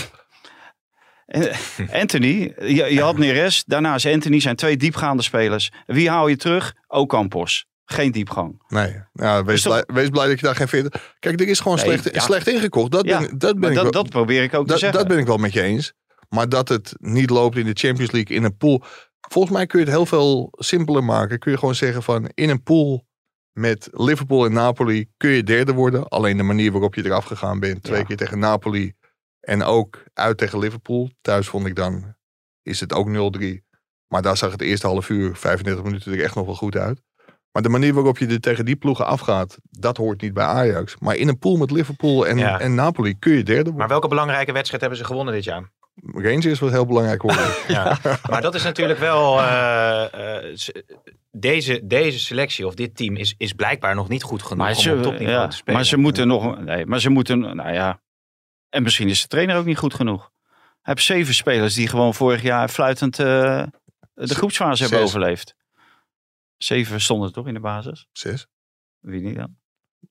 En 1.26 1.50
Anthony, 2.00 2.54
je, 2.58 2.84
je 2.92 3.00
had 3.00 3.18
Neres, 3.18 3.64
daarnaast 3.66 4.06
Anthony 4.06 4.40
zijn 4.40 4.56
twee 4.56 4.76
diepgaande 4.76 5.22
spelers. 5.22 5.70
Wie 5.86 6.10
haal 6.10 6.28
je 6.28 6.36
terug? 6.36 6.74
Ocampos. 6.86 7.66
Geen 7.84 8.12
diepgang. 8.12 8.62
Nee, 8.68 8.94
ja, 9.12 9.44
wees, 9.44 9.62
blij, 9.62 9.84
wees 9.86 10.08
blij 10.08 10.26
dat 10.28 10.40
je 10.40 10.46
daar 10.46 10.54
geen 10.56 10.68
vindt. 10.68 10.98
Kijk, 11.18 11.40
er 11.40 11.48
is 11.48 11.60
gewoon 11.60 11.76
Nee, 11.76 11.84
slecht, 11.98 12.14
ja. 12.14 12.20
slecht 12.20 12.48
ingekocht. 12.48 12.90
Dat 12.90 13.04
Ja, 13.06 13.18
ben, 13.20 13.38
dat 13.38 13.58
ben 13.58 13.68
ik 13.68 13.74
dat, 13.74 13.82
wel, 13.82 13.92
dat 13.92 14.08
probeer 14.10 14.42
ik 14.42 14.54
ook 14.54 14.64
te 14.66 14.70
dat, 14.70 14.78
zeggen. 14.80 14.98
dat 14.98 15.08
ben 15.08 15.18
ik 15.18 15.26
wel 15.26 15.36
met 15.36 15.52
je 15.52 15.62
eens. 15.62 15.92
Maar 16.28 16.48
dat 16.48 16.68
het 16.68 16.94
niet 16.98 17.30
loopt 17.30 17.56
in 17.56 17.64
de 17.64 17.72
Champions 17.74 18.10
League 18.10 18.36
in 18.36 18.44
een 18.44 18.56
pool. 18.56 18.82
Volgens 19.28 19.54
mij 19.54 19.66
kun 19.66 19.78
je 19.78 19.84
het 19.84 19.94
heel 19.94 20.06
veel 20.06 20.48
simpeler 20.52 21.04
maken. 21.04 21.38
Kun 21.38 21.52
je 21.52 21.58
gewoon 21.58 21.74
zeggen 21.74 22.02
van 22.02 22.30
in 22.34 22.48
een 22.50 22.62
pool 22.62 23.06
met 23.52 23.88
Liverpool 23.92 24.44
en 24.44 24.52
Napoli 24.52 25.06
kun 25.16 25.30
je 25.30 25.42
derde 25.42 25.72
worden. 25.72 26.08
Alleen 26.08 26.36
de 26.36 26.42
manier 26.42 26.72
waarop 26.72 26.94
je 26.94 27.04
eraf 27.04 27.24
gegaan 27.24 27.60
bent. 27.60 27.82
Twee 27.82 27.98
Ja. 27.98 28.04
keer 28.04 28.16
tegen 28.16 28.38
Napoli 28.38 28.92
en 29.46 29.62
ook 29.62 30.04
uit 30.14 30.38
tegen 30.38 30.58
Liverpool. 30.58 31.10
Thuis 31.20 31.46
vond 31.48 31.66
ik 31.66 31.74
dan, 31.74 32.14
is 32.62 32.80
het 32.80 32.92
ook 32.92 33.08
0-3. 33.08 33.44
Maar 34.08 34.22
daar 34.22 34.36
zag 34.36 34.50
het 34.52 34.60
eerste 34.62 34.86
half 34.86 35.08
uur, 35.08 35.36
35 35.36 35.84
minuten 35.84 36.12
er 36.12 36.22
echt 36.22 36.34
nog 36.34 36.46
wel 36.46 36.54
goed 36.54 36.76
uit. 36.76 37.02
Maar 37.52 37.62
de 37.62 37.68
manier 37.68 37.94
waarop 37.94 38.18
je 38.18 38.26
er 38.26 38.40
tegen 38.40 38.64
die 38.64 38.76
ploegen 38.76 39.06
afgaat, 39.06 39.56
dat 39.70 39.96
hoort 39.96 40.20
niet 40.20 40.34
bij 40.34 40.44
Ajax. 40.44 40.96
Maar 40.98 41.16
in 41.16 41.28
een 41.28 41.38
pool 41.38 41.56
met 41.56 41.70
Liverpool 41.70 42.26
en, 42.26 42.38
Ja. 42.38 42.60
en 42.60 42.74
Napoli 42.74 43.18
kun 43.18 43.32
je 43.32 43.42
derde 43.42 43.54
worden. 43.62 43.78
Maar 43.78 43.88
welke 43.88 44.08
belangrijke 44.08 44.52
wedstrijd 44.52 44.80
hebben 44.80 44.98
ze 45.00 45.04
gewonnen 45.06 45.34
dit 45.34 45.44
jaar? 45.44 45.70
Rangers 46.12 46.58
was 46.58 46.70
heel 46.70 46.86
belangrijk 46.86 47.22
worden. 47.22 47.46
Ja. 47.68 47.98
maar 48.30 48.42
dat 48.42 48.54
is 48.54 48.62
natuurlijk 48.62 48.98
wel. 48.98 49.40
eh, 49.40 50.04
eh, 50.46 50.56
s- 50.56 50.72
deze, 51.30 51.80
deze 51.84 52.18
selectie 52.18 52.66
of 52.66 52.74
dit 52.74 52.96
team 52.96 53.16
is, 53.16 53.34
is 53.38 53.52
blijkbaar 53.52 53.94
nog 53.94 54.08
niet 54.08 54.22
goed 54.22 54.42
genoeg 54.42 54.58
Maar 54.66 54.74
om 54.76 54.80
ze, 54.82 54.94
op 54.94 55.02
topniveau 55.02 55.38
ja, 55.40 55.48
te 55.48 55.56
spelen. 55.56 55.74
maar 55.74 55.84
ze 55.88 55.96
moeten 55.96 56.26
nog. 56.28 56.60
Nee, 56.64 56.86
maar 56.86 57.00
ze 57.00 57.10
moeten. 57.10 57.38
Nou 57.56 57.72
ja. 57.72 58.00
En 58.68 58.82
misschien 58.82 59.08
is 59.08 59.22
de 59.22 59.28
trainer 59.28 59.56
ook 59.56 59.64
niet 59.64 59.78
goed 59.78 59.94
genoeg. 59.94 60.30
Hij 60.82 60.94
heeft 60.94 61.06
zeven 61.06 61.34
spelers 61.34 61.74
die 61.74 61.88
gewoon 61.88 62.14
vorig 62.14 62.42
jaar 62.42 62.68
fluitend 62.68 63.18
eh, 63.18 63.62
de 64.14 64.34
groepsfase 64.34 64.82
hebben 64.82 64.98
Zes. 65.00 65.08
overleefd. 65.08 65.54
Zeven 66.56 67.00
stonden 67.00 67.32
toch 67.32 67.46
in 67.46 67.54
de 67.54 67.60
basis? 67.60 68.06
Zes. 68.12 68.46
Wie 69.00 69.20
niet 69.20 69.36
dan? 69.36 69.56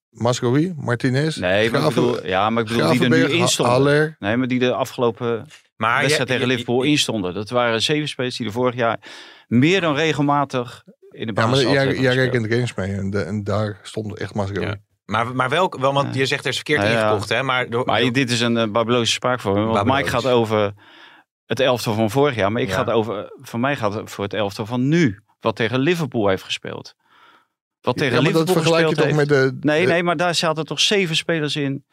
Mascoui, 0.09 0.73
Martinez. 0.77 1.35
Nee, 1.37 1.69
maar 1.71 1.79
ik 1.81 1.87
bedoel, 1.87 2.25
ja, 2.27 2.49
maar 2.49 2.63
ik 2.63 2.67
bedoel 2.69 2.91
die 2.91 3.01
er 3.03 3.09
nu 3.09 3.15
Gravenberg, 3.15 3.33
in 3.33 3.39
Ha- 3.41 3.47
stonden. 3.47 3.73
Haller. 3.75 4.15
Nee, 4.19 4.37
maar 4.37 4.47
die 4.47 4.59
de 4.59 4.73
afgelopen 4.73 5.45
maar 5.75 6.01
wedstrijd 6.01 6.29
tegen 6.29 6.47
Liverpool 6.47 6.83
in 6.83 6.97
stonden. 6.97 7.33
Dat 7.33 7.49
waren 7.49 7.81
zeven 7.81 8.07
spelers 8.07 8.37
die 8.37 8.45
er 8.45 8.51
vorig 8.51 8.75
jaar 8.75 8.99
meer 9.47 9.81
dan 9.81 9.95
regelmatig 9.95 10.83
in 11.09 11.27
de 11.27 11.33
Ja, 11.41 11.47
basis 11.47 11.63
maar 11.63 11.73
jij, 11.73 11.99
jij 11.99 12.15
rekent 12.15 12.43
de 12.49 12.53
games 12.55 12.73
mee. 12.73 12.93
En, 12.93 13.09
de- 13.09 13.23
en 13.23 13.43
daar 13.43 13.79
stond 13.83 14.17
echt 14.17 14.33
Mascoui. 14.33 14.65
Ja. 14.67 14.75
Maar, 15.05 15.35
maar 15.35 15.49
welk, 15.49 15.77
wel, 15.79 15.93
want 15.93 16.13
Ja. 16.13 16.19
je 16.19 16.25
zegt 16.25 16.43
er 16.43 16.49
is 16.49 16.55
verkeerd 16.55 16.79
Nou 16.81 16.91
ja. 16.91 17.01
ingekocht, 17.03 17.29
hè? 17.29 17.43
Maar, 17.43 17.69
door, 17.69 17.85
Maar 17.85 18.01
door- 18.01 18.11
dit 18.11 18.31
is 18.31 18.39
een 18.41 18.55
uh, 18.57 18.65
Babylonische 18.71 19.13
spraakvorm. 19.13 19.65
Want. 19.65 19.85
Mike 19.87 20.09
gaat 20.09 20.25
over 20.27 20.73
het 21.45 21.59
elftal 21.59 21.93
van 21.93 22.09
vorig 22.09 22.35
jaar. 22.35 22.51
Maar 22.51 22.61
ik 22.61 22.67
Ja. 22.67 22.73
ga 22.73 22.79
het 22.79 22.89
over, 22.89 23.33
van 23.41 23.59
mij 23.59 23.75
gaat 23.75 23.93
het 23.93 24.11
voor 24.11 24.23
het 24.23 24.33
elftal 24.33 24.65
van 24.65 24.87
nu. 24.87 25.19
Wat 25.39 25.55
tegen 25.55 25.79
Liverpool 25.79 26.27
heeft 26.27 26.43
gespeeld. 26.43 26.93
Wat 27.81 27.97
tegen 27.97 28.15
Ja, 28.15 28.21
maar 28.21 28.31
dat 28.31 28.39
Liverpool 28.47 28.63
vergelijk 28.63 28.89
je 28.89 28.95
gespeeld 28.95 29.17
toch 29.17 29.37
heeft. 29.37 29.51
met 29.51 29.61
de... 29.61 29.67
Nee, 29.67 29.85
de- 29.85 29.91
nee, 29.91 30.03
maar 30.03 30.17
daar 30.17 30.35
zaten 30.35 30.65
toch 30.65 30.79
zeven 30.79 31.15
spelers 31.15 31.55
in. 31.55 31.85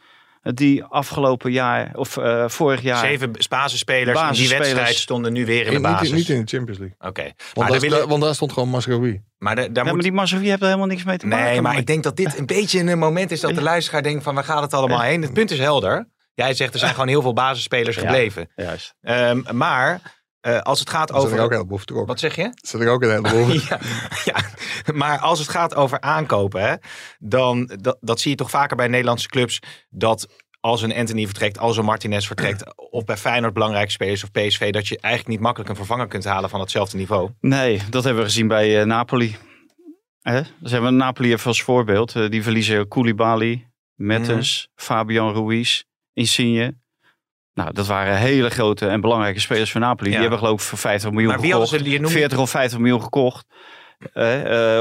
Die 0.42 0.84
afgelopen 0.84 1.52
jaar, 1.52 1.90
of 1.94 2.16
eh, 2.16 2.48
vorig 2.48 2.82
jaar. 2.82 2.98
zeven 3.06 3.30
basisspelers 3.48 4.20
in 4.20 4.32
die 4.32 4.48
wedstrijd 4.48 4.94
stonden 4.96 5.32
nu 5.32 5.46
weer 5.46 5.60
in 5.60 5.66
de 5.66 5.72
niet, 5.72 5.82
basis. 5.82 6.08
in- 6.08 6.14
niet 6.14 6.28
in 6.28 6.40
de 6.44 6.46
Champions 6.56 6.78
League. 6.80 6.96
Oké. 7.08 7.22
Want, 7.22 7.34
Maar, 7.56 7.70
daar, 7.70 7.80
willen- 7.80 8.08
want 8.08 8.22
daar 8.22 8.34
stond 8.34 8.52
gewoon 8.52 8.68
Mascoui. 8.68 9.22
maar 9.38 9.56
daar- 9.56 9.64
daar 9.64 9.74
Ja, 9.74 9.82
moet... 9.82 9.92
maar 9.92 10.02
die 10.02 10.12
er 10.60 10.66
helemaal 10.66 10.86
niks 10.86 11.04
mee 11.04 11.16
te 11.18 11.26
maken. 11.26 11.44
Nee, 11.46 11.60
maar 11.60 11.78
ik 11.78 11.86
denk 11.86 12.02
dat 12.02 12.16
dit 12.16 12.38
een 12.38 12.46
beetje 12.46 12.80
een 12.80 12.98
moment 12.98 13.30
is 13.30 13.40
dat 13.40 13.54
de 13.54 13.62
luisteraar 13.62 14.02
denkt 14.02 14.22
van 14.22 14.34
waar 14.34 14.44
gaat 14.44 14.62
het 14.62 14.74
allemaal 14.74 15.00
heen? 15.00 15.22
Het 15.22 15.32
punt 15.32 15.50
is 15.50 15.58
helder. 15.58 16.08
Jij 16.34 16.54
zegt 16.54 16.72
er 16.74 16.78
zijn 16.80 16.92
gewoon 16.92 17.08
heel 17.08 17.22
veel 17.22 17.32
basisspelers 17.32 17.96
Ja. 17.96 18.02
gebleven. 18.02 18.48
Juist. 18.56 18.94
Ehm, 19.00 19.40
maar 19.52 20.00
eh, 20.42 20.58
als 20.58 20.80
het 20.80 20.90
gaat 20.90 21.08
Dat 21.08 21.20
zijn 21.20 21.32
er 21.32 21.38
ook 21.38 21.40
over... 21.40 21.46
een 21.46 21.52
heleboel 21.56 21.78
vertrokken. 21.78 22.08
Wat 22.08 22.20
zeg 22.20 22.36
je? 22.36 22.50
Zijn 22.54 22.82
er 22.82 22.88
ook 22.88 23.02
een 23.02 23.10
heleboel. 23.10 23.52
ja, 23.68 23.78
ja, 24.24 24.36
maar 24.94 25.18
als 25.18 25.38
het 25.38 25.48
gaat 25.48 25.74
over 25.74 26.00
aankopen, 26.00 26.62
hè, 26.62 26.74
dan 27.18 27.70
dat, 27.80 27.96
dat 28.00 28.20
zie 28.20 28.30
je 28.30 28.36
toch 28.36 28.50
vaker 28.50 28.76
bij 28.76 28.88
Nederlandse 28.88 29.28
clubs. 29.28 29.58
Dat 29.90 30.26
als 30.60 30.82
een 30.82 30.94
Anthony 30.94 31.24
vertrekt, 31.24 31.58
als 31.58 31.76
een 31.76 31.84
Martinez 31.84 32.26
vertrekt, 32.26 32.90
of 32.90 33.04
bij 33.04 33.16
Feyenoord 33.16 33.52
belangrijke 33.54 33.90
spelers 33.90 34.22
of 34.22 34.30
PSV, 34.30 34.72
dat 34.72 34.88
je 34.88 34.98
eigenlijk 35.00 35.34
niet 35.34 35.44
makkelijk 35.44 35.70
een 35.70 35.76
vervanger 35.76 36.06
kunt 36.08 36.24
halen 36.24 36.50
van 36.50 36.60
hetzelfde 36.60 36.96
niveau. 36.96 37.30
Nee, 37.40 37.82
dat 37.90 38.04
hebben 38.04 38.22
we 38.22 38.28
gezien 38.28 38.48
bij 38.48 38.80
eh, 38.80 38.86
Napoli. 38.86 39.36
Hè? 40.20 40.40
Dus 40.60 40.70
hebben 40.70 40.90
we 40.90 40.96
Napoli 40.96 41.32
even 41.32 41.46
als 41.46 41.62
voorbeeld. 41.62 42.16
Eh, 42.16 42.30
die 42.30 42.42
verliezen 42.42 42.88
Koulibaly, 42.88 43.70
Mertens, 43.94 44.68
Mhm. 44.74 44.84
Fabian 44.86 45.34
Ruiz, 45.34 45.82
Insigne. 46.12 46.80
Nou, 47.54 47.72
dat 47.72 47.86
waren 47.86 48.16
hele 48.16 48.50
grote 48.50 48.86
en 48.86 49.00
belangrijke 49.00 49.40
spelers 49.40 49.72
van 49.72 49.80
Napoli. 49.80 50.08
Ja. 50.08 50.14
Die 50.14 50.22
hebben 50.22 50.38
geloof 50.38 50.62
ik 50.62 50.66
voor 50.68 50.78
50 50.78 51.10
miljoen 51.10 51.30
Maar 51.30 51.40
wie 51.40 51.50
hadden 51.50 51.68
gekocht. 51.68 51.86
ze, 51.86 51.92
je 51.92 52.00
noemde, 52.00 52.18
40 52.18 52.38
of 52.38 52.50
50 52.50 52.78
miljoen 52.78 53.02
gekocht. 53.02 53.46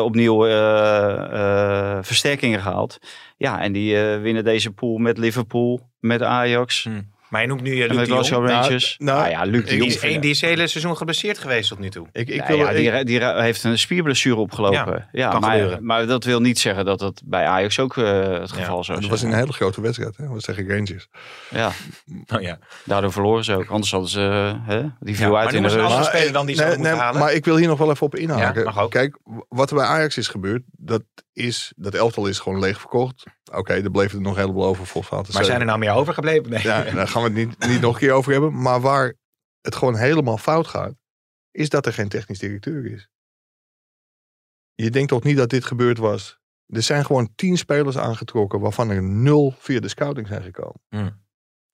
Opnieuw 0.01 0.45
eh, 0.45 1.97
eh, 1.97 2.03
versterkingen 2.03 2.61
gehaald. 2.61 2.97
Ja, 3.37 3.61
en 3.61 3.71
die 3.71 3.97
eh, 3.97 4.21
winnen 4.21 4.43
deze 4.43 4.71
pool 4.71 4.97
met 4.97 5.17
Liverpool, 5.17 5.89
met 5.99 6.21
Ajax. 6.21 6.87
Maar 7.31 7.41
je 7.41 7.47
noemt 7.47 7.61
nu 7.61 7.71
uh, 7.71 7.83
En 7.89 7.95
Luc 7.95 8.07
de 8.07 8.13
Jong. 8.29 8.47
Rangers. 8.49 8.95
Nou, 8.99 9.19
Nou, 9.19 9.29
ja, 9.31 9.43
Luc 9.43 9.51
de 9.51 9.57
ik- 9.57 9.67
Die 9.67 9.77
Jong. 9.77 9.89
is, 9.91 9.99
één, 9.99 10.21
die 10.21 10.29
is 10.31 10.41
het 10.41 10.49
hele 10.49 10.67
seizoen 10.67 10.97
geblesseerd 10.97 11.37
geweest 11.37 11.69
tot 11.69 11.79
nu 11.79 11.89
toe. 11.89 12.07
Ik, 12.11 12.29
ik 12.29 12.43
wil, 12.43 12.57
ja, 12.57 12.69
ik- 12.69 13.05
die, 13.07 13.19
die 13.19 13.25
heeft 13.41 13.63
een 13.63 13.77
spierblessure 13.79 14.35
opgelopen. 14.35 15.07
Ja, 15.11 15.29
kan 15.29 15.41
maar, 15.41 15.51
gebeuren. 15.51 15.85
maar 15.85 16.05
dat 16.07 16.23
wil 16.23 16.41
niet 16.41 16.59
zeggen 16.59 16.85
dat 16.85 16.99
dat 16.99 17.21
bij 17.25 17.45
Ajax 17.45 17.79
ook 17.79 17.97
eh, 17.97 18.21
het 18.39 18.51
geval 18.51 18.83
zou 18.83 18.99
dat 19.01 19.09
was 19.09 19.21
een 19.21 19.33
hele 19.33 19.53
grote 19.53 19.81
wedstrijd. 19.81 20.17
Hè? 20.17 20.23
Dat 20.23 20.33
was 20.33 20.43
tegen 20.43 20.67
Rangers. 20.69 21.07
Ja, 21.49 21.71
Oh, 22.35 22.41
ja. 22.41 22.59
daardoor 22.85 23.11
verloren 23.11 23.43
ze 23.43 23.55
ook. 23.55 23.69
Anders 23.69 23.91
hadden 23.91 24.09
ze, 24.09 24.19
eh, 24.21 24.67
hè, 24.67 24.81
die 24.99 25.15
viel 25.15 25.37
uit 25.37 25.53
in 25.53 25.61
de 25.61 25.67
rust. 25.67 25.85
andere 25.85 26.03
speler 26.03 26.33
dan 26.33 26.45
die 26.45 26.55
ze 26.55 26.63
moeten 26.63 26.81
nee, 26.81 26.93
halen. 26.93 27.19
Maar 27.19 27.33
ik 27.33 27.45
wil 27.45 27.55
hier 27.57 27.67
nog 27.67 27.77
wel 27.77 27.89
even 27.91 28.05
op 28.05 28.15
inhaken. 28.15 28.59
Ja, 28.63 28.65
mag 28.71 28.79
ook. 28.79 28.91
Kijk, 28.91 29.17
wat 29.49 29.69
er 29.69 29.75
bij 29.75 29.85
Ajax 29.85 30.17
is 30.17 30.27
gebeurd, 30.27 30.63
dat, 30.71 31.03
is, 31.33 31.73
dat 31.75 31.93
elftal 31.93 32.25
is 32.27 32.39
gewoon 32.39 32.59
leeg 32.59 32.79
verkocht. 32.79 33.23
Oké, 33.51 33.73
er 33.73 33.91
bleef 33.91 34.13
er 34.13 34.21
nog 34.21 34.33
een 34.33 34.39
heleboel 34.39 34.65
over 34.65 34.85
voor 34.85 35.03
Vaten. 35.03 35.33
Maar 35.33 35.45
zijn 35.45 35.59
er 35.59 35.65
nou 35.65 35.79
meer 35.79 35.91
overgebleven? 35.91 36.49
Nee. 36.49 36.63
Ja, 36.63 36.83
daar 36.83 37.07
gaan 37.07 37.21
we 37.21 37.27
het 37.27 37.37
niet, 37.37 37.67
niet 37.69 37.81
nog 37.81 37.93
een 37.93 37.99
keer 37.99 38.11
over 38.11 38.31
hebben. 38.31 38.61
Maar 38.61 38.81
waar 38.81 39.13
het 39.61 39.75
gewoon 39.75 39.95
helemaal 39.95 40.37
fout 40.37 40.67
gaat, 40.67 40.93
is 41.51 41.69
dat 41.69 41.85
er 41.85 41.93
geen 41.93 42.09
technisch 42.09 42.39
directeur 42.39 42.85
is. 42.85 43.09
Je 44.73 44.89
denkt 44.89 45.09
toch 45.09 45.23
niet 45.23 45.37
dat 45.37 45.49
dit 45.49 45.65
gebeurd 45.65 45.97
was? 45.97 46.39
Er 46.65 46.81
zijn 46.81 47.05
gewoon 47.05 47.31
tien 47.35 47.57
spelers 47.57 47.97
aangetrokken, 47.97 48.59
waarvan 48.59 48.89
er 48.89 49.03
nul 49.03 49.53
via 49.57 49.79
de 49.79 49.87
scouting 49.87 50.27
zijn 50.27 50.43
gekomen. 50.43 50.81
Hmm. 50.89 51.23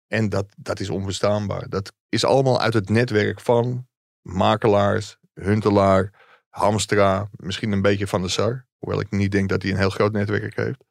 En 0.08 0.30
dat, 0.30 0.46
dat 0.58 0.80
is 0.80 0.90
onbestaanbaar. 0.90 1.70
Dat 1.70 1.94
is 2.10 2.26
allemaal 2.26 2.62
uit 2.62 2.74
het 2.74 2.90
netwerk 2.90 3.40
van 3.40 3.88
makelaars, 4.22 5.18
Huntelaar, 5.34 6.14
Hamstra, 6.50 7.30
misschien 7.32 7.72
een 7.72 7.82
beetje 7.82 8.08
van 8.08 8.22
de 8.22 8.28
Sar. 8.28 8.66
Hoewel 8.78 9.00
ik 9.00 9.12
niet 9.12 9.32
denk 9.32 9.50
dat 9.50 9.62
hij 9.62 9.72
een 9.72 9.78
heel 9.78 9.90
groot 9.90 10.12
netwerk 10.12 10.56
heeft. 10.56 10.84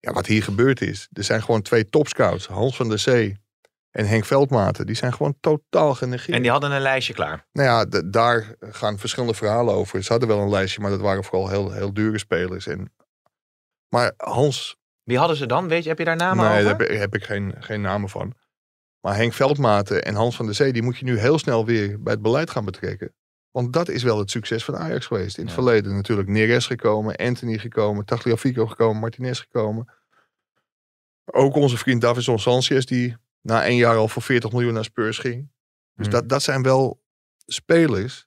Ja, 0.00 0.12
wat 0.12 0.26
hier 0.26 0.42
gebeurd 0.42 0.80
is, 0.80 1.08
er 1.12 1.24
zijn 1.24 1.42
gewoon 1.42 1.62
twee 1.62 1.88
topscouts, 1.88 2.46
Hans 2.46 2.76
van 2.76 2.88
der 2.88 2.98
Zee 2.98 3.36
en 3.90 4.06
Henk 4.06 4.24
Veldmaten. 4.24 4.86
Die 4.86 4.96
zijn 4.96 5.12
gewoon 5.12 5.36
totaal 5.40 5.94
genegeerd. 5.94 6.36
En 6.36 6.42
die 6.42 6.50
hadden 6.50 6.72
een 6.72 6.80
lijstje 6.80 7.14
klaar. 7.14 7.46
Nou 7.52 7.68
ja, 7.68 8.02
daar 8.04 8.54
gaan 8.60 8.98
verschillende 8.98 9.34
verhalen 9.34 9.74
over. 9.74 10.02
Ze 10.02 10.10
hadden 10.10 10.28
wel 10.28 10.40
een 10.40 10.50
lijstje, 10.50 10.80
maar 10.80 10.90
dat 10.90 11.00
waren 11.00 11.24
vooral 11.24 11.48
heel, 11.48 11.70
heel 11.70 11.94
dure 11.94 12.18
spelers. 12.18 12.66
En, 12.66 12.92
maar 13.88 14.12
Hans, 14.16 14.76
Wie 15.02 15.18
hadden 15.18 15.36
ze 15.36 15.46
dan? 15.46 15.68
Weet 15.68 15.82
je, 15.82 15.88
heb 15.88 15.98
je 15.98 16.04
daar 16.04 16.16
namen 16.16 16.44
nee, 16.44 16.64
over? 16.64 16.78
daar 16.78 16.88
heb, 16.88 16.98
heb 16.98 17.14
ik 17.14 17.24
geen, 17.24 17.54
geen 17.58 17.80
namen 17.80 18.08
van. 18.08 18.34
Maar 19.00 19.16
Henk 19.16 19.32
Veldmaten 19.32 20.04
en 20.04 20.14
Hans 20.14 20.36
van 20.36 20.46
der 20.46 20.54
Zee, 20.54 20.72
die 20.72 20.82
moet 20.82 20.98
je 20.98 21.04
nu 21.04 21.18
heel 21.18 21.38
snel 21.38 21.64
weer 21.64 22.02
bij 22.02 22.12
het 22.12 22.22
beleid 22.22 22.50
gaan 22.50 22.64
betrekken. 22.64 23.14
Want 23.50 23.72
dat 23.72 23.88
is 23.88 24.02
wel 24.02 24.18
het 24.18 24.30
succes 24.30 24.64
van 24.64 24.76
Ajax 24.76 25.06
geweest. 25.06 25.36
In 25.38 25.46
het 25.46 25.54
Ja. 25.54 25.62
verleden 25.62 25.94
natuurlijk 25.94 26.28
Neres 26.28 26.66
gekomen, 26.66 27.16
Anthony 27.16 27.58
gekomen, 27.58 28.04
Tagliafico 28.04 28.66
gekomen, 28.66 29.00
Martinez 29.00 29.40
gekomen. 29.40 29.88
Ook 31.24 31.54
onze 31.54 31.76
vriend 31.76 32.00
Davison 32.00 32.38
Sanchez, 32.38 32.84
die 32.84 33.16
na 33.40 33.64
één 33.64 33.76
jaar 33.76 33.96
al 33.96 34.08
voor 34.08 34.22
40 34.22 34.52
miljoen 34.52 34.72
naar 34.74 34.84
Spurs 34.84 35.18
ging. 35.18 35.48
Dus 35.94 36.06
Hmm. 36.06 36.14
dat, 36.14 36.28
dat 36.28 36.42
zijn 36.42 36.62
wel 36.62 37.02
spelers 37.46 38.26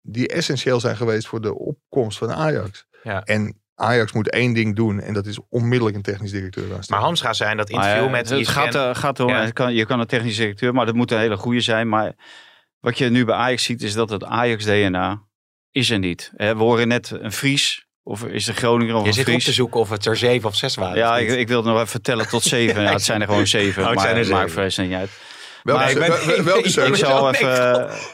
die 0.00 0.28
essentieel 0.28 0.80
zijn 0.80 0.96
geweest 0.96 1.26
voor 1.26 1.40
de 1.40 1.54
opkomst 1.58 2.18
van 2.18 2.32
Ajax. 2.32 2.86
Ja. 3.02 3.22
En 3.22 3.60
Ajax 3.74 4.12
moet 4.12 4.30
één 4.30 4.52
ding 4.54 4.76
doen 4.76 5.00
en 5.00 5.14
dat 5.14 5.26
is 5.26 5.38
onmiddellijk 5.48 5.96
een 5.96 6.02
technisch 6.02 6.30
directeur 6.30 6.66
Maar 6.66 6.76
aanstellen. 6.76 7.02
Hamstra 7.02 7.32
zijn 7.32 7.56
dat 7.56 7.70
Maar, 7.70 7.80
interview 7.82 8.06
eh, 8.06 8.12
met 8.12 8.28
het 8.30 8.38
ESPN. 8.38 8.52
gaat, 8.52 8.74
eh, 8.74 8.94
gaat 8.94 9.20
om, 9.20 9.28
Ja. 9.28 9.50
kan, 9.50 9.74
je 9.74 9.86
kan 9.86 10.00
een 10.00 10.06
technisch 10.06 10.36
directeur, 10.36 10.74
maar 10.74 10.86
dat 10.86 10.94
moet 10.94 11.10
een 11.10 11.18
hele 11.18 11.36
goede 11.36 11.60
zijn. 11.60 11.88
Maar 11.88 12.14
wat 12.84 12.98
je 12.98 13.10
nu 13.10 13.24
bij 13.24 13.34
Ajax 13.34 13.62
ziet, 13.64 13.82
is 13.82 13.94
dat 13.94 14.10
het 14.10 14.24
Ajax-DNA 14.24 15.22
is 15.70 15.90
er 15.90 15.98
niet. 15.98 16.32
Hè, 16.36 16.56
we 16.56 16.62
horen 16.62 16.88
net 16.88 17.10
een 17.10 17.32
Fries, 17.32 17.86
of 18.02 18.24
is 18.24 18.44
de 18.44 18.52
Groninger 18.54 18.94
of 18.94 19.00
Je 19.02 19.06
een 19.08 19.14
zit 19.14 19.24
op 19.26 19.30
Fries. 19.30 19.44
te 19.44 19.52
zoeken 19.52 19.80
of 19.80 19.90
het 19.90 20.06
er 20.06 20.16
zeven 20.16 20.48
of 20.48 20.56
zes 20.56 20.74
waren. 20.74 20.96
Ja, 20.96 21.18
ik, 21.18 21.28
ik 21.28 21.48
wilde 21.48 21.68
nog 21.68 21.76
even 21.76 21.88
vertellen 21.88 22.28
tot 22.28 22.42
zeven. 22.42 22.82
Ja, 22.82 22.92
het 22.92 23.02
zijn 23.02 23.20
er 23.20 23.26
gewoon 23.26 23.46
zeven, 23.46 23.82
Oh, 23.82 23.88
het 23.88 23.94
maar 23.96 24.04
zijn 24.04 24.16
er 24.16 24.22
het 24.22 24.32
maakt 24.54 24.76
de 24.76 24.82
niet 24.82 24.92
uit. 24.92 25.10
Welke, 25.62 25.80
Maar 25.80 25.90
ik 25.90 25.98
ben- 25.98 26.08
wel- 26.08 26.26
wel- 26.26 26.42
welke 26.44 26.64
ik- 26.66 26.72
zeven? 26.72 26.90
Ik 26.90 26.96
zal 26.96 27.34
even... 27.34 27.48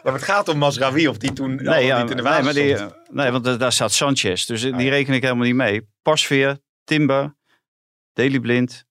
Maar 0.02 0.12
het 0.12 0.22
gaat 0.22 0.48
om 0.48 0.59
Masraoui 0.59 1.09
of 1.09 1.16
die 1.18 1.33
toen 1.33 1.54
Nee, 1.54 1.85
ja, 1.87 2.00
niet 2.02 2.11
in 2.11 2.16
de 2.16 2.22
nee, 2.22 2.42
maar 2.42 2.52
die, 2.54 2.76
stond. 2.76 2.94
nee, 3.11 3.30
want 3.30 3.44
da- 3.44 3.56
daar 3.56 3.72
staat 3.72 3.92
Sanchez. 3.92 4.44
Dus 4.46 4.61
die 4.61 4.74
Oh, 4.74 4.80
ja. 4.80 4.88
reken 4.88 5.14
ik 5.14 5.22
helemaal 5.22 5.44
niet 5.46 5.54
mee. 5.54 5.88
Pasveer, 6.02 6.59
Timber, 6.85 7.37
Deli 8.12 8.40
Blind, 8.40 8.85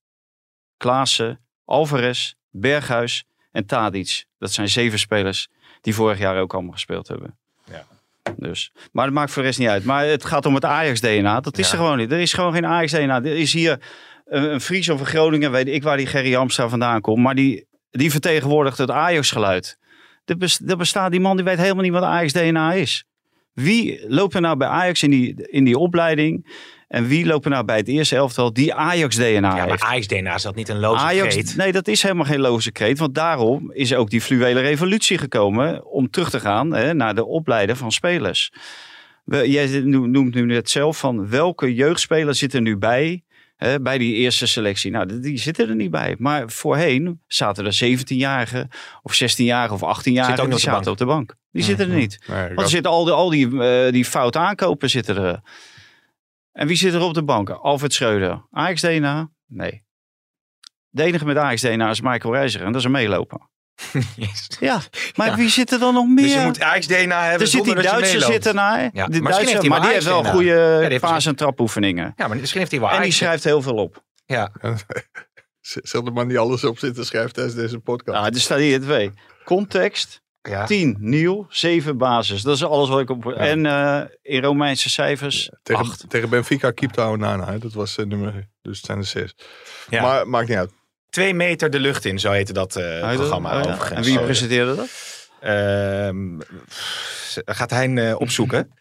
Klaassen, 0.78 1.46
Alvarez, 1.66 2.34
Berghuis 2.50 3.24
en 3.52 3.66
Tadic. 3.66 4.26
Dat 4.38 4.52
zijn 4.52 4.70
zeven 4.70 5.00
spelers 5.00 5.48
die 5.82 5.96
vorig 5.96 6.20
jaar 6.20 6.40
ook 6.42 6.54
allemaal 6.54 6.72
gespeeld 6.72 7.08
hebben. 7.08 7.38
Ja. 7.72 7.86
Dus. 8.38 8.72
Maar 8.92 9.06
dat 9.06 9.14
maakt 9.14 9.32
voor 9.32 9.42
de 9.42 9.48
rest 9.48 9.60
niet 9.60 9.68
uit. 9.70 9.84
Maar 9.84 10.06
het 10.06 10.26
gaat 10.26 10.46
om 10.46 10.56
het 10.56 10.66
Ajax-DNA. 10.66 11.40
Dat 11.40 11.58
is 11.58 11.66
Ja. 11.68 11.72
er 11.74 11.80
gewoon 11.80 11.98
niet. 11.98 12.12
Er 12.12 12.20
is 12.20 12.34
gewoon 12.34 12.54
geen 12.54 12.66
Ajax-DNA. 12.66 13.16
Er 13.16 13.38
is 13.38 13.54
hier 13.54 13.80
een, 14.26 14.44
een 14.54 14.62
Fries 14.62 14.90
of 14.90 15.00
een 15.00 15.06
Groningen, 15.06 15.52
weet 15.52 15.68
ik 15.68 15.84
waar 15.84 15.98
die 15.98 16.06
Gerry 16.08 16.36
Amstra 16.36 16.70
vandaan 16.70 17.02
komt. 17.02 17.24
Maar 17.24 17.36
die, 17.36 17.68
die 17.92 18.12
vertegenwoordigt 18.12 18.78
het 18.78 18.92
Ajax-geluid. 18.92 19.78
Er, 20.26 20.60
er 20.68 20.78
bestaat 20.78 21.12
die 21.12 21.20
man 21.20 21.36
die 21.36 21.46
weet 21.46 21.58
helemaal 21.58 21.84
niet 21.84 21.92
wat 21.94 22.04
Ajax-DNA 22.04 22.74
is. 22.74 23.04
Wie 23.54 24.06
loopt 24.10 24.34
er 24.34 24.42
nou 24.42 24.58
bij 24.58 24.68
Ajax 24.68 25.04
in 25.04 25.10
die, 25.10 25.48
in 25.50 25.64
die 25.64 25.78
opleiding 25.78 26.52
En 26.90 27.08
wie 27.08 27.26
lopen 27.26 27.52
nou 27.52 27.66
bij 27.66 27.78
het 27.78 27.88
eerste 27.88 28.16
elftal 28.16 28.54
die 28.54 28.74
Ajax-DNA 28.74 29.26
Ja, 29.34 29.40
maar 29.56 29.68
heeft? 29.70 29.84
Ajax-DNA 29.84 30.36
is 30.36 30.42
dat 30.42 30.56
niet 30.56 30.70
een 30.70 30.80
loze 30.80 31.04
Ajax, 31.04 31.34
kreet? 31.34 31.56
nee, 31.56 31.72
dat 31.72 31.88
is 31.88 32.02
helemaal 32.02 32.26
geen 32.26 32.40
loze 32.40 32.72
kreet. 32.72 33.00
Want 33.00 33.16
daarom 33.16 33.72
is 33.74 33.94
ook 33.94 34.10
die 34.10 34.22
fluwele 34.22 34.60
revolutie 34.60 35.18
gekomen 35.18 35.86
om 35.86 36.10
terug 36.10 36.30
te 36.30 36.40
gaan 36.40 36.74
hè, 36.74 36.94
naar 36.94 37.16
de 37.16 37.26
opleiden 37.26 37.78
van 37.78 37.92
spelers. 37.92 38.52
We- 39.24 39.50
Jij 39.52 39.80
noemt 39.86 40.34
nu 40.36 40.46
net 40.46 40.70
zelf 40.70 40.98
van 41.00 41.30
welke 41.30 41.74
jeugdspeler 41.74 42.36
zit 42.36 42.54
er 42.54 42.62
nu 42.62 42.78
bij, 42.78 43.24
hè, 43.56 43.82
bij 43.82 43.98
die 43.98 44.14
eerste 44.16 44.48
selectie. 44.48 44.92
Nou, 44.92 45.20
die- 45.22 45.38
zitten 45.38 45.70
er 45.70 45.76
niet 45.76 45.92
bij. 45.92 46.16
Maar 46.18 46.50
voorheen 46.50 47.22
zaten 47.28 47.66
er 47.66 47.74
17-jarigen 47.74 48.68
of 49.02 49.14
16-jarigen 49.14 49.76
of 49.76 49.82
18-jarigen 49.82 50.26
Zitten 50.26 50.44
ook 50.44 50.50
die 50.52 50.60
zaten 50.60 50.92
op 50.92 50.98
de 50.98 51.06
bank. 51.06 51.36
Die 51.52 51.64
zitten 51.64 51.90
er 51.90 51.96
niet. 51.96 52.20
Nee, 52.28 52.42
ik 52.42 52.48
Want 52.48 52.62
er 52.62 52.70
zitten 52.70 52.92
al 52.92 53.04
die, 53.06 53.14
al 53.14 53.30
die, 53.30 53.62
eh, 53.64 53.92
die 53.92 54.06
fout 54.06 54.36
aankopen 54.36 54.90
zitten 54.90 55.18
er. 55.18 55.40
En 56.52 56.68
wie 56.68 56.76
zit 56.78 56.94
er 56.94 57.02
op 57.02 57.14
de 57.14 57.24
bank? 57.24 57.50
Alfred 57.50 57.94
Schreuder. 57.94 58.48
Ajax 58.52 58.82
DNA? 58.82 59.30
Nee. 59.48 59.84
De 60.90 61.04
enige 61.04 61.26
met 61.26 61.38
Ajax 61.38 61.62
DNA 61.62 61.90
is 61.90 62.02
Michael 62.02 62.34
Reiziger. 62.34 62.66
En 62.66 62.72
dat 62.72 62.80
is 62.82 62.86
een 62.86 62.92
meeloper. 62.92 63.40
Yes. 64.16 64.48
Ja, 64.60 64.82
maar 65.16 65.28
Ja. 65.28 65.36
wie 65.36 65.50
zit 65.50 65.72
er 65.72 65.80
dan 65.80 65.94
nog 65.94 66.08
meer? 66.08 66.24
Dus 66.24 66.34
je 66.34 66.40
moet 66.40 66.62
Ajax-DNA 66.62 67.22
hebben 67.22 67.40
er 67.42 67.48
zit 67.48 67.52
die 67.64 67.66
zonder 67.66 67.76
dat 67.76 67.84
je 67.84 67.90
Duitser 67.90 68.14
meeloopt. 68.20 68.34
zitten 68.34 68.56
naar. 68.56 68.80
Ja, 68.82 68.90
de 68.90 68.98
misschien 69.00 69.24
Duitser, 69.24 69.48
heeft 69.48 69.60
hij 69.62 69.70
maar 69.70 69.80
wel 69.80 69.88
die 69.88 69.94
heeft 69.94 70.06
wel 70.06 70.24
goede 70.24 70.88
Ja, 70.90 71.00
paas- 71.00 71.26
en 71.26 71.36
trapoefeningen. 71.36 72.14
Ja, 72.16 72.28
maar 72.28 72.38
misschien 72.38 72.60
heeft 72.60 72.72
hij 72.72 72.80
wel 72.80 72.90
En 72.90 73.02
die 73.02 73.12
schrijft 73.12 73.44
heel 73.44 73.62
veel 73.62 73.76
op. 73.76 74.04
Ja, 74.26 74.52
Zet 75.62 75.94
er 75.94 76.14
maar 76.14 76.26
niet 76.26 76.38
alles 76.38 76.64
op 76.64 76.80
zitten 76.80 77.06
schrijven 77.06 77.34
tijdens 77.34 77.56
deze 77.56 77.80
podcast. 77.80 78.18
Nou, 78.22 78.34
er 78.34 78.40
staat 78.40 78.58
hier 78.60 78.82
twee. 78.82 79.12
Context, 79.44 80.22
ja. 80.50 80.66
10 80.66 80.96
nieuw, 81.00 81.46
7 81.50 81.98
basis. 81.98 82.42
Dat 82.42 82.56
is 82.56 82.64
alles 82.64 82.90
wat 82.90 83.00
ik 83.00 83.10
op... 83.10 83.32
En 83.32 83.66
eh, 83.66 84.02
in 84.22 84.44
Romeinse 84.44 84.90
cijfers, 84.90 85.50
tegen, 85.64 85.82
8. 85.86 86.06
tegen 86.10 86.30
Benfica 86.30 86.72
keep 86.72 86.96
houden 86.96 87.20
Nana. 87.28 87.52
hè. 87.52 87.58
Dat 87.58 87.74
was 87.74 87.98
eh, 87.98 88.06
nummer, 88.06 88.48
dus 88.62 88.78
het 88.78 88.86
zijn 88.86 88.98
er 88.98 89.06
zes. 89.06 89.36
Ja. 89.90 90.02
Maar 90.02 90.28
maakt 90.28 90.48
niet 90.48 90.58
uit. 90.58 90.72
Twee 91.10 91.34
meter 91.34 91.70
de 91.70 91.80
lucht 91.80 92.06
in, 92.06 92.20
zo 92.20 92.32
heette 92.32 92.54
dat 92.54 92.76
eh, 92.76 93.14
programma 93.14 93.62
Oh. 93.62 93.92
En 93.92 94.04
wie 94.04 94.18
Oh, 94.18 94.24
presenteerde 94.24 94.76
dat? 94.76 94.88
Ehm, 95.42 96.40
gaat 97.46 97.70
hij 97.70 97.94
eh, 97.94 98.20
opzoeken. 98.20 98.72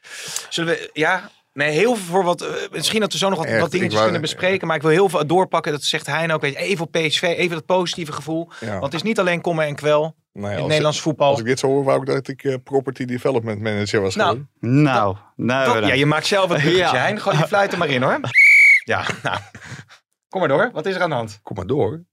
Zullen 0.49 0.73
we, 0.75 0.91
ja, 0.93 1.31
nee, 1.53 1.71
heel 1.71 1.95
veel 1.97 2.05
voor 2.05 2.25
wat, 2.25 2.69
misschien 2.73 3.01
dat 3.01 3.13
we 3.13 3.19
zo 3.19 3.29
nog 3.29 3.39
wat, 3.39 3.47
Echt, 3.47 3.61
wat 3.61 3.71
dingetjes 3.71 3.93
wou- 3.95 4.05
kunnen 4.05 4.21
bespreken, 4.31 4.67
maar 4.67 4.77
ik 4.77 4.83
wil 4.83 4.91
heel 4.91 5.09
veel 5.09 5.27
doorpakken, 5.27 5.73
dat 5.73 5.83
zegt 5.83 6.07
hij 6.07 6.33
ook, 6.33 6.45
even 6.45 6.85
op 6.85 6.93
PSV, 6.93 7.23
even 7.23 7.57
dat 7.57 7.67
positieve 7.67 8.13
gevoel. 8.13 8.51
Ja. 8.61 8.71
Want 8.71 8.85
het 8.85 8.95
is 8.95 9.03
niet 9.03 9.19
alleen 9.19 9.41
kommer 9.41 9.67
en 9.67 9.75
kwel 9.75 10.17
Nou 10.39 10.53
ja, 10.53 10.59
in 10.59 10.67
Nederlands 10.67 11.01
voetbal. 11.01 11.31
als 11.31 11.41
ik 11.41 11.45
dit 11.47 11.59
zo 11.59 11.67
hoor, 11.67 11.85
wou 11.85 12.01
ik 12.01 12.07
dat 12.07 12.29
ik 12.29 12.45
eh, 12.45 12.55
property 12.65 13.05
development 13.05 13.61
manager 13.61 14.01
was 14.01 14.15
Nou, 14.15 14.29
geworden. 14.31 14.83
Nou, 14.83 15.17
nou, 15.37 15.81
Dat- 15.81 15.89
ja, 15.89 15.95
je 15.95 16.07
maakt 16.07 16.27
zelf 16.27 16.49
het 16.49 16.59
bruggetje, 16.61 16.97
Ja. 16.97 17.05
Hein. 17.05 17.21
Gooi 17.21 17.39
je 17.39 17.47
fluit 17.47 17.73
er 17.73 17.79
maar 17.79 17.89
in, 17.89 18.03
hoor. 18.03 18.21
Ja, 18.85 19.05
nou. 19.23 19.39
Kom 20.29 20.41
maar 20.41 20.49
door. 20.49 20.71
Wat 20.73 20.87
is 20.87 20.95
er 20.95 21.03
aan 21.03 21.09
de 21.11 21.15
hand? 21.17 21.41
Kom 21.43 21.57
maar 21.57 21.67
door. 21.67 22.05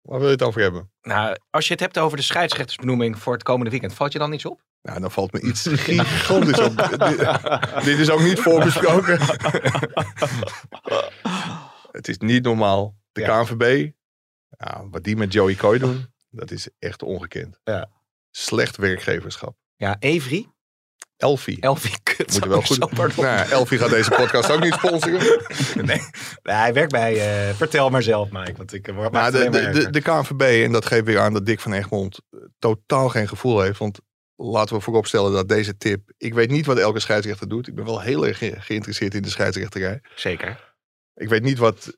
Waar 0.00 0.18
wil 0.18 0.26
je 0.28 0.32
het 0.34 0.42
over 0.42 0.60
hebben? 0.60 0.90
Nou, 1.02 1.36
als 1.50 1.66
je 1.66 1.72
het 1.72 1.80
hebt 1.82 1.98
over 1.98 2.16
de 2.16 2.22
scheidsrechtersbenoeming 2.22 3.18
voor 3.18 3.32
het 3.32 3.42
komende 3.42 3.70
weekend, 3.70 3.94
valt 3.94 4.12
je 4.12 4.18
dan 4.18 4.32
iets 4.32 4.44
op? 4.44 4.60
Nou, 4.82 5.00
dan 5.00 5.10
valt 5.10 5.32
me 5.32 5.40
iets 5.40 5.62
gigantisch 5.72 6.60
op. 6.60 6.76
dit, 6.76 7.84
dit 7.84 7.98
is 7.98 8.10
ook 8.10 8.20
niet 8.20 8.40
voorbesproken. 8.40 9.18
het 11.92 12.08
is 12.08 12.18
niet 12.18 12.44
normaal. 12.44 12.94
De 13.12 13.20
Ja. 13.20 13.42
KNVB, 13.42 13.90
ja, 14.58 14.84
wat 14.90 15.04
die 15.04 15.16
met 15.16 15.32
Joey 15.32 15.54
Coy 15.54 15.78
doen, 15.78 16.06
dat 16.34 16.50
is 16.50 16.68
echt 16.78 17.02
ongekend. 17.02 17.60
Ja. 17.64 17.90
Slecht 18.30 18.76
werkgeverschap. 18.76 19.56
Ja, 19.76 19.96
Evry. 19.98 20.48
Elfie. 21.16 21.60
Elfie, 21.60 21.96
kut. 22.16 22.32
Moet 22.32 22.44
wel 22.44 22.62
goed. 22.62 23.16
Nou, 23.16 23.50
Elfie 23.50 23.78
gaat 23.78 23.90
deze 23.90 24.10
podcast 24.10 24.50
ook 24.50 24.60
niet 24.62 24.74
sponsoren. 24.74 25.42
Nee, 25.74 25.84
nee, 26.42 26.54
hij 26.54 26.72
werkt 26.72 26.92
bij. 26.92 27.48
eh, 27.48 27.54
vertel 27.54 27.90
maar 27.90 28.02
zelf, 28.02 28.30
Mike. 28.30 28.56
Want 28.56 28.72
ik 28.72 28.88
eh, 28.88 28.94
word 28.94 29.12
Maar 29.12 29.22
maak 29.22 29.32
de, 29.32 29.38
de, 29.50 29.62
maar 29.62 29.72
de, 29.72 29.90
de 29.90 30.00
KNVB, 30.00 30.64
en 30.64 30.72
dat 30.72 30.86
geeft 30.86 31.04
weer 31.04 31.18
aan 31.18 31.32
dat 31.32 31.46
Dick 31.46 31.60
van 31.60 31.72
Egmond 31.72 32.20
eh, 32.30 32.40
totaal 32.58 33.08
geen 33.08 33.28
gevoel 33.28 33.60
heeft. 33.60 33.78
Want 33.78 33.98
laten 34.36 34.76
we 34.76 34.82
vooropstellen 34.82 35.32
dat 35.32 35.48
deze 35.48 35.76
tip... 35.76 36.12
Ik 36.16 36.34
weet 36.34 36.50
niet 36.50 36.66
wat 36.66 36.78
elke 36.78 37.00
scheidsrechter 37.00 37.48
doet. 37.48 37.68
Ik 37.68 37.74
ben 37.74 37.84
wel 37.84 38.00
heel 38.00 38.26
erg 38.26 38.38
ge- 38.38 38.60
geïnteresseerd 38.60 39.14
in 39.14 39.22
de 39.22 39.28
scheidsrechterij. 39.30 40.00
Zeker. 40.14 40.74
Ik 41.14 41.28
weet 41.28 41.42
niet 41.42 41.58
wat, 41.58 41.96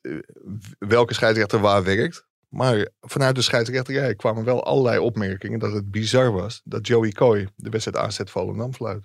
welke 0.78 1.14
scheidsrechter 1.14 1.60
waar 1.60 1.84
werkt. 1.84 2.26
Maar 2.48 2.88
vanuit 3.00 3.34
de 3.34 3.42
scheidsrechterij 3.42 4.14
kwamen 4.14 4.44
wel 4.44 4.64
allerlei 4.64 4.98
opmerkingen 4.98 5.58
dat 5.58 5.72
het 5.72 5.90
bizar 5.90 6.32
was 6.32 6.60
dat 6.64 6.86
Joey 6.86 7.10
Coy 7.10 7.48
de 7.56 7.70
wedstrijd 7.70 7.96
AZ 8.06 8.18
Volendam 8.24 8.74
fluit. 8.74 9.04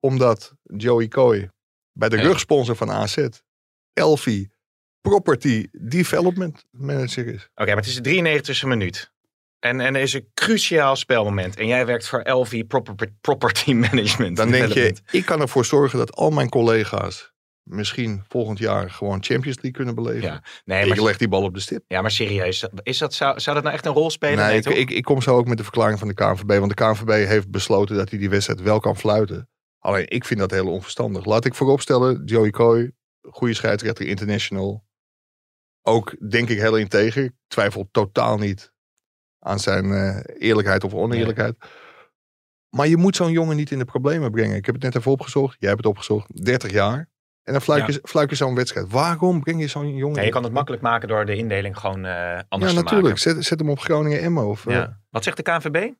Omdat 0.00 0.54
Joey 0.62 1.08
Coy 1.08 1.50
bij 1.92 2.08
de 2.08 2.16
Ja. 2.16 2.22
rugsponsor 2.22 2.76
van 2.76 2.90
AZ, 2.90 3.26
Elfie, 3.92 4.52
Property 5.00 5.66
Development 5.72 6.64
Manager 6.70 7.26
is. 7.26 7.48
Oké, 7.54 7.66
maar 7.66 7.76
het 7.76 7.86
is 7.86 7.94
de 7.94 8.02
93e 8.02 8.66
minuut. 8.66 9.12
En, 9.58 9.80
en 9.80 9.94
er 9.94 10.02
is 10.02 10.12
een 10.12 10.30
cruciaal 10.34 10.96
spelmoment. 10.96 11.56
En 11.56 11.66
jij 11.66 11.86
werkt 11.86 12.08
voor 12.08 12.28
LV 12.30 12.66
Proper- 12.66 13.12
Property 13.20 13.72
Management. 13.90 14.36
Dan 14.36 14.50
denk 14.50 14.72
je, 14.72 14.96
ik 15.10 15.24
kan 15.26 15.40
ervoor 15.40 15.64
zorgen 15.64 15.98
dat 15.98 16.12
al 16.14 16.30
mijn 16.30 16.48
collega's 16.48 17.32
misschien 17.66 18.24
volgend 18.28 18.58
jaar 18.58 18.90
gewoon 18.90 19.22
Champions 19.22 19.56
League 19.56 19.70
kunnen 19.70 19.94
beleven. 19.94 20.22
Ja, 20.22 20.42
nee, 20.64 20.86
ik 20.86 20.88
maar, 20.88 21.04
leg 21.04 21.16
die 21.16 21.28
bal 21.28 21.42
op 21.42 21.54
de 21.54 21.60
stip. 21.60 21.84
ja, 21.88 22.00
maar 22.00 22.10
serieus. 22.10 22.68
Is 22.82 22.98
dat, 22.98 23.14
zou, 23.14 23.40
zou 23.40 23.54
dat 23.54 23.64
nou 23.64 23.76
echt 23.76 23.86
een 23.86 23.92
rol 23.92 24.10
spelen? 24.10 24.36
Nee, 24.36 24.46
Nee, 24.46 24.74
ik, 24.74 24.90
ik, 24.90 24.96
ik 24.96 25.04
kom 25.04 25.22
zo 25.22 25.36
ook 25.36 25.46
met 25.46 25.56
de 25.56 25.62
verklaring 25.62 25.98
van 25.98 26.08
de 26.08 26.14
KNVB. 26.14 26.58
Want 26.58 26.76
de 26.76 26.84
KNVB 26.84 27.26
heeft 27.26 27.50
besloten 27.50 27.96
dat 27.96 28.10
hij 28.10 28.18
die 28.18 28.30
wedstrijd 28.30 28.60
wel 28.60 28.80
kan 28.80 28.96
fluiten. 28.96 29.48
Alleen 29.78 30.08
ik 30.08 30.24
vind 30.24 30.40
dat 30.40 30.50
heel 30.50 30.72
onverstandig. 30.72 31.24
Laat 31.24 31.44
ik 31.44 31.54
vooropstellen, 31.54 32.24
Joey 32.24 32.50
Coy, 32.50 32.92
goede 33.20 33.54
scheidsrechter, 33.54 34.06
international. 34.06 34.84
Ook 35.82 36.30
denk 36.30 36.48
ik 36.48 36.58
heel 36.58 36.76
integer. 36.76 37.24
Ik 37.24 37.32
twijfel 37.46 37.88
totaal 37.90 38.38
niet 38.38 38.72
aan 39.38 39.58
zijn 39.58 39.92
eh, 39.92 40.18
eerlijkheid 40.48 40.84
of 40.84 40.94
oneerlijkheid. 40.94 41.56
Maar 42.76 42.88
je 42.88 42.96
moet 42.96 43.16
zo'n 43.16 43.30
jongen 43.30 43.56
niet 43.56 43.70
in 43.70 43.78
de 43.78 43.84
problemen 43.84 44.30
brengen. 44.30 44.56
Ik 44.56 44.66
heb 44.66 44.74
het 44.74 44.84
net 44.84 44.96
even 44.96 45.10
opgezocht. 45.10 45.56
Jij 45.58 45.68
hebt 45.68 45.82
het 45.82 45.90
opgezocht. 45.92 46.44
30 46.44 46.70
jaar. 46.70 47.08
En 47.46 47.52
dan 47.52 47.62
fluit 48.02 48.30
je, 48.30 48.36
zo'n 48.36 48.54
wedstrijd. 48.54 48.90
Waarom 48.90 49.40
breng 49.40 49.60
je 49.60 49.66
zo'n 49.68 49.94
jongen... 49.94 50.24
Je 50.24 50.30
kan 50.30 50.42
het 50.42 50.52
makkelijk 50.52 50.82
maken 50.82 51.08
door 51.08 51.24
de 51.24 51.36
indeling 51.36 51.78
gewoon 51.78 52.04
eh, 52.04 52.40
anders 52.48 52.72
Ja, 52.72 52.78
te 52.78 52.84
natuurlijk. 52.84 53.18
Zet, 53.18 53.44
zet 53.44 53.58
hem 53.58 53.70
op 53.70 53.78
Groningen 53.80 54.20
Emmo. 54.20 54.50
Of, 54.50 54.64
maken. 54.64 54.80
Ja. 54.80 55.00
Wat 55.10 55.24
zegt 55.24 55.36
de 55.36 55.42
KNVB? 55.42 55.90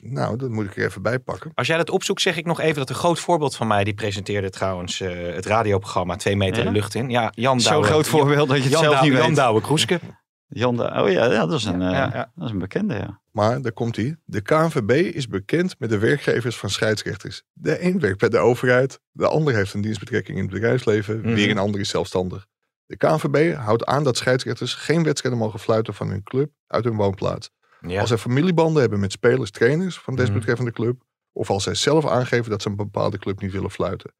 nou, 0.00 0.36
dat 0.36 0.48
moet 0.50 0.64
ik 0.64 0.76
er 0.76 0.84
even 0.84 1.02
bij 1.02 1.18
pakken. 1.18 1.50
Als 1.54 1.66
jij 1.66 1.76
dat 1.76 1.90
opzoekt, 1.90 2.20
zeg 2.20 2.36
ik 2.36 2.46
nog 2.46 2.60
even 2.60 2.76
dat 2.76 2.88
een 2.88 2.94
groot 2.94 3.20
voorbeeld 3.20 3.56
van 3.56 3.66
mij, 3.66 3.84
die 3.84 3.94
presenteerde 3.94 4.50
trouwens 4.50 5.00
eh, 5.00 5.34
het 5.34 5.46
radioprogramma 5.46 6.16
Twee 6.16 6.36
meter 6.36 6.58
Ja? 6.58 6.64
de 6.64 6.70
lucht 6.74 6.94
in. 6.94 7.10
Ja, 7.10 7.32
Jan 7.34 7.60
Zo'n 7.60 7.84
groot 7.84 8.06
voorbeeld 8.06 8.48
dat 8.48 8.56
je 8.56 8.62
het 8.62 8.72
Jan, 8.72 8.82
zelf 8.82 8.94
Douwe- 8.94 9.08
niet 9.10 9.18
Jan 9.18 9.26
weet. 9.26 9.36
Douwe 9.36 9.60
Kroeske. 9.60 10.00
Jan 10.54 10.76
da- 10.76 11.02
oh 11.02 11.10
ja, 11.10 11.24
ja, 11.32 11.46
dat 11.46 11.58
is 11.58 11.64
een, 11.64 11.80
Ja, 11.80 11.86
eh, 11.86 11.92
ja, 11.92 12.10
ja. 12.12 12.32
Dat 12.34 12.44
is 12.46 12.50
een 12.50 12.58
bekende, 12.58 12.94
ja. 12.94 13.20
Maar 13.30 13.62
daar 13.62 13.72
komt 13.72 13.96
hij. 13.96 14.16
De 14.24 14.40
KNVB 14.40 14.90
is 15.14 15.28
bekend 15.28 15.78
met 15.78 15.90
de 15.90 15.98
werkgevers 15.98 16.56
van 16.56 16.70
scheidsrechters. 16.70 17.42
De 17.52 17.84
een 17.84 18.00
werkt 18.00 18.18
bij 18.18 18.28
de 18.28 18.38
overheid, 18.38 19.00
de 19.10 19.28
ander 19.28 19.54
heeft 19.54 19.74
een 19.74 19.80
dienstbetrekking 19.80 20.36
in 20.38 20.44
het 20.44 20.52
bedrijfsleven, 20.52 21.18
Mhm. 21.20 21.34
weer 21.34 21.50
een 21.50 21.58
ander 21.58 21.80
is 21.80 21.88
zelfstandig. 21.88 22.46
De 22.86 22.96
KNVB 22.96 23.54
houdt 23.56 23.84
aan 23.84 24.04
dat 24.04 24.16
scheidsrechters 24.16 24.74
geen 24.74 25.02
wedstrijden 25.04 25.40
mogen 25.40 25.58
fluiten 25.60 25.94
van 25.94 26.08
hun 26.08 26.22
club 26.22 26.50
uit 26.66 26.84
hun 26.84 26.96
woonplaats. 26.96 27.50
Ja. 27.86 28.00
Als 28.00 28.08
zij 28.08 28.18
familiebanden 28.18 28.80
hebben 28.80 29.00
met 29.00 29.12
spelers, 29.12 29.50
trainers 29.50 29.98
van 29.98 30.14
Mhm. 30.14 30.22
desbetreffende 30.22 30.72
club, 30.72 31.02
of 31.32 31.50
als 31.50 31.62
zij 31.62 31.74
zelf 31.74 32.06
aangeven 32.06 32.50
dat 32.50 32.62
ze 32.62 32.68
een 32.68 32.76
bepaalde 32.76 33.18
club 33.18 33.40
niet 33.40 33.52
willen 33.52 33.70
fluiten. 33.70 34.12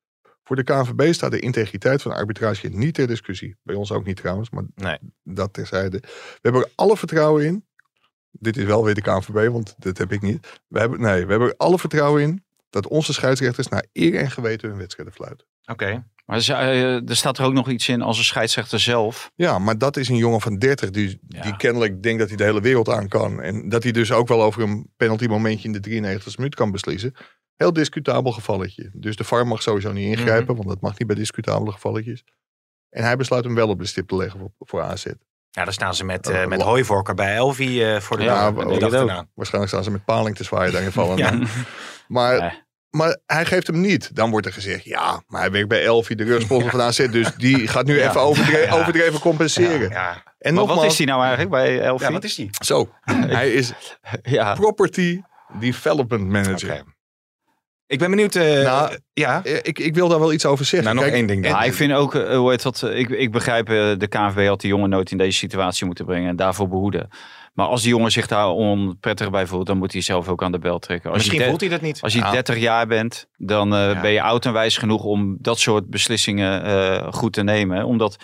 Voor 0.52 0.64
de 0.64 0.72
KNVB 0.72 1.12
staat 1.12 1.30
de 1.30 1.38
integriteit 1.40 2.02
van 2.02 2.12
arbitrage 2.12 2.68
niet 2.68 2.94
ter 2.94 3.06
discussie. 3.06 3.56
Bij 3.62 3.74
ons 3.74 3.92
ook 3.92 4.04
niet 4.04 4.16
trouwens, 4.16 4.50
maar 4.50 4.62
Nee. 4.74 4.98
dat 5.22 5.52
terzijde. 5.52 5.98
We 6.00 6.38
hebben 6.42 6.62
er 6.62 6.70
alle 6.74 6.96
vertrouwen 6.96 7.44
in. 7.44 7.64
Dit 8.30 8.56
is 8.56 8.64
wel 8.64 8.84
weer 8.84 8.94
de 8.94 9.00
KNVB, 9.02 9.48
want 9.52 9.74
dat 9.78 9.98
heb 9.98 10.12
ik 10.12 10.20
niet. 10.22 10.60
We 10.68 10.78
hebben, 10.78 11.00
nee, 11.00 11.24
we 11.24 11.30
hebben 11.30 11.48
er 11.48 11.54
alle 11.56 11.78
vertrouwen 11.78 12.22
in 12.22 12.44
dat 12.70 12.86
onze 12.88 13.12
scheidsrechters 13.12 13.68
naar 13.68 13.86
eer 13.92 14.14
en 14.14 14.30
geweten 14.30 14.68
hun 14.68 14.78
wedstrijden 14.78 15.14
fluiten. 15.14 15.46
Oké. 15.66 16.04
Maar 16.26 16.36
er, 16.38 16.50
eh, 16.50 17.08
er 17.08 17.16
staat 17.16 17.38
er 17.38 17.44
ook 17.44 17.52
nog 17.52 17.68
iets 17.70 17.88
in 17.88 18.02
als 18.02 18.18
een 18.18 18.24
scheidsrechter 18.24 18.80
zelf. 18.80 19.30
Ja, 19.34 19.58
maar 19.58 19.78
dat 19.78 19.96
is 19.96 20.08
een 20.08 20.16
jongen 20.16 20.40
van 20.40 20.58
30 20.58 20.90
die, 20.90 21.20
Ja. 21.28 21.42
die 21.42 21.56
kennelijk 21.56 22.02
denkt 22.02 22.18
dat 22.18 22.28
hij 22.28 22.36
de 22.36 22.44
hele 22.44 22.60
wereld 22.60 22.88
aan 22.88 23.08
kan. 23.08 23.40
En 23.40 23.68
dat 23.68 23.82
hij 23.82 23.92
dus 23.92 24.12
ook 24.12 24.28
wel 24.28 24.42
over 24.42 24.62
een 24.62 24.90
penalty 24.96 25.26
momentje 25.26 25.66
in 25.66 25.72
de 25.72 25.80
93 25.80 26.36
minuut 26.36 26.54
kan 26.54 26.70
beslissen. 26.70 27.14
Heel 27.62 27.72
discutabel 27.72 28.32
gevalletje. 28.32 28.90
Dus 28.92 29.16
de 29.16 29.24
VAR 29.24 29.46
mag 29.46 29.62
sowieso 29.62 29.92
niet 29.92 30.16
ingrijpen, 30.18 30.54
want 30.56 30.68
dat 30.68 30.80
mag 30.80 30.98
niet 30.98 31.06
bij 31.08 31.16
discutabele 31.16 31.72
gevalletjes. 31.72 32.24
En 32.90 33.04
hij 33.04 33.16
besluit 33.16 33.44
hem 33.44 33.54
wel 33.54 33.68
op 33.68 33.78
de 33.78 33.86
stip 33.86 34.08
te 34.08 34.16
leggen 34.16 34.40
voor, 34.40 34.50
voor 34.58 34.82
AZ. 34.82 35.04
Ja, 35.50 35.64
dan 35.64 35.72
staan 35.72 35.94
ze 35.94 36.04
met, 36.04 36.28
Eh, 36.28 36.42
eh 36.42 36.48
met 36.48 36.62
hooivorker 36.62 37.14
bij 37.14 37.34
Elvi 37.34 37.84
eh, 37.84 38.00
voor 38.00 38.16
de 38.16 38.22
Ja, 38.22 38.50
dag. 38.50 38.64
de 38.78 38.88
dag. 39.06 39.24
Waarschijnlijk 39.34 39.72
staan 39.72 39.84
ze 39.84 39.90
met 39.90 40.04
paling 40.04 40.36
te 40.36 40.44
zwaaien 40.44 40.72
daarin 40.72 40.92
vallen. 40.92 41.16
Ja. 41.24 41.38
Maar, 42.08 42.38
Nee. 42.40 42.50
maar 42.90 43.18
hij 43.26 43.44
geeft 43.44 43.66
hem 43.66 43.80
niet. 43.80 44.14
Dan 44.16 44.30
wordt 44.30 44.46
er 44.46 44.52
gezegd, 44.52 44.84
ja, 44.84 45.22
maar 45.26 45.40
hij 45.40 45.50
werkt 45.50 45.68
bij 45.68 45.84
Elfie, 45.84 46.16
de 46.16 46.24
rugsponsor 46.24 46.70
van 46.70 46.80
AZ. 46.80 47.08
Dus 47.10 47.34
die 47.36 47.68
gaat 47.68 47.86
nu 47.86 47.98
Ja. 47.98 48.08
even 48.08 48.20
overdre- 48.20 48.58
Ja. 48.58 48.72
overdreven 48.80 49.20
compenseren. 49.20 49.88
Ja. 49.90 50.12
En 50.12 50.22
Maar 50.38 50.52
nogmaals, 50.52 50.80
wat 50.80 50.90
is 50.90 50.96
die 50.96 51.06
nou 51.06 51.20
eigenlijk 51.20 51.50
bij 51.50 51.74
ja, 51.74 52.12
wat 52.12 52.24
is 52.24 52.34
die? 52.34 52.50
Zo, 52.64 52.88
hij 53.38 53.52
is 53.52 53.72
Ja, 54.22 54.54
Property 54.54 55.20
Development 55.60 56.28
Manager. 56.28 56.82
Ik 57.92 57.98
ben 57.98 58.10
benieuwd. 58.10 58.34
eh, 58.34 58.62
Nou, 58.62 58.96
ja, 59.12 59.44
Eh, 59.44 59.54
Ik, 59.62 59.78
ik 59.78 59.94
wil 59.94 60.08
daar 60.08 60.18
wel 60.18 60.32
iets 60.32 60.46
over 60.46 60.64
zeggen. 60.64 60.82
nou 60.84 60.94
nog 60.94 61.04
Kijk, 61.04 61.16
één 61.16 61.26
ding. 61.26 61.42
dan. 61.42 61.50
Ja, 61.52 61.62
ik 61.62 61.72
vind 61.74 61.92
ook, 61.92 62.14
eh, 62.14 62.36
hoe 62.36 62.50
heet 62.50 62.62
dat, 62.62 62.82
eh, 62.82 62.98
ik, 62.98 63.08
ik 63.08 63.30
begrijp, 63.32 63.68
eh, 63.68 63.74
de 63.98 64.06
KNVB 64.08 64.46
had 64.48 64.60
die 64.60 64.70
jongen 64.70 64.90
nooit 64.90 65.10
in 65.10 65.18
deze 65.18 65.38
situatie 65.38 65.86
moeten 65.86 66.04
brengen 66.04 66.28
en 66.28 66.36
daarvoor 66.36 66.68
behoeden. 66.68 67.08
Maar 67.54 67.66
als 67.66 67.80
die 67.82 67.90
jongen 67.90 68.10
zich 68.10 68.26
daar 68.26 68.48
onprettig 68.48 69.30
bij 69.30 69.46
voelt, 69.46 69.66
dan 69.66 69.78
moet 69.78 69.92
hij 69.92 70.00
zelf 70.02 70.28
ook 70.28 70.42
aan 70.42 70.52
de 70.52 70.58
bel 70.58 70.78
trekken. 70.78 71.10
Als 71.10 71.18
Misschien 71.18 71.40
je 71.40 71.46
voelt 71.46 71.60
hij 71.60 71.68
dat 71.68 71.80
niet. 71.80 72.00
Als 72.02 72.12
je 72.12 72.18
Ja. 72.18 72.30
30 72.30 72.58
jaar 72.58 72.86
bent, 72.86 73.26
dan 73.36 73.74
eh, 73.74 73.92
Ja. 73.92 74.00
ben 74.00 74.10
je 74.10 74.22
oud 74.22 74.44
en 74.44 74.52
wijs 74.52 74.76
genoeg 74.78 75.04
om 75.04 75.36
dat 75.40 75.58
soort 75.58 75.90
beslissingen 75.90 76.64
eh, 76.64 77.12
goed 77.12 77.32
te 77.32 77.42
nemen. 77.42 77.84
Omdat 77.84 78.16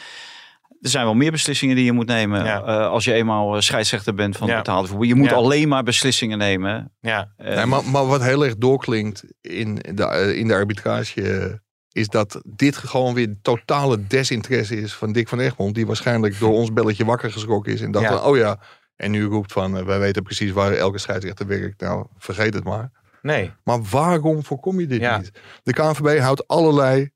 er 0.81 0.89
zijn 0.91 1.05
wel 1.05 1.15
meer 1.15 1.31
beslissingen 1.31 1.77
die 1.77 1.85
je 1.85 1.93
moet 1.93 2.07
nemen 2.07 2.45
Ja. 2.45 2.63
eh, 2.63 2.87
als 2.89 3.05
je 3.05 3.13
eenmaal 3.13 3.55
eh, 3.55 3.61
scheidsrechter 3.61 4.15
bent 4.15 4.37
van 4.37 4.47
Ja. 4.47 4.55
het 4.55 4.63
betaalde 4.65 4.89
voetbal. 4.89 5.07
Je 5.07 5.15
moet 5.15 5.29
Ja. 5.29 5.35
alleen 5.35 5.69
maar 5.69 5.83
beslissingen 5.83 6.39
nemen. 6.39 6.93
Ja, 7.01 7.33
Eh, 7.37 7.55
Nee, 7.57 7.67
maar, 7.67 7.85
maar 7.85 8.07
wat 8.07 8.23
heel 8.23 8.45
erg 8.45 8.57
doorklinkt 8.57 9.25
in 9.41 9.75
de, 9.95 10.35
in 10.37 10.49
de 10.49 10.55
arbitrage 10.55 11.61
is 11.93 12.09
dat 12.09 12.41
dit 12.47 12.77
gewoon 12.77 13.15
weer 13.15 13.35
totale 13.43 14.07
desinteresse 14.07 14.77
is 14.81 14.95
van 14.95 15.13
Dick 15.13 15.29
van 15.29 15.41
Egmond. 15.41 15.75
Die 15.75 15.87
waarschijnlijk 15.87 16.39
door 16.39 16.53
ons 16.53 16.73
belletje 16.73 17.05
wakker 17.05 17.33
geschrokken 17.33 17.73
is. 17.73 17.81
En 17.81 17.91
dacht 17.91 18.05
Ja. 18.09 18.17
van, 18.19 18.25
oh 18.31 18.37
ja. 18.37 18.61
En 18.97 19.11
nu 19.11 19.25
roept 19.25 19.53
van, 19.53 19.85
wij 19.85 19.99
weten 19.99 20.23
precies 20.23 20.51
waar 20.53 20.73
elke 20.73 20.99
scheidsrechter 20.99 21.47
werkt. 21.47 21.81
Nou, 21.81 22.07
vergeet 22.19 22.55
het 22.55 22.65
maar. 22.65 22.91
nee. 23.23 23.53
Maar 23.65 23.83
waarom 23.83 24.45
voorkom 24.45 24.81
je 24.81 24.87
dit 24.87 25.01
Ja. 25.01 25.19
niet? 25.19 25.31
De 25.63 25.73
KNVB 25.73 26.19
houdt 26.21 26.47
allerlei 26.49 27.11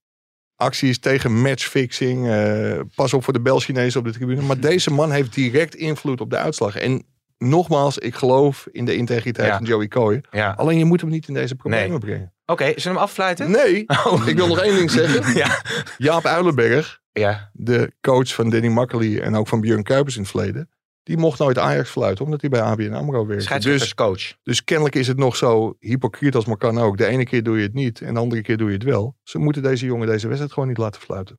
acties 0.63 0.99
tegen 0.99 1.41
matchfixing. 1.41 2.29
eh, 2.29 2.81
pas 2.95 3.15
op 3.15 3.25
voor 3.25 3.33
de 3.33 3.41
Bel-Chinezen 3.41 4.01
op 4.01 4.07
de 4.07 4.13
tribune. 4.13 4.43
Maar 4.43 4.61
deze 4.61 4.91
man 4.93 5.11
heeft 5.11 5.35
direct 5.35 5.75
invloed 5.75 6.21
op 6.21 6.31
de 6.31 6.37
uitslag. 6.37 6.77
En 6.77 7.05
nogmaals, 7.39 7.99
ik 7.99 8.15
geloof 8.15 8.69
in 8.73 8.85
de 8.85 8.95
integriteit 8.97 9.49
Ja. 9.49 9.57
van 9.57 9.67
Joey 9.67 9.89
Coy. 9.89 10.21
Ja. 10.31 10.55
Alleen 10.57 10.79
je 10.79 10.85
moet 10.85 11.01
hem 11.01 11.11
niet 11.11 11.29
in 11.29 11.35
deze 11.35 11.55
problemen 11.55 11.91
Nee. 11.91 11.99
brengen. 11.99 12.33
Oké, 12.47 12.65
zullen 12.65 12.83
we 12.83 12.89
hem 12.89 12.97
affluiten? 12.99 13.51
Nee, 13.51 13.85
Oh. 14.07 14.27
ik 14.27 14.37
wil 14.37 14.47
nog 14.47 14.59
één 14.61 14.75
ding 14.77 14.91
zeggen. 14.91 15.35
Ja. 15.43 15.63
Jaap 15.99 16.27
Uilenberg, 16.27 17.01
Ja. 17.13 17.51
de 17.53 17.93
coach 18.01 18.35
van 18.35 18.51
Danny 18.51 18.69
Makkely 18.69 19.19
en 19.19 19.35
ook 19.37 19.49
van 19.49 19.61
Björn 19.61 19.83
Kuipers 19.83 20.15
in 20.17 20.23
het 20.23 20.31
verleden. 20.31 20.69
Die 21.03 21.17
mocht 21.17 21.39
nooit 21.39 21.59
Ajax 21.59 21.91
fluiten, 21.91 22.25
omdat 22.25 22.41
hij 22.41 22.51
bij 22.51 22.61
ABN 22.61 22.93
AMRO 22.93 23.13
werkte. 23.19 23.35
Dus, 23.35 23.45
Scheidsrechterscoach. 23.45 24.33
dus 24.43 24.65
kennelijk 24.65 24.95
is 24.95 25.07
het 25.07 25.17
nog 25.17 25.37
zo 25.37 25.77
hypocriet 25.81 26.35
als 26.35 26.45
maar 26.45 26.57
kan 26.57 26.79
ook. 26.79 26.97
De 26.97 27.07
ene 27.07 27.25
keer 27.25 27.43
doe 27.43 27.57
je 27.57 27.63
het 27.63 27.75
niet 27.75 28.01
en 28.01 28.15
de 28.15 28.21
andere 28.21 28.43
keer 28.43 28.57
doe 28.57 28.69
je 28.69 28.75
het 28.75 28.83
wel. 28.85 29.17
Ze 29.23 29.39
moeten 29.39 29.63
deze 29.63 29.87
jongen 29.87 30.07
deze 30.07 30.25
wedstrijd 30.27 30.53
gewoon 30.53 30.69
niet 30.69 30.79
laten 30.79 31.01
fluiten. 31.01 31.39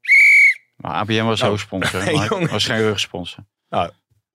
maar 0.76 0.92
ABN 0.92 1.24
was 1.24 1.42
Oh. 1.42 1.50
ook 1.50 1.60
sponsor. 1.60 2.02
Was 2.52 2.66
geen 2.66 2.78
rugsponsor. 2.82 3.44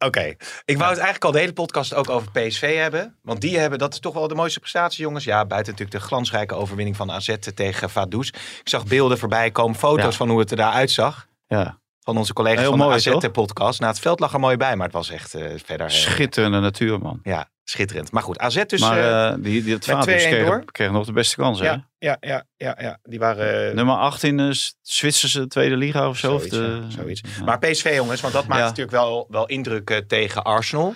Oké, 0.04 0.34
ik 0.64 0.76
wou 0.76 0.88
het 0.90 0.98
eigenlijk 0.98 1.24
al 1.24 1.32
de 1.32 1.38
hele 1.38 1.52
podcast 1.52 1.94
ook 1.94 2.10
over 2.10 2.30
PSV 2.30 2.76
hebben. 2.76 3.16
Want 3.22 3.40
die 3.40 3.58
hebben, 3.58 3.78
dat 3.78 3.92
is 3.92 3.98
toch 4.00 4.14
wel 4.14 4.28
de 4.28 4.34
mooiste 4.34 4.60
prestatie, 4.60 5.02
jongens. 5.02 5.24
Ja, 5.24 5.44
buiten 5.46 5.72
natuurlijk 5.72 6.00
de 6.00 6.06
glansrijke 6.06 6.54
overwinning 6.54 6.96
van 6.96 7.10
AZ 7.10 7.36
tegen 7.54 7.90
Vaduz. 7.90 8.28
Ik 8.28 8.60
zag 8.68 8.86
beelden 8.86 9.18
voorbij 9.18 9.50
komen, 9.50 9.76
foto's 9.76 10.04
Ja. 10.04 10.10
van 10.12 10.28
hoe 10.28 10.38
het 10.40 10.50
er 10.50 10.56
daar 10.56 10.72
uitzag. 10.72 11.26
Ja. 11.46 11.80
Van 12.08 12.16
onze 12.16 12.32
collega's 12.32 12.60
Heel 12.60 12.68
van 12.68 12.78
mooi, 12.78 13.00
de? 13.02 13.16
AZ-podcast. 13.16 13.80
Nou, 13.80 13.92
het 13.92 14.00
veld 14.00 14.20
lag 14.20 14.32
er 14.32 14.40
mooi 14.40 14.56
bij, 14.56 14.76
maar 14.76 14.86
het 14.86 14.94
was 14.94 15.10
echt 15.10 15.34
eh, 15.34 15.50
verder... 15.64 15.86
eh, 15.86 15.92
Schitterende 15.92 16.60
natuur, 16.60 16.98
man. 16.98 17.20
ja, 17.22 17.48
schitterend. 17.64 18.12
Maar 18.12 18.22
goed, 18.22 18.38
AZ 18.38 18.64
dus... 18.66 18.80
maar 18.80 19.30
eh, 19.32 19.36
die, 19.40 19.62
die, 19.62 19.74
het 19.74 19.90
2-1 19.90 19.98
kreeg, 20.00 20.64
kreeg 20.64 20.90
nog 20.90 21.06
de 21.06 21.12
beste 21.12 21.36
kans. 21.36 21.58
hè? 21.60 21.64
ja, 21.64 21.86
ja, 21.98 22.16
ja, 22.20 22.44
ja, 22.56 22.76
ja, 22.80 22.98
die 23.02 23.18
waren... 23.18 23.74
Nummer 23.76 23.96
8 23.96 24.22
in 24.22 24.36
de 24.36 24.72
Zwitserse 24.82 25.46
tweede 25.46 25.76
liga 25.76 26.08
of 26.08 26.18
zo. 26.18 26.28
Zoiets, 26.28 26.44
of 26.44 26.50
de, 26.60 26.80
ja, 26.82 26.90
zoiets. 26.90 27.20
Ja. 27.38 27.44
Maar 27.44 27.58
PSV, 27.58 27.92
jongens, 27.94 28.20
want 28.20 28.32
dat 28.32 28.46
maakt 28.46 28.60
Ja. 28.60 28.66
natuurlijk 28.66 28.96
wel, 28.96 29.26
wel 29.30 29.46
indruk 29.46 30.02
tegen 30.06 30.42
Arsenal. 30.42 30.94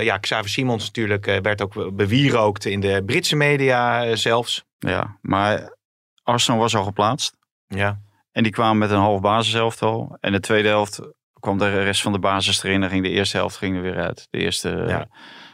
Ja, 0.00 0.18
Xavier 0.18 0.50
Simons 0.50 0.84
natuurlijk 0.84 1.24
werd 1.42 1.62
ook 1.62 1.96
bewierookt 1.96 2.64
in 2.64 2.80
de 2.80 3.02
Britse 3.06 3.36
media 3.36 4.14
zelfs. 4.16 4.64
Ja, 4.78 5.18
maar 5.22 5.76
Arsenal 6.22 6.60
was 6.60 6.76
al 6.76 6.84
geplaatst. 6.84 7.36
Ja. 7.68 8.04
En 8.36 8.42
die 8.42 8.52
kwamen 8.52 8.78
met 8.78 8.90
een 8.90 8.96
half 8.98 9.20
basiselftal. 9.20 10.16
En 10.20 10.32
de 10.32 10.40
tweede 10.40 10.68
helft 10.68 11.00
kwam 11.40 11.58
de 11.58 11.82
rest 11.82 12.02
van 12.02 12.12
de 12.12 12.18
basis 12.18 12.62
erin. 12.62 12.82
En 12.82 12.88
ging 12.90 13.02
de 13.02 13.10
eerste 13.10 13.36
helft 13.36 13.56
ging 13.56 13.76
er 13.76 13.82
weer 13.82 13.96
uit. 13.98 14.26
De 14.30 14.38
eerste 14.38 14.70
eh, 14.70 14.88
Ja. 14.88 15.06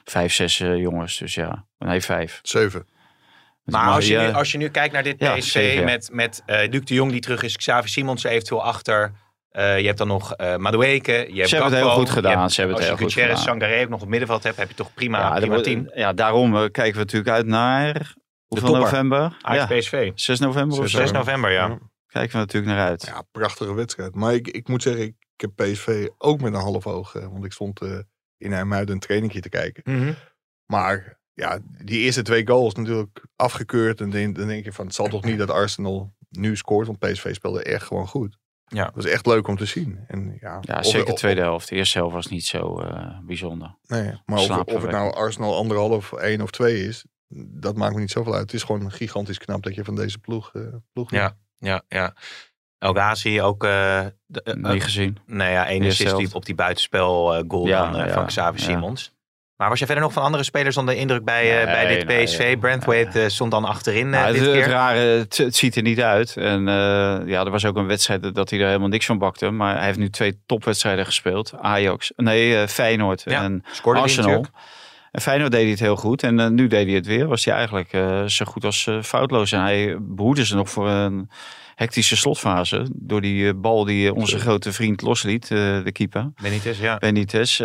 vijf, 0.04 0.32
zes 0.32 0.60
eh, 0.60 0.76
jongens. 0.76 1.18
Dus 1.18 1.34
ja, 1.34 1.66
nee, 1.78 2.00
vijf. 2.00 2.38
Zeven. 2.42 2.86
Dus 3.64 3.74
Maar 3.74 3.88
als 3.90 4.06
je, 4.06 4.12
ja, 4.12 4.26
nu, 4.26 4.32
als 4.32 4.52
je 4.52 4.58
nu 4.58 4.68
kijkt 4.68 4.92
naar 4.92 5.02
dit 5.02 5.14
Ja, 5.18 5.34
PSV 5.36 5.80
met, 5.84 6.08
met 6.12 6.42
eh, 6.46 6.70
Luc 6.70 6.84
de 6.84 6.94
Jong 6.94 7.10
die 7.10 7.20
terug 7.20 7.42
is, 7.42 7.56
Xavier 7.56 7.88
Simons 7.90 8.24
eventueel 8.24 8.64
achter. 8.64 9.12
Eh, 9.50 9.78
je 9.80 9.86
hebt 9.86 9.98
dan 9.98 10.08
nog 10.08 10.34
eh 10.34 10.56
Madueke, 10.56 11.12
je 11.12 11.36
hebt 11.36 11.48
Ze 11.48 11.54
hebben 11.54 11.72
het 11.74 11.82
heel 11.82 11.94
goed 11.96 12.10
gedaan, 12.10 12.40
hebt- 12.40 12.52
ze 12.52 12.60
hebben 12.60 12.78
het 12.78 12.88
als 12.88 12.98
heel 12.98 13.06
je 13.08 13.12
Gutierrez. 13.14 13.42
Sangaré 13.42 13.74
ook 13.82 13.84
nog 13.88 13.94
op 13.94 14.00
het 14.00 14.08
middenveld 14.08 14.42
hebt, 14.42 14.56
heb 14.56 14.68
je 14.68 14.74
toch 14.74 14.94
prima, 14.94 15.18
ja, 15.18 15.30
prima 15.34 15.46
wordt- 15.48 15.64
team. 15.64 15.90
ja, 15.94 16.12
daarom 16.12 16.52
kijken 16.52 16.92
we 16.92 16.98
natuurlijk 16.98 17.30
uit 17.30 17.46
naar 17.46 18.14
hoeveel 18.46 18.76
november? 18.76 19.36
Ajax 19.40 19.70
Ja, 19.70 19.78
PSV. 19.78 20.10
6 20.14 20.38
november 20.38 20.78
of 20.78 20.82
6 20.82 20.90
zo. 20.92 20.98
6 20.98 21.10
november, 21.12 21.50
ja. 21.52 21.78
Ja. 22.12 22.20
Kijken 22.20 22.32
we 22.32 22.38
natuurlijk 22.38 22.72
naar 22.72 22.86
uit. 22.88 23.04
Ja, 23.06 23.22
prachtige 23.30 23.74
wedstrijd. 23.74 24.14
Maar 24.14 24.34
ik, 24.34 24.48
ik 24.48 24.68
moet 24.68 24.82
zeggen, 24.82 25.02
ik, 25.02 25.14
ik 25.36 25.40
heb 25.40 25.50
PSV 25.56 26.08
ook 26.18 26.40
met 26.40 26.52
een 26.54 26.60
half 26.60 26.86
oog. 26.86 27.14
eh, 27.14 27.26
want 27.26 27.44
ik 27.44 27.52
stond 27.52 27.80
eh, 27.80 27.98
in 28.36 28.52
IJmuiden 28.52 28.94
een 28.94 29.00
trainingje 29.00 29.40
te 29.40 29.48
kijken. 29.48 29.82
Mhm. 29.98 30.12
Maar 30.66 31.20
ja, 31.32 31.58
die 31.84 31.98
eerste 31.98 32.22
twee 32.22 32.46
goals 32.46 32.74
natuurlijk 32.74 33.24
afgekeurd. 33.36 34.00
En 34.00 34.10
dan, 34.10 34.32
dan 34.32 34.46
denk 34.46 34.64
je 34.64 34.72
van, 34.72 34.86
het 34.86 34.94
zal 34.94 35.08
toch 35.08 35.24
niet 35.24 35.38
dat 35.38 35.50
Arsenal 35.50 36.14
nu 36.28 36.56
scoort. 36.56 36.86
Want 36.86 36.98
PSV 36.98 37.34
speelde 37.34 37.62
echt 37.62 37.84
gewoon 37.86 38.08
goed. 38.08 38.38
Ja. 38.64 38.84
Dat 38.84 38.94
was 38.94 39.04
echt 39.04 39.26
leuk 39.26 39.48
om 39.48 39.56
te 39.56 39.64
zien. 39.64 40.04
En 40.06 40.36
ja, 40.40 40.58
Ja, 40.60 40.82
zeker 40.82 41.06
de 41.06 41.12
tweede 41.12 41.40
helft. 41.40 41.68
De 41.68 41.76
eerste 41.76 41.98
helft 41.98 42.14
was 42.14 42.26
niet 42.26 42.44
zo 42.44 42.80
eh, 42.80 43.18
bijzonder. 43.26 43.76
Nee, 43.86 44.20
maar 44.24 44.38
of, 44.38 44.50
of 44.50 44.82
het 44.82 44.90
nou. 44.90 45.14
Arsenal 45.14 45.56
anderhalf, 45.56 46.12
één 46.12 46.40
of 46.40 46.50
twee 46.50 46.84
is. 46.86 47.04
Dat 47.34 47.76
maakt 47.76 47.94
me 47.94 48.00
niet 48.00 48.10
zoveel 48.10 48.32
uit. 48.32 48.42
Het 48.42 48.52
is 48.52 48.62
gewoon 48.62 48.92
gigantisch 48.92 49.38
knap 49.38 49.62
dat 49.62 49.74
je 49.74 49.84
van 49.84 49.94
deze 49.96 50.18
ploeg, 50.18 50.52
ploeg 50.92 51.10
wint. 51.10 51.22
Ja, 51.62 51.82
ja, 51.88 51.98
ja. 51.98 52.14
El 52.78 52.92
Ghazi 52.92 53.40
ook... 53.40 53.64
eh 53.64 54.00
de, 54.26 54.42
eh, 54.42 54.54
Niet 54.54 54.84
gezien. 54.84 55.18
Nou 55.26 55.50
ja, 55.50 55.66
één 55.66 55.86
assist 55.86 56.16
die 56.16 56.28
op 56.34 56.44
die 56.44 56.54
buitenspel 56.54 57.34
eh, 57.34 57.44
goal 57.48 57.66
Ja, 57.66 57.90
dan, 57.90 58.00
eh, 58.00 58.12
van 58.12 58.26
Xavier. 58.26 58.60
Simons. 58.60 59.12
Maar 59.56 59.68
was 59.70 59.78
je 59.80 59.86
verder 59.86 60.04
nog 60.04 60.12
van 60.12 60.22
andere 60.22 60.42
spelers 60.42 60.76
onder 60.76 60.94
de 60.94 61.00
indruk 61.00 61.24
bij, 61.24 61.50
eh, 61.50 61.64
Nee, 61.64 61.74
bij 61.74 61.86
dit 62.04 62.24
PSV? 62.24 62.58
Brandwaite 62.58 63.22
eh, 63.22 63.28
stond 63.28 63.50
dan 63.50 63.64
achterin 63.64 64.14
eh, 64.14 64.20
Nou, 64.20 64.32
dit 64.32 64.40
het, 64.40 64.50
het 64.54 64.62
keer. 64.62 64.68
rare, 64.72 64.98
het, 64.98 65.36
het 65.36 65.56
ziet 65.56 65.76
er 65.76 65.82
niet 65.82 66.00
uit. 66.00 66.36
En 66.36 66.68
eh, 66.68 66.74
ja, 67.26 67.44
er 67.44 67.50
was 67.50 67.64
ook 67.64 67.76
een 67.76 67.86
wedstrijd 67.86 68.34
dat 68.34 68.50
hij 68.50 68.58
er 68.60 68.66
helemaal 68.66 68.88
niks 68.88 69.06
van 69.06 69.18
bakte. 69.18 69.50
Maar 69.50 69.76
hij 69.76 69.84
heeft 69.86 69.98
nu 69.98 70.10
twee 70.10 70.42
topwedstrijden 70.46 71.04
gespeeld. 71.04 71.52
Ajax, 71.60 72.12
nee, 72.16 72.56
eh, 72.60 72.66
Feyenoord 72.68 73.26
en 73.26 73.64
Arsenal. 73.82 74.46
En 75.12 75.20
Feyenoord 75.20 75.50
deed 75.50 75.60
hij 75.60 75.70
het 75.70 75.80
heel 75.80 75.96
goed. 75.96 76.22
En 76.22 76.40
eh, 76.40 76.48
nu 76.48 76.66
deed 76.66 76.86
hij 76.86 76.94
het 76.94 77.06
weer. 77.06 77.26
Was 77.26 77.44
hij 77.44 77.54
eigenlijk 77.54 77.92
eh, 77.92 78.24
zo 78.24 78.44
goed 78.44 78.64
als 78.64 78.86
eh, 78.86 79.02
foutloos. 79.02 79.52
En 79.52 79.60
hij 79.60 79.96
behoedde 80.00 80.44
ze 80.46 80.54
nog 80.54 80.70
voor 80.70 80.88
een 80.88 81.30
hectische 81.74 82.16
slotfase. 82.16 82.86
Door 82.94 83.20
die 83.20 83.54
bal 83.54 83.84
die 83.84 84.14
onze 84.14 84.38
grote 84.38 84.72
vriend 84.72 85.02
losliet, 85.02 85.48
de 85.48 85.90
keeper. 85.92 86.32
Benitez, 86.42 86.80
ja. 86.80 86.96
Benitez, 86.98 87.56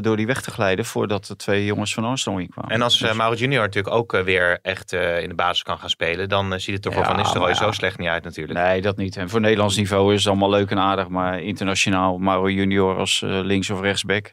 door 0.00 0.16
die 0.16 0.26
weg 0.26 0.40
te 0.42 0.50
glijden 0.50 0.84
voordat 0.84 1.26
de 1.26 1.36
twee 1.36 1.64
jongens 1.64 1.94
van 1.94 2.04
Arsenal 2.04 2.38
inkwamen. 2.38 2.70
En 2.70 2.82
als 2.82 2.98
Dus- 2.98 3.12
Mauro 3.12 3.34
Junior 3.34 3.62
natuurlijk 3.62 3.94
ook 3.94 4.12
weer 4.24 4.58
echt 4.62 4.92
in 4.92 5.28
de 5.28 5.34
basis 5.34 5.62
kan 5.62 5.78
gaan 5.78 5.90
spelen, 5.90 6.28
dan 6.28 6.60
ziet 6.60 6.74
het 6.74 6.84
er 6.84 6.92
voor 6.92 7.02
Ja, 7.02 7.08
Van 7.08 7.16
Nistelrooy 7.16 7.48
ja. 7.50 7.54
zo 7.56 7.70
slecht 7.70 7.98
niet 7.98 8.08
uit 8.08 8.24
natuurlijk. 8.24 8.58
Nee, 8.58 8.80
dat 8.80 8.96
niet. 8.96 9.16
En 9.16 9.28
voor 9.28 9.40
Nederlands 9.40 9.76
niveau 9.76 10.12
is 10.14 10.18
het 10.18 10.28
allemaal 10.28 10.50
leuk 10.50 10.70
en 10.70 10.78
aardig. 10.78 11.08
Maar 11.08 11.42
internationaal, 11.42 12.18
Mauro 12.18 12.50
Junior 12.50 12.96
als 12.98 13.22
links- 13.26 13.70
of 13.70 13.80
rechtsback... 13.80 14.32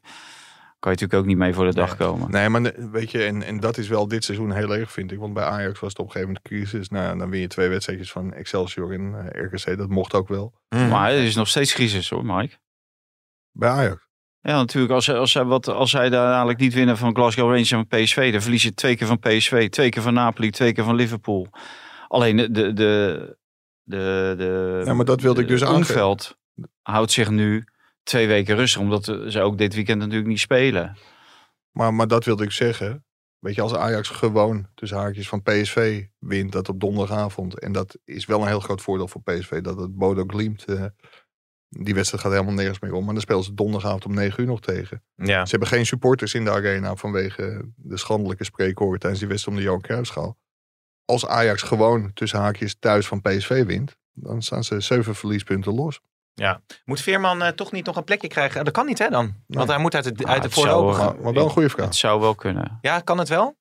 kan 0.82 0.92
je 0.92 0.98
natuurlijk 0.98 1.14
ook 1.14 1.26
niet 1.26 1.38
mee 1.38 1.54
voor 1.54 1.66
de 1.66 1.74
dag 1.74 1.96
komen. 1.96 2.32
Nee, 2.32 2.50
maar 2.50 2.74
weet 2.92 3.12
je, 3.12 3.24
en, 3.24 3.44
en 3.44 3.60
dat 3.60 3.78
is 3.78 3.88
wel 3.88 4.08
dit 4.08 4.24
seizoen 4.24 4.52
heel 4.52 4.76
erg, 4.76 4.92
vind 4.92 5.12
ik. 5.12 5.20
Want 5.20 5.34
bij 5.34 5.44
Ajax 5.44 5.80
was 5.80 5.90
het 5.90 6.00
op 6.00 6.06
een 6.06 6.12
gegeven 6.12 6.34
moment 6.34 6.48
crisis. 6.48 6.90
Nou, 6.90 7.06
ja, 7.06 7.16
dan 7.16 7.30
win 7.30 7.40
je 7.40 7.48
twee 7.48 7.70
wedstrijdjes 7.70 8.12
van 8.12 8.34
Excelsior 8.34 8.94
en 8.94 9.32
eh, 9.34 9.44
RKC. 9.44 9.78
Dat 9.78 9.90
mocht 9.90 10.14
ook 10.14 10.28
wel. 10.28 10.54
Mhm. 10.70 10.90
Maar 10.90 11.12
het 11.12 11.20
is 11.20 11.36
nog 11.36 11.48
steeds 11.48 11.74
crisis 11.74 12.10
hoor, 12.10 12.26
Mike. 12.26 12.56
Bij 13.52 13.70
Ajax. 13.70 14.08
Ja, 14.40 14.56
natuurlijk. 14.56 14.94
Als, 14.94 15.10
als, 15.10 15.32
zij 15.32 15.44
wat, 15.44 15.68
als 15.68 15.90
zij 15.90 16.10
daar 16.10 16.32
dadelijk 16.32 16.60
niet 16.60 16.74
winnen 16.74 16.98
van 16.98 17.16
Glasgow 17.16 17.50
Rangers 17.50 17.72
en 17.72 17.86
van 17.88 18.00
PSV... 18.00 18.32
dan 18.32 18.42
verlies 18.42 18.64
je 18.64 18.74
twee 18.74 18.96
keer 18.96 19.08
van 19.08 19.20
PSV, 19.20 19.70
twee 19.70 19.90
keer 19.90 20.02
van 20.02 20.14
Napoli, 20.14 20.50
twee 20.50 20.74
keer 20.74 20.84
van 20.84 20.96
Liverpool. 20.96 21.48
Alleen 22.08 22.36
de... 22.36 22.52
de, 22.52 22.74
de, 22.74 23.38
de, 23.84 24.34
de 24.38 24.82
Ja, 24.86 24.94
maar 24.94 25.06
dat 25.06 25.22
wilde 25.22 25.42
ik 25.42 25.48
dus 25.48 25.60
het 25.60 25.70
aangeven. 25.70 26.18
Houdt 26.82 27.12
zich 27.12 27.30
nu 27.30 27.66
twee 28.04 28.28
weken 28.28 28.56
rustig... 28.56 28.82
omdat 28.82 29.06
ze 29.06 29.42
ook 29.42 29.58
dit 29.58 29.74
weekend 29.74 30.00
natuurlijk 30.00 30.28
niet 30.28 30.40
spelen. 30.40 30.98
Maar, 31.72 31.94
maar 31.94 32.08
dat 32.08 32.26
wilde 32.26 32.44
ik 32.44 32.52
zeggen. 32.52 33.06
Weet 33.40 33.56
je, 33.56 33.62
als 33.62 33.76
Ajax 33.76 34.10
gewoon 34.10 34.68
tussen 34.76 34.98
haakjes 34.98 35.28
van 35.28 35.42
PSV 35.42 36.06
wint, 36.20 36.52
dat 36.52 36.70
op 36.70 36.80
donderdagavond. 36.80 37.60
En 37.60 37.72
dat 37.72 37.98
is 38.04 38.26
wel 38.26 38.42
een 38.42 38.48
heel 38.48 38.60
groot 38.60 38.82
voordeel 38.82 39.08
voor 39.08 39.22
PSV. 39.22 39.62
Dat 39.62 39.78
het 39.78 39.96
Bodo 39.96 40.24
Glimt, 40.28 40.66
eh, 40.66 40.86
die 41.70 41.94
wedstrijd 41.94 42.24
gaat 42.24 42.32
helemaal 42.32 42.54
nergens 42.54 42.80
meer 42.80 42.94
om. 42.94 43.04
Maar 43.04 43.14
dan 43.14 43.22
spelen 43.22 43.44
ze 43.44 43.54
donderdagavond 43.54 44.06
om 44.06 44.14
9 44.14 44.42
uur 44.42 44.48
nog 44.48 44.62
tegen. 44.62 45.04
Ja. 45.16 45.44
Ze 45.44 45.50
hebben 45.50 45.68
geen 45.68 45.86
supporters 45.86 46.34
in 46.34 46.44
de 46.44 46.52
arena 46.52 46.96
vanwege 46.96 47.72
de 47.76 47.98
schandelijke 47.98 48.44
spreekhoren 48.44 49.00
tijdens 49.00 49.22
die 49.22 49.30
wedstrijd 49.30 49.58
om 49.58 49.64
de 49.64 49.70
Johan 49.70 49.84
Cruijffschaal. 49.84 50.38
Als 51.06 51.28
Ajax 51.28 51.62
gewoon 51.62 52.14
tussen 52.14 52.40
haakjes 52.40 52.76
thuis 52.80 53.08
van 53.08 53.22
PSV 53.22 53.66
wint, 53.66 53.98
dan 54.14 54.42
staan 54.42 54.64
ze 54.64 54.80
zeven 54.80 55.16
verliespunten 55.16 55.74
los. 55.74 56.02
Moet 56.86 57.02
Veerman 57.02 57.42
eh, 57.44 57.48
toch 57.52 57.72
niet 57.72 57.86
nog 57.86 57.96
een 57.96 58.04
plekje 58.04 58.28
krijgen? 58.28 58.64
Dat 58.66 58.74
kan 58.74 58.86
niet 58.86 59.00
hè 59.00 59.10
dan? 59.10 59.34
Want 59.48 59.70
hij 59.70 59.78
moet 59.78 59.96
uit 59.96 60.18
de, 60.18 60.24
Ah, 60.24 60.32
uit 60.32 60.42
de 60.42 60.48
het 60.48 60.58
voorloper 60.58 60.96
zou, 60.96 61.08
gaan. 61.08 61.22
Maar, 61.22 61.34
wel 61.34 61.44
een 61.44 61.50
goede 61.50 61.70
vraag. 61.70 61.86
Het 61.86 61.96
zou 61.96 62.20
wel 62.20 62.36
kunnen. 62.36 62.78
Ja, 62.82 63.00
kan 63.00 63.18
het 63.18 63.30
wel? 63.30 63.56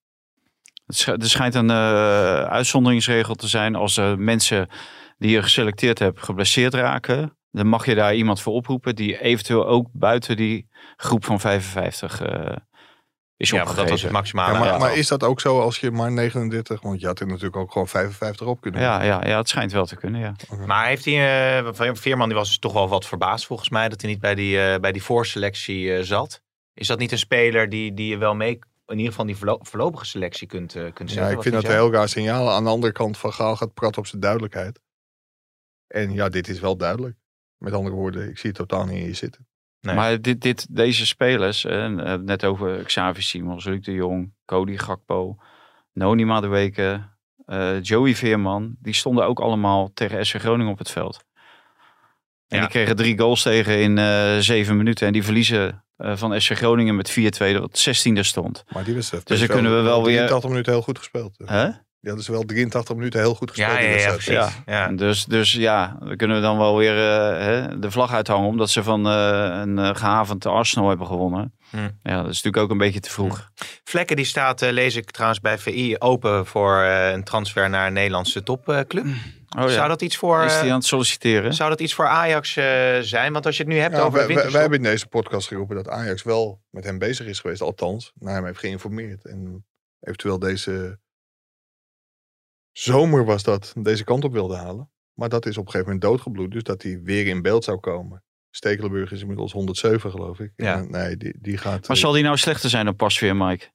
Het 0.87 0.97
sch- 0.97 1.09
er 1.09 1.29
schijnt 1.31 1.55
een 1.55 1.71
eh, 1.71 2.43
uitzonderingsregel 2.43 3.35
te 3.35 3.49
zijn 3.49 3.75
als 3.75 3.97
er 3.97 4.19
mensen 4.19 4.69
die 5.19 5.31
je 5.31 5.43
geselecteerd 5.43 5.99
hebt 5.99 6.23
geblesseerd 6.25 6.75
raken. 6.75 7.37
Dan 7.51 7.67
mag 7.67 7.87
je 7.87 7.95
daar 7.95 8.15
iemand 8.15 8.41
voor 8.41 8.53
oproepen 8.53 8.97
die 8.97 9.21
eventueel 9.21 9.67
ook 9.67 9.89
buiten 9.93 10.37
die 10.37 10.69
groep 10.97 11.25
van 11.25 11.41
55 11.41 12.21
eh, 12.23 12.57
is 13.41 13.51
Ja, 13.51 13.65
dat 13.65 13.89
was 13.89 14.03
het 14.03 14.13
maximale. 14.13 14.65
Ja, 14.65 14.79
maar, 14.79 14.97
is 14.97 15.09
dat 15.09 15.23
ook 15.23 15.41
zo 15.41 15.61
als 15.61 15.79
je 15.79 15.91
maar 15.91 16.13
39, 16.13 16.81
want 16.81 17.01
je 17.01 17.07
had 17.07 17.21
er 17.21 17.27
natuurlijk 17.27 17.57
ook 17.57 17.73
gewoon 17.73 17.89
55 17.89 18.47
op 18.47 18.61
kunnen 18.61 18.81
Ja, 18.81 19.03
ja, 19.03 19.27
ja, 19.27 19.39
het 19.39 19.49
schijnt 19.49 19.73
wel 19.73 19.87
te 19.87 19.97
kunnen, 19.97 20.21
ja. 20.21 20.35
Maar 20.67 20.87
heeft 20.87 21.05
hij, 21.05 21.59
eh, 21.59 21.93
Veerman 21.93 22.29
die 22.29 22.37
was 22.37 22.49
dus 22.49 22.59
toch 22.59 22.73
wel 22.73 22.89
wat 22.89 23.07
verbaasd 23.07 23.47
volgens 23.47 23.69
mij 23.69 23.89
dat 23.89 24.01
hij 24.01 24.11
niet 24.11 24.21
bij 24.21 24.35
die, 24.35 24.63
eh, 24.63 24.81
bij 24.81 24.93
die 24.93 25.03
voorselectie 25.03 25.95
eh, 25.95 26.03
zat. 26.03 26.43
Is 26.75 26.87
dat 26.87 26.99
niet 26.99 27.13
een 27.13 27.19
speler 27.19 27.69
die, 27.69 27.95
die 27.95 28.09
je 28.09 28.19
wel 28.19 28.35
mee, 28.35 28.59
in 28.87 28.97
ieder 28.97 29.11
geval 29.11 29.27
die 29.27 29.37
voorlo- 29.37 29.59
voorlopige 29.63 30.05
selectie 30.05 30.47
kunt, 30.47 30.73
kunt 30.73 31.11
zetten? 31.11 31.17
Ja, 31.17 31.37
ik 31.37 31.43
vind 31.43 31.55
dat 31.55 31.65
een 31.65 31.71
heel 31.71 31.93
raar 31.93 32.09
signaal. 32.09 32.51
Aan 32.51 32.65
de 32.65 32.71
andere 32.71 32.93
kant 32.93 33.19
van 33.19 33.33
Gaal 33.33 33.57
gaat 33.57 33.75
praten 33.75 33.99
op 33.99 34.07
zijn 34.07 34.21
duidelijkheid. 34.21 34.81
En 35.87 36.13
ja, 36.13 36.29
dit 36.29 36.49
is 36.49 36.61
wel 36.61 36.77
duidelijk. 36.77 37.17
Met 37.57 37.73
andere 37.73 37.97
woorden, 37.97 38.29
ik 38.29 38.39
zie 38.39 38.51
het 38.51 38.59
totaal 38.59 38.85
niet 38.85 39.01
in 39.01 39.07
je 39.07 39.15
zitten. 39.15 39.49
Nee. 39.81 39.95
Maar 39.95 40.21
dit, 40.21 40.41
dit, 40.41 40.67
deze 40.77 41.07
spelers, 41.07 41.65
eh, 41.65 41.95
het 41.97 42.25
net 42.25 42.45
over 42.45 42.83
Xavi 42.85 43.23
Simons, 43.23 43.65
Luc 43.65 43.85
de 43.85 43.93
Jong, 43.93 44.33
Cody 44.45 44.77
Gakpo, 44.77 45.37
Noni 45.93 46.25
Madueke, 46.25 47.09
eh 47.47 47.83
Joey 47.83 48.15
Veerman, 48.15 48.77
die 48.81 48.95
stonden 48.95 49.27
ook 49.27 49.41
allemaal 49.41 49.91
tegen 49.95 50.27
SC 50.27 50.37
Groningen 50.39 50.73
op 50.73 50.79
het 50.79 50.91
veld. 50.91 51.25
En 52.49 52.57
Ja. 52.57 52.61
die 52.61 52.69
kregen 52.71 52.97
drie 52.97 53.19
goals 53.19 53.43
tegen 53.43 53.81
in 53.81 53.99
eh, 53.99 54.37
zeven 54.39 54.77
minuten. 54.77 55.07
En 55.07 55.13
die 55.13 55.25
verliezen 55.25 55.85
eh, 55.97 56.17
van 56.17 56.41
SC 56.41 56.53
Groningen 56.57 56.97
met 56.97 57.11
4-2, 57.11 57.53
dat 57.53 57.79
16e 57.89 58.21
stond. 58.21 58.65
Maar 58.69 58.85
die 58.85 58.95
wedstrijd. 58.95 59.27
Dus 59.27 59.39
dan 59.39 59.49
kunnen 59.49 59.77
we 59.77 59.81
wel 59.83 60.05
weer- 60.05 60.15
83 60.17 60.51
minuten 60.51 60.73
heel 60.73 60.83
goed 60.83 60.99
gespeeld. 60.99 61.37
Hè? 61.45 61.71
Die 62.01 62.09
hadden 62.09 62.25
ze 62.25 62.33
wel 62.33 62.45
83 62.45 62.97
minuten 62.97 63.21
heel 63.21 63.35
goed 63.35 63.51
gespeeld. 63.51 63.79
Ja, 63.79 63.79
ja, 63.79 64.17
ja. 64.25 64.51
Ja. 64.67 64.93
Dus, 64.93 65.25
dus 65.25 65.53
ja, 65.53 65.97
dan 66.01 66.17
kunnen 66.17 66.37
we 66.37 66.43
dan 66.43 66.59
wel 66.59 66.77
weer 66.77 66.97
eh, 66.97 67.45
hè, 67.45 67.79
de 67.79 67.91
vlag 67.91 68.13
uithangen. 68.13 68.49
Omdat 68.49 68.71
ze 68.71 68.83
van 68.83 69.07
eh, 69.07 69.61
een 69.61 69.79
uh, 69.79 69.91
gehavend 69.95 70.47
Arsenal 70.47 70.89
hebben 70.89 71.07
gewonnen. 71.07 71.55
Hm. 71.71 71.77
Ja, 72.03 72.17
dat 72.23 72.31
is 72.31 72.43
natuurlijk 72.43 72.57
ook 72.57 72.71
een 72.71 72.79
beetje 72.79 73.01
te 73.01 73.11
vroeg. 73.11 73.51
Vlekken 73.85 74.17
die 74.17 74.25
staat, 74.25 74.63
eh, 74.63 74.71
lees 74.71 74.97
ik 74.97 75.11
trouwens 75.11 75.41
bij 75.41 75.59
VI, 75.59 75.97
open 75.99 76.47
voor 76.47 76.83
eh, 76.83 77.11
een 77.11 77.25
transfer 77.25 77.71
naar 77.71 77.87
een 77.87 77.93
Nederlandse 77.93 78.43
topclub. 78.43 79.05
Oh, 79.59 79.63
ja. 79.63 79.69
Zou 79.69 79.89
dat 79.89 80.03
iets 80.03 80.17
voor... 80.17 80.45
Is 80.45 80.53
die 80.53 80.63
eh, 80.63 80.71
aan 80.71 80.79
het 80.79 80.87
solliciteren? 80.87 81.55
Zou 81.55 81.71
dat 81.71 81.81
iets 81.81 81.95
voor 81.95 82.07
Ajax 82.07 82.57
eh, 82.57 82.99
zijn? 83.01 83.33
Want 83.33 83.47
als 83.47 83.57
je 83.57 83.63
het 83.63 83.73
nu 83.73 83.79
hebt 83.79 83.97
Ja, 83.97 84.03
over 84.03 84.19
winterstop... 84.19 84.53
wij 84.53 84.61
hebben 84.61 84.79
in 84.79 84.85
deze 84.85 85.07
podcast 85.07 85.49
geroepen 85.49 85.77
dat 85.77 85.89
Ajax 85.89 86.23
wel 86.23 86.63
met 86.71 86.85
hem 86.85 86.99
bezig 86.99 87.27
is 87.27 87.41
geweest. 87.41 87.61
Althans, 87.61 88.13
naar 88.15 88.35
hem 88.35 88.45
heeft 88.45 88.59
geïnformeerd. 88.59 89.25
En 89.25 89.67
eventueel 90.01 90.39
deze 90.39 90.99
zomer 92.81 93.25
was 93.25 93.43
dat, 93.43 93.73
deze 93.77 94.05
kant 94.05 94.25
op 94.25 94.33
wilde 94.33 94.57
halen. 94.57 94.91
Maar 95.15 95.29
dat 95.29 95.47
is 95.47 95.57
op 95.57 95.67
een 95.67 95.71
gegeven 95.71 95.93
moment 95.93 96.11
doodgebloed. 96.11 96.51
Dus 96.51 96.63
dat 96.63 96.83
hij 96.83 97.01
weer 97.03 97.27
in 97.27 97.43
beeld 97.43 97.65
zou 97.65 97.79
komen. 97.79 98.25
Stekelenburg 98.51 99.13
is 99.13 99.21
inmiddels 99.21 99.53
107 99.53 100.11
geloof 100.11 100.41
ik. 100.41 100.53
Ja. 100.57 100.77
En, 100.77 100.91
nee, 100.91 101.17
die, 101.17 101.39
die 101.41 101.57
gaat... 101.57 101.89
Maar 101.89 101.97
eh, 101.97 102.03
zal 102.03 102.13
die 102.13 102.23
nou 102.23 102.37
slechter 102.37 102.71
zijn 102.71 102.85
dan 102.85 102.97
Pasveer, 102.97 103.37
Mike? 103.37 103.69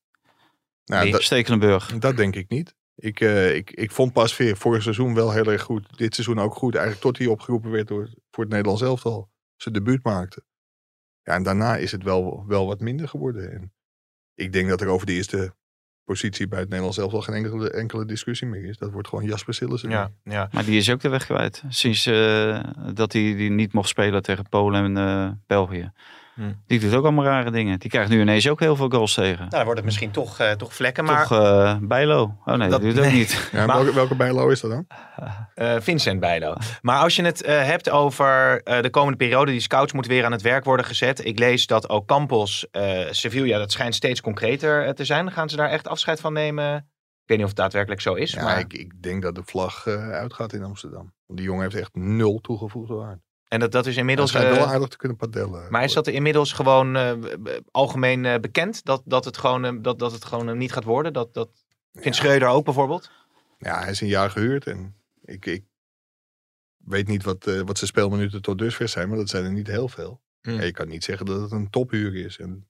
nou, 0.85 1.09
dat, 1.11 1.21
Stekelenburg. 1.21 1.97
dat 1.99 2.17
denk 2.17 2.35
ik 2.35 2.49
niet. 2.49 2.75
Ik, 2.95 3.19
eh, 3.19 3.55
ik, 3.55 3.71
ik 3.71 3.91
vond 3.91 4.13
Pasveer 4.13 4.57
vorig 4.57 4.81
seizoen 4.83 5.13
wel 5.13 5.31
heel 5.31 5.45
erg 5.45 5.61
goed. 5.61 5.97
Dit 5.97 6.13
seizoen 6.13 6.39
ook 6.39 6.55
goed. 6.55 6.73
Eigenlijk 6.73 7.05
tot 7.05 7.17
hij 7.17 7.27
opgeroepen 7.27 7.71
werd 7.71 7.87
door, 7.87 8.09
voor 8.31 8.43
het 8.43 8.53
Nederlands 8.53 8.81
elftal. 8.81 9.29
Zijn 9.55 9.73
debuut 9.73 10.03
maakte. 10.03 10.43
Ja, 11.21 11.33
en 11.33 11.43
daarna 11.43 11.77
is 11.77 11.91
het 11.91 12.03
wel, 12.03 12.45
wel 12.47 12.67
wat 12.67 12.79
minder 12.79 13.07
geworden. 13.07 13.51
En 13.51 13.73
ik 14.33 14.53
denk 14.53 14.69
dat 14.69 14.81
er 14.81 14.87
over 14.87 15.05
de 15.05 15.13
eerste 15.13 15.55
positie 16.05 16.47
bij 16.47 16.59
het 16.59 16.67
Nederlands 16.67 16.97
elftal 16.97 17.21
geen 17.21 17.35
enkele, 17.35 17.69
enkele 17.71 18.05
discussie 18.05 18.47
meer 18.47 18.63
is. 18.63 18.77
Dat 18.77 18.91
wordt 18.91 19.07
gewoon 19.07 19.25
Jasper 19.25 19.53
Sillissen. 19.53 19.89
Ja, 19.89 20.11
ja. 20.23 20.49
Maar 20.51 20.65
die 20.65 20.77
is 20.77 20.89
ook 20.89 21.01
de 21.01 21.09
weg 21.09 21.25
kwijt. 21.25 21.63
Sinds 21.69 22.05
eh, 22.05 22.63
dat 22.93 23.13
hij 23.13 23.35
die 23.35 23.49
niet 23.49 23.73
mocht 23.73 23.89
spelen 23.89 24.21
tegen 24.21 24.49
Polen 24.49 24.83
en 24.83 24.97
eh, 24.97 25.31
België. 25.47 25.91
Hm. 26.35 26.53
Die 26.67 26.79
doet 26.79 26.93
ook 26.93 27.03
allemaal 27.03 27.23
rare 27.23 27.51
dingen. 27.51 27.79
Die 27.79 27.89
krijgt 27.89 28.09
nu 28.09 28.21
ineens 28.21 28.49
ook 28.49 28.59
heel 28.59 28.75
veel 28.75 28.89
goals 28.89 29.13
tegen. 29.13 29.37
Nou, 29.37 29.49
dan 29.49 29.63
wordt 29.63 29.75
het 29.77 29.85
misschien 29.85 30.11
toch, 30.11 30.39
eh, 30.39 30.51
toch 30.51 30.73
vlekken. 30.73 31.03
Maar 31.03 31.27
Toch 31.27 31.39
eh 31.41 31.77
Bijlo. 31.81 32.37
Oh 32.45 32.55
nee, 32.55 32.69
dat, 32.69 32.81
doet 32.81 32.95
het 32.95 33.05
ook 33.05 33.11
niet. 33.11 33.49
Ja, 33.51 33.65
Maar- 33.65 33.75
welke, 33.75 33.93
welke 33.93 34.15
bijlo 34.15 34.47
is 34.49 34.61
dat 34.61 34.71
dan? 34.71 34.87
eh, 35.55 35.75
Vincent 35.79 36.19
Bijlo. 36.19 36.53
Maar 36.81 36.99
als 37.01 37.15
je 37.15 37.23
het 37.23 37.43
eh, 37.43 37.63
hebt 37.63 37.89
over 37.89 38.61
eh, 38.63 38.81
de 38.81 38.89
komende 38.89 39.17
periode, 39.17 39.51
die 39.51 39.59
scouts 39.59 39.93
moeten 39.93 40.11
weer 40.11 40.25
aan 40.25 40.31
het 40.31 40.41
werk 40.41 40.63
worden 40.63 40.85
gezet. 40.85 41.25
Ik 41.25 41.39
lees 41.39 41.67
dat 41.67 41.89
ook 41.89 42.07
Campos, 42.07 42.67
eh, 42.71 42.99
Sevilla, 43.09 43.57
dat 43.57 43.71
schijnt 43.71 43.95
steeds 43.95 44.21
concreter 44.21 44.95
te 44.95 45.05
zijn. 45.05 45.31
Gaan 45.31 45.49
ze 45.49 45.55
daar 45.55 45.69
echt 45.69 45.87
afscheid 45.87 46.19
van 46.19 46.33
nemen? 46.33 46.75
Ik 46.75 47.31
weet 47.31 47.37
niet 47.37 47.45
of 47.49 47.53
het 47.53 47.57
daadwerkelijk 47.63 48.01
zo 48.01 48.13
is. 48.13 48.31
Ja, 48.31 48.43
maar... 48.43 48.59
ik, 48.59 48.73
ik 48.73 49.01
denk 49.01 49.21
dat 49.21 49.35
de 49.35 49.43
vlag 49.45 49.87
eh, 49.87 50.09
uitgaat 50.09 50.53
in 50.53 50.63
Amsterdam. 50.63 51.13
Die 51.27 51.45
jongen 51.45 51.61
heeft 51.63 51.75
echt 51.75 51.95
nul 51.95 52.39
toegevoegde 52.41 52.93
waarde. 52.93 53.21
En 53.47 53.59
dat, 53.59 53.71
dat 53.71 53.85
is 53.85 53.91
Hij 53.91 53.99
inmiddels. 53.99 54.29
schijnt 54.29 54.51
eh, 54.51 54.57
wel 54.57 54.67
aardig 54.67 54.87
te 54.87 54.97
kunnen 54.97 55.17
padellen. 55.17 55.71
maar 55.71 55.83
is 55.83 55.93
dat 55.93 56.07
inmiddels 56.07 56.53
gewoon 56.53 56.95
eh, 56.95 57.13
algemeen 57.71 58.25
eh, 58.25 58.39
bekend 58.39 58.83
dat, 58.85 59.01
dat 59.05 59.25
het 59.25 59.37
gewoon, 59.37 59.81
dat, 59.81 59.99
dat 59.99 60.11
het 60.11 60.25
gewoon 60.25 60.57
niet 60.57 60.71
gaat 60.71 60.83
worden? 60.83 61.13
Dat, 61.13 61.33
dat 61.33 61.49
vindt 61.93 62.17
Schreuder 62.17 62.47
ook 62.47 62.65
bijvoorbeeld? 62.65 63.11
Ja, 63.57 63.79
hij 63.79 63.91
is 63.91 64.01
een 64.01 64.07
jaar 64.07 64.29
gehuurd 64.29 64.65
en 64.67 64.95
ik, 65.21 65.45
ik 65.45 65.63
weet 66.77 67.07
niet 67.07 67.23
wat, 67.23 67.43
wat 67.43 67.77
zijn 67.77 67.89
speelminuten 67.89 68.41
tot 68.41 68.57
dusver 68.57 68.87
zijn, 68.87 69.07
maar 69.07 69.17
dat 69.17 69.29
zijn 69.29 69.43
er 69.43 69.51
niet 69.51 69.67
heel 69.67 69.87
veel. 69.87 70.21
Hmm. 70.41 70.59
En 70.59 70.65
je 70.65 70.71
kan 70.71 70.87
niet 70.87 71.03
zeggen 71.03 71.25
dat 71.25 71.41
het 71.41 71.51
een 71.51 71.69
tophuur 71.69 72.15
is. 72.15 72.37
En 72.37 72.67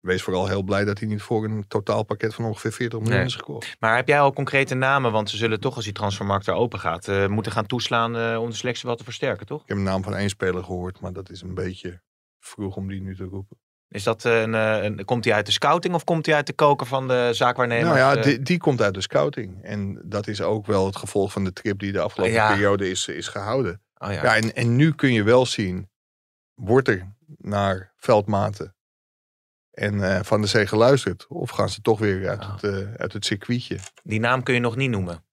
wees 0.00 0.22
vooral 0.22 0.46
heel 0.48 0.62
blij 0.62 0.84
dat 0.84 0.98
hij 0.98 1.08
niet 1.08 1.22
voor 1.22 1.44
een 1.44 1.64
totaalpakket 1.68 2.34
van 2.34 2.44
ongeveer 2.44 2.72
40 2.72 2.98
miljoen 2.98 3.16
Nee. 3.16 3.26
is 3.26 3.34
gekocht. 3.36 3.76
Maar 3.78 3.96
heb 3.96 4.08
jij 4.08 4.20
al 4.20 4.32
concrete 4.32 4.74
namen? 4.74 5.12
Want 5.12 5.30
ze 5.30 5.36
zullen 5.36 5.60
toch 5.60 5.74
als 5.76 5.84
die 5.84 5.92
transfermarkt 5.92 6.46
er 6.46 6.54
open 6.54 6.78
gaat, 6.80 7.08
eh, 7.08 7.26
moeten 7.26 7.52
gaan 7.52 7.66
toeslaan 7.66 8.16
eh, 8.16 8.40
om 8.40 8.50
de 8.50 8.56
selectie 8.56 8.88
wat 8.88 8.98
te 8.98 9.04
versterken, 9.04 9.46
toch? 9.46 9.62
Ik 9.62 9.68
heb 9.68 9.76
een 9.76 9.82
naam 9.82 10.02
van 10.02 10.14
één 10.16 10.28
speler 10.28 10.64
gehoord, 10.64 11.00
maar 11.00 11.12
dat 11.12 11.30
is 11.30 11.42
een 11.42 11.54
beetje 11.54 12.00
vroeg 12.38 12.76
om 12.76 12.88
die 12.88 13.00
nu 13.02 13.16
te 13.16 13.24
roepen. 13.24 13.58
Is 13.88 14.02
dat 14.02 14.24
eh, 14.24 14.40
een, 14.40 14.52
een, 14.54 15.04
komt 15.04 15.24
hij 15.24 15.34
uit 15.34 15.46
de 15.46 15.52
scouting 15.52 15.94
of 15.94 16.04
komt 16.04 16.26
hij 16.26 16.34
uit 16.34 16.46
de 16.46 16.52
koker 16.52 16.86
van 16.86 17.08
de 17.08 17.28
zaakwaarnemer? 17.32 17.84
nou 17.94 17.98
ja, 17.98 18.22
die, 18.22 18.42
die 18.42 18.58
komt 18.58 18.82
uit 18.82 18.94
de 18.94 19.00
scouting. 19.00 19.62
En 19.62 20.02
dat 20.04 20.26
is 20.26 20.40
ook 20.42 20.66
wel 20.66 20.86
het 20.86 20.96
gevolg 20.96 21.32
van 21.32 21.44
de 21.44 21.52
trip 21.52 21.78
die 21.78 21.92
de 21.92 22.00
afgelopen 22.00 22.34
Ja. 22.34 22.48
periode 22.52 22.90
is, 22.90 23.08
is 23.08 23.28
gehouden. 23.28 23.82
oh 23.96 24.12
ja. 24.12 24.22
Ja, 24.22 24.36
en, 24.36 24.54
en 24.54 24.76
nu 24.76 24.92
kun 24.94 25.12
je 25.12 25.22
wel 25.22 25.46
zien, 25.46 25.90
wordt 26.54 26.88
er 26.88 27.14
naar 27.36 27.92
veldmaten 27.96 28.74
en 29.80 30.14
eh, 30.16 30.22
Van 30.22 30.40
de 30.40 30.46
Zee 30.46 30.66
geluisterd? 30.66 31.26
Of 31.28 31.50
gaan 31.50 31.68
ze 31.68 31.80
toch 31.80 31.98
weer 31.98 32.28
uit, 32.28 32.44
Oh. 32.44 32.52
het, 32.52 32.62
eh, 32.64 32.94
uit 32.96 33.12
het 33.12 33.24
circuitje? 33.24 33.78
Die 34.02 34.20
naam 34.20 34.42
kun 34.42 34.54
je 34.54 34.60
nog 34.60 34.76
niet 34.76 34.90
noemen. 34.90 35.24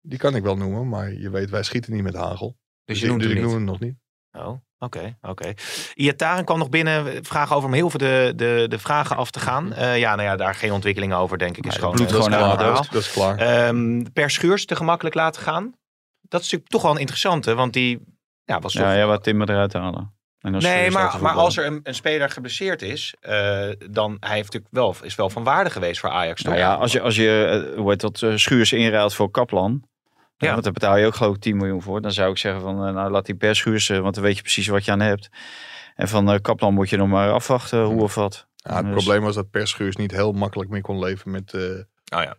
Die 0.00 0.18
kan 0.18 0.34
ik 0.34 0.42
wel 0.42 0.56
noemen, 0.56 0.88
maar 0.88 1.12
je 1.12 1.30
weet, 1.30 1.50
wij 1.50 1.62
schieten 1.62 1.92
niet 1.92 2.02
met 2.02 2.14
hagel. 2.14 2.56
Dus 2.84 2.98
je 2.98 3.04
ik- 3.04 3.10
noemt 3.10 3.22
dus 3.22 3.28
hem 3.32 3.38
ik 3.38 3.44
niet. 3.44 3.52
noem 3.54 3.66
hem 3.66 3.70
nog 3.72 3.80
niet. 3.80 3.96
Oh, 4.32 4.58
oké, 4.78 5.18
oké. 5.20 5.52
Iataren 5.94 6.44
kwam 6.44 6.58
nog 6.58 6.68
binnen, 6.68 7.24
vragen 7.24 7.56
over 7.56 7.68
om 7.68 7.74
heel 7.74 7.90
veel 7.90 7.98
de, 7.98 8.32
de, 8.36 8.66
de 8.68 8.78
vragen 8.78 9.16
af 9.16 9.30
te 9.30 9.40
gaan. 9.40 9.72
Eh, 9.72 9.98
ja, 9.98 10.14
nou 10.14 10.28
ja, 10.28 10.36
daar 10.36 10.54
geen 10.54 10.72
ontwikkelingen 10.72 11.16
over, 11.16 11.38
denk 11.38 11.56
ik. 11.56 11.66
Is 11.66 11.74
gewoon, 11.74 11.94
bloed 11.94 12.08
dat 12.08 12.18
is 12.18 12.24
gewoon 12.24 12.50
verhaal. 12.56 12.74
Dat 12.90 12.94
is 12.94 13.12
klaar. 13.12 13.38
Ehm, 13.38 14.02
per 14.12 14.30
Schuurs 14.30 14.64
te 14.66 14.76
gemakkelijk 14.76 15.14
laten 15.14 15.42
gaan. 15.42 15.62
Dat 16.20 16.40
is 16.40 16.46
natuurlijk 16.46 16.70
toch 16.70 16.82
wel 16.82 16.90
een 16.92 16.98
interessante, 17.00 17.54
want 17.54 17.72
die 17.72 18.00
ja, 18.44 18.58
was 18.60 18.72
toch... 18.72 18.82
Ja, 18.82 18.92
ja, 18.94 19.06
wat 19.06 19.22
Timmer 19.22 19.50
eruit 19.50 19.72
halen. 19.72 20.14
Nee, 20.42 20.90
maar, 20.90 21.18
maar 21.20 21.32
als 21.34 21.56
er 21.56 21.66
een, 21.66 21.80
een 21.82 21.94
speler 21.94 22.30
geblesseerd 22.30 22.82
is, 22.82 23.14
eh, 23.20 23.68
dan 23.90 24.16
hij 24.20 24.34
heeft 24.34 24.52
natuurlijk 24.52 24.72
wel, 24.74 24.94
is 25.02 25.14
wel 25.14 25.30
van 25.30 25.44
waarde 25.44 25.70
geweest 25.70 26.00
voor 26.00 26.10
Ajax, 26.10 26.42
toch? 26.42 26.52
Nou 26.54 26.64
ja, 26.64 26.74
als 26.74 26.92
je, 26.92 27.00
als 27.00 27.16
je 27.16 27.44
eh, 27.72 27.78
hoe 27.78 27.90
heet 27.90 28.00
dat, 28.00 28.22
eh, 28.22 28.36
Schuurs 28.36 28.72
inruilt 28.72 29.14
voor 29.14 29.30
Kaplan. 29.30 29.82
Ja. 30.36 30.50
Want 30.52 30.64
daar 30.64 30.72
betaal 30.72 30.96
je 30.96 31.06
ook 31.06 31.14
geloof 31.14 31.34
ik 31.34 31.40
10 31.40 31.56
miljoen 31.56 31.82
voor. 31.82 32.00
Dan 32.00 32.12
zou 32.12 32.30
ik 32.30 32.38
zeggen 32.38 32.62
van, 32.62 32.76
nou 32.94 33.10
laat 33.10 33.26
die 33.26 33.34
per 33.34 33.56
Schuurs, 33.56 33.88
want 33.88 34.14
dan 34.14 34.24
weet 34.24 34.36
je 34.36 34.42
precies 34.42 34.66
wat 34.68 34.84
je 34.84 34.90
aan 34.90 35.00
hebt. 35.00 35.28
En 35.94 36.08
van 36.08 36.30
eh, 36.30 36.40
Kaplan 36.40 36.74
moet 36.74 36.90
je 36.90 36.96
nog 36.96 37.08
maar 37.08 37.32
afwachten 37.32 37.82
hoe 37.84 38.02
of 38.02 38.14
wat. 38.14 38.46
Ja, 38.56 38.76
het 38.76 38.84
Dus- 38.84 38.94
probleem 38.94 39.22
was 39.22 39.34
dat 39.34 39.50
Perschuurs 39.50 39.96
niet 39.96 40.10
heel 40.10 40.32
makkelijk 40.32 40.70
meer 40.70 40.80
kon 40.80 40.98
leven 40.98 41.30
met, 41.30 41.54
eh, 41.54 41.60
Oh 42.18 42.22
ja. 42.24 42.36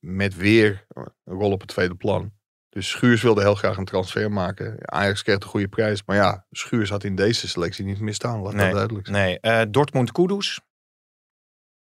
met 0.00 0.36
weer 0.36 0.86
een 1.24 1.34
rol 1.34 1.52
op 1.52 1.60
het 1.60 1.68
tweede 1.68 1.94
plan. 1.94 2.32
Dus 2.74 2.88
Schuurs 2.88 3.22
wilde 3.22 3.40
heel 3.40 3.54
graag 3.54 3.76
een 3.76 3.84
transfer 3.84 4.32
maken. 4.32 4.76
Ajax 4.80 5.22
kreeg 5.22 5.36
een 5.36 5.42
goede 5.42 5.68
prijs. 5.68 6.02
Maar 6.06 6.16
ja, 6.16 6.46
Schuurs 6.50 6.90
had 6.90 7.04
in 7.04 7.14
deze 7.14 7.48
selectie 7.48 7.84
niet 7.84 8.00
meer 8.00 8.14
staan. 8.14 8.40
Laat 8.40 8.52
Nee, 8.52 8.64
dat 8.64 8.74
duidelijk 8.74 9.06
zijn. 9.06 9.18
Nee, 9.18 9.40
eh, 9.40 9.62
Dortmund 9.70 10.12
Kudus. 10.12 10.60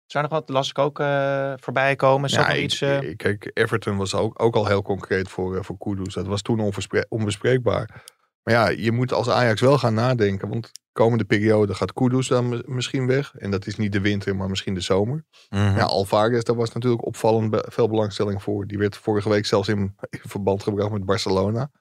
Zou 0.06 0.24
er 0.26 0.30
nog 0.32 0.40
wat, 0.40 0.50
las 0.50 0.70
ik 0.70 0.78
ook 0.78 1.00
eh, 1.00 1.54
voorbij 1.56 1.96
komen? 1.96 2.30
Is 2.30 2.36
Ja, 2.36 2.48
nog 2.48 2.56
ik- 2.56 2.64
iets... 2.64 2.82
eh, 2.82 3.16
Kijk, 3.16 3.52
Everton 3.54 3.98
was 3.98 4.14
ook, 4.16 4.42
ook 4.44 4.56
al 4.56 4.66
heel 4.68 4.82
concreet 4.82 5.30
voor, 5.30 5.56
eh, 5.58 5.64
voor 5.64 5.78
Kudus. 5.78 6.14
Dat 6.14 6.28
was 6.28 6.42
toen 6.42 6.72
onbespreekbaar. 7.10 8.04
Maar 8.44 8.54
ja, 8.54 8.68
je 8.70 8.92
moet 8.92 9.14
als 9.14 9.30
Ajax 9.30 9.62
wel 9.62 9.78
gaan 9.78 9.94
nadenken. 9.94 10.50
Want 10.50 10.72
komende 10.96 11.26
periode 11.26 11.74
gaat 11.74 11.94
Kudus 11.94 12.28
dan 12.28 12.50
mi- 12.50 12.62
misschien 12.66 13.08
weg. 13.08 13.36
En 13.36 13.52
dat 13.52 13.66
is 13.68 13.76
niet 13.76 13.92
de 13.92 14.02
winter, 14.02 14.36
maar 14.36 14.50
misschien 14.50 14.74
de 14.74 14.82
zomer. 14.82 15.26
mhm. 15.50 15.78
Ja, 15.78 15.84
Alvarez, 15.84 16.44
daar 16.44 16.56
was 16.56 16.72
natuurlijk 16.74 17.06
opvallend 17.06 17.50
be- 17.50 17.66
veel 17.70 17.90
belangstelling 17.90 18.44
voor. 18.44 18.68
Die 18.68 18.78
werd 18.78 18.98
vorige 18.98 19.30
week 19.30 19.46
zelfs 19.46 19.68
in, 19.68 19.78
in 20.10 20.20
verband 20.22 20.64
gebracht 20.64 20.92
met 20.92 21.06
Barcelona. 21.06 21.72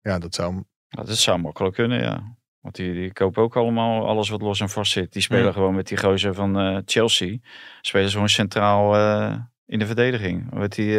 Ja, 0.00 0.18
dat 0.18 0.34
zou... 0.34 0.54
Ja, 0.88 1.02
dat 1.02 1.16
zou 1.16 1.38
makkelijk 1.38 1.74
kunnen, 1.74 2.00
ja. 2.02 2.36
Want 2.60 2.74
die, 2.74 2.92
die 2.92 3.12
kopen 3.12 3.42
ook 3.42 3.56
allemaal 3.56 4.06
alles 4.06 4.28
wat 4.28 4.40
los 4.42 4.60
en 4.60 4.68
vast 4.68 4.92
zit. 4.92 5.12
Die 5.12 5.22
spelen 5.22 5.44
Ja. 5.44 5.52
gewoon 5.52 5.74
met 5.74 5.88
die 5.88 5.98
gozer 5.98 6.34
van 6.34 6.58
eh, 6.58 6.78
Chelsea. 6.84 7.36
Spelen 7.80 8.06
ze 8.06 8.12
gewoon 8.12 8.28
centraal 8.28 8.94
eh, 8.96 9.36
in 9.66 9.78
de 9.78 9.86
verdediging. 9.86 10.46
Wat 10.52 10.72
die, 10.72 10.98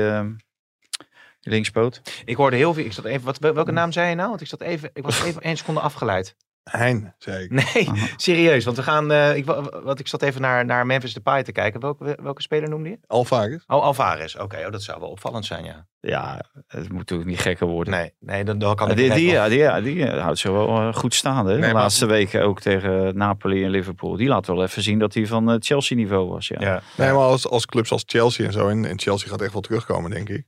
die 1.40 1.52
linkspoot. 1.52 2.02
Ik 2.26 2.36
hoorde 2.36 2.56
heel 2.56 2.74
veel. 2.74 2.86
Ik 2.86 2.94
zat 2.94 3.06
even, 3.06 3.26
wat, 3.26 3.38
welke 3.38 3.72
naam 3.72 3.92
zei 3.92 4.10
je 4.10 4.16
nou? 4.16 4.30
Want 4.30 4.42
ik 4.42 4.48
zat 4.48 4.62
even, 4.62 4.90
ik 4.94 5.04
was 5.04 5.24
even 5.24 5.42
één 5.42 5.58
seconde 5.58 5.80
afgeleid. 5.80 6.36
Hein, 6.64 7.16
zei 7.18 7.44
ik. 7.44 7.52
Nee, 7.52 7.90
serieus. 8.18 8.66
Want 8.66 8.78
we 8.78 8.84
gaan. 8.84 9.12
eh, 9.12 9.36
ik, 9.36 9.46
wa- 9.46 9.82
wat, 9.84 10.00
ik 10.00 10.08
zat 10.08 10.22
even 10.22 10.42
naar, 10.42 10.66
naar 10.66 10.86
Memphis 10.86 11.14
Depay 11.14 11.44
te 11.44 11.52
kijken. 11.52 11.80
Welke, 11.80 12.18
welke 12.22 12.42
speler 12.42 12.70
noemde 12.70 12.90
je? 12.90 12.98
Alvarez. 13.08 13.64
Oh, 13.68 13.82
Alvarez. 13.84 14.36
Oké, 14.36 14.64
oh, 14.66 14.72
dat 14.72 14.84
zou 14.84 15.00
wel 15.00 15.10
opvallend 15.10 15.46
zijn, 15.46 15.64
ja. 15.66 15.88
Ja, 16.00 16.46
het 16.68 16.90
moet 16.90 16.98
natuurlijk 16.98 17.30
niet 17.30 17.40
gekker 17.40 17.68
worden. 17.68 17.94
Nee, 17.94 18.14
nee 18.20 18.44
dan, 18.44 18.60
dan 18.60 18.76
kan 18.76 18.96
die, 18.96 19.14
die, 19.14 19.32
ja, 19.32 19.48
die, 19.50 19.58
ja, 19.58 19.82
die 19.82 20.06
eh, 20.06 20.22
houdt 20.22 20.40
zo 20.40 20.54
wel 20.54 20.68
eh, 20.68 20.94
goed 20.94 21.14
staande. 21.14 21.52
hè. 21.52 21.58
Nee, 21.58 21.68
de 21.68 21.74
maar- 21.74 21.82
laatste 21.82 22.06
weken 22.06 22.44
ook 22.44 22.60
tegen 22.62 23.18
Napoli 23.18 23.64
en 23.64 23.70
Liverpool. 23.70 24.16
Die 24.16 24.28
laat 24.28 24.48
wel 24.48 24.64
even 24.64 24.82
zien 24.84 25.00
dat 25.00 25.14
hij 25.14 25.28
van 25.28 25.48
het 25.48 25.66
Chelsea-niveau 25.66 26.30
was. 26.30 26.48
Ja. 26.48 26.58
Ja. 26.62 26.82
Nee, 26.98 27.08
maar 27.12 27.24
als, 27.24 27.48
als 27.48 27.66
clubs 27.66 27.92
als 27.92 28.04
Chelsea 28.06 28.46
en 28.46 28.52
zo. 28.54 28.68
En, 28.68 28.86
en 28.86 29.00
Chelsea 29.00 29.30
gaat 29.30 29.42
echt 29.42 29.54
wel 29.54 29.62
terugkomen, 29.62 30.12
denk 30.12 30.30
ik. 30.30 30.46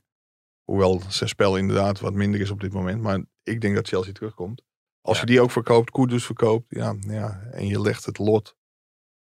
Hoewel 0.64 1.02
zijn 1.08 1.28
spel 1.28 1.56
inderdaad 1.56 2.00
wat 2.00 2.12
minder 2.14 2.40
is 2.40 2.50
op 2.50 2.60
dit 2.60 2.72
moment. 2.72 3.02
Maar 3.02 3.18
ik 3.42 3.60
denk 3.60 3.74
dat 3.74 3.88
Chelsea 3.88 4.12
terugkomt. 4.12 4.62
Als 5.06 5.16
Ja. 5.16 5.20
je 5.22 5.26
die 5.30 5.40
ook 5.40 5.50
verkoopt, 5.50 5.90
Kudus 5.90 6.24
verkoopt. 6.24 6.64
Ja, 6.68 6.94
ja, 7.00 7.40
en 7.52 7.66
je 7.66 7.80
legt 7.80 8.04
het 8.04 8.18
lot 8.18 8.56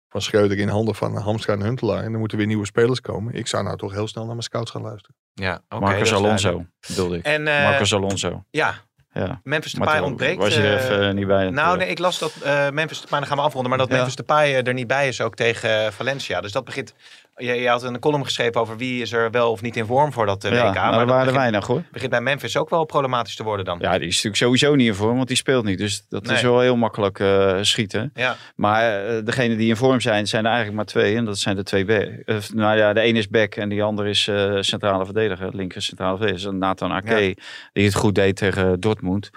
van 0.09 0.23
Schreuder 0.23 0.59
in 0.59 0.69
handen 0.69 0.95
van 0.95 1.17
Hamstra 1.17 1.53
en 1.53 1.63
Huntelaar. 1.63 2.03
En 2.05 2.11
dan 2.11 2.19
moeten 2.21 2.39
weer 2.39 2.47
nieuwe 2.47 2.67
spelers 2.67 3.01
komen. 3.01 3.35
Ik 3.35 3.47
zou 3.47 3.65
nou 3.65 3.77
toch 3.77 3.93
heel 3.93 4.09
snel 4.09 4.23
naar 4.25 4.33
mijn 4.33 4.45
scouts 4.45 4.71
gaan 4.71 4.83
luisteren. 4.83 5.17
Ja, 5.33 5.55
oké, 5.55 5.65
dat 5.69 5.81
Marcus 5.81 6.13
Alonso, 6.13 6.65
bedoelde 6.89 7.17
ik. 7.17 7.25
En, 7.25 7.49
eh, 7.49 7.63
Marcus 7.65 7.95
Alonso. 7.95 8.45
Ja, 8.51 8.75
Ja. 9.13 9.41
Memphis 9.43 9.73
Depay 9.73 9.99
ontbreekt. 10.01 10.39
Was 10.39 10.55
je 10.55 10.61
er 10.63 10.77
eh, 10.79 10.85
even 10.85 11.15
niet 11.15 11.27
bij? 11.27 11.51
Nou, 11.51 11.77
nee, 11.79 11.89
ik 11.89 11.99
las 11.99 12.19
dat 12.19 12.35
eh, 12.43 12.71
Memphis 12.71 13.01
Depay, 13.01 13.19
dan 13.19 13.29
gaan 13.29 13.37
we 13.37 13.43
afronden, 13.43 13.71
maar 13.71 13.79
dat 13.79 13.89
Ja. 13.89 13.95
Memphis 13.95 14.17
Depay 14.17 14.55
eh, 14.55 14.67
er 14.67 14.73
niet 14.75 14.87
bij 14.87 15.09
is 15.09 15.21
ook 15.21 15.35
tegen 15.35 15.85
eh, 15.87 15.91
Valencia. 15.91 16.41
Dus 16.41 16.53
dat 16.53 16.65
begint, 16.65 16.95
je, 17.37 17.55
je 17.55 17.69
had 17.69 17.83
een 17.83 17.99
column 17.99 18.25
geschreven 18.25 18.61
over 18.61 18.77
wie 18.77 19.03
is 19.03 19.13
er 19.13 19.31
wel 19.31 19.51
of 19.51 19.63
niet 19.63 19.77
in 19.77 19.87
vorm 19.87 20.13
voor 20.13 20.27
dat 20.27 20.43
ja, 20.43 20.49
WK. 20.51 20.75
maar 20.75 20.93
er 20.93 20.99
dat 20.99 21.09
waren 21.09 21.09
er 21.11 21.17
begint, 21.19 21.37
weinig 21.37 21.67
hoor. 21.67 21.83
begint 21.93 22.11
bij 22.11 22.21
Memphis 22.21 22.57
ook 22.57 22.71
wel 22.71 22.85
problematisch 22.85 23.37
te 23.37 23.43
worden 23.43 23.65
dan. 23.65 23.79
Ja, 23.81 23.91
die 23.99 24.09
is 24.09 24.15
natuurlijk 24.15 24.37
sowieso 24.37 24.75
niet 24.75 24.87
in 24.87 24.95
vorm, 24.95 25.17
want 25.17 25.29
die 25.29 25.37
speelt 25.37 25.65
niet. 25.65 25.79
Dus 25.79 26.05
dat 26.09 26.23
Nee. 26.27 26.37
is 26.37 26.43
wel 26.43 26.61
heel 26.61 26.77
makkelijk 26.77 27.19
eh, 27.21 27.59
schieten. 27.61 28.11
Ja. 28.15 28.37
Maar 28.57 29.07
eh, 29.07 29.25
degene 29.25 29.57
die 29.57 29.69
in 29.69 29.77
vorm 29.77 30.01
zijn, 30.01 30.27
zijn 30.27 30.43
er 30.45 30.51
eigenlijk 30.51 30.77
maar 30.77 30.87
twee. 31.03 31.17
En 31.17 31.25
dat 31.25 31.39
zijn 31.39 31.57
de 31.57 31.63
twee 31.63 31.85
back. 31.85 32.09
nou 32.55 32.77
ja, 32.77 32.93
de 32.93 33.01
ene 33.01 33.19
is 33.19 33.29
back 33.29 33.55
en 33.55 33.69
die 33.69 33.83
andere 33.83 34.09
is 34.09 34.23
centrale 34.61 35.05
verdediger. 35.05 35.57
Linker 35.57 35.83
centrale 35.83 36.17
verdediger. 36.17 36.55
Nathan 36.55 36.93
Ake, 36.93 37.37
die 37.73 37.85
het 37.85 37.95
goed 37.95 38.15
deed 38.15 38.37
tegen 38.37 38.81
Dortmund. 38.81 39.31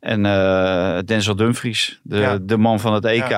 En 0.00 0.22
Denzel 1.06 1.36
Dumfries, 1.36 2.00
de, 2.02 2.16
Ja. 2.18 2.38
de 2.42 2.56
man 2.56 2.80
van 2.80 2.94
het 2.94 3.04
EK. 3.04 3.36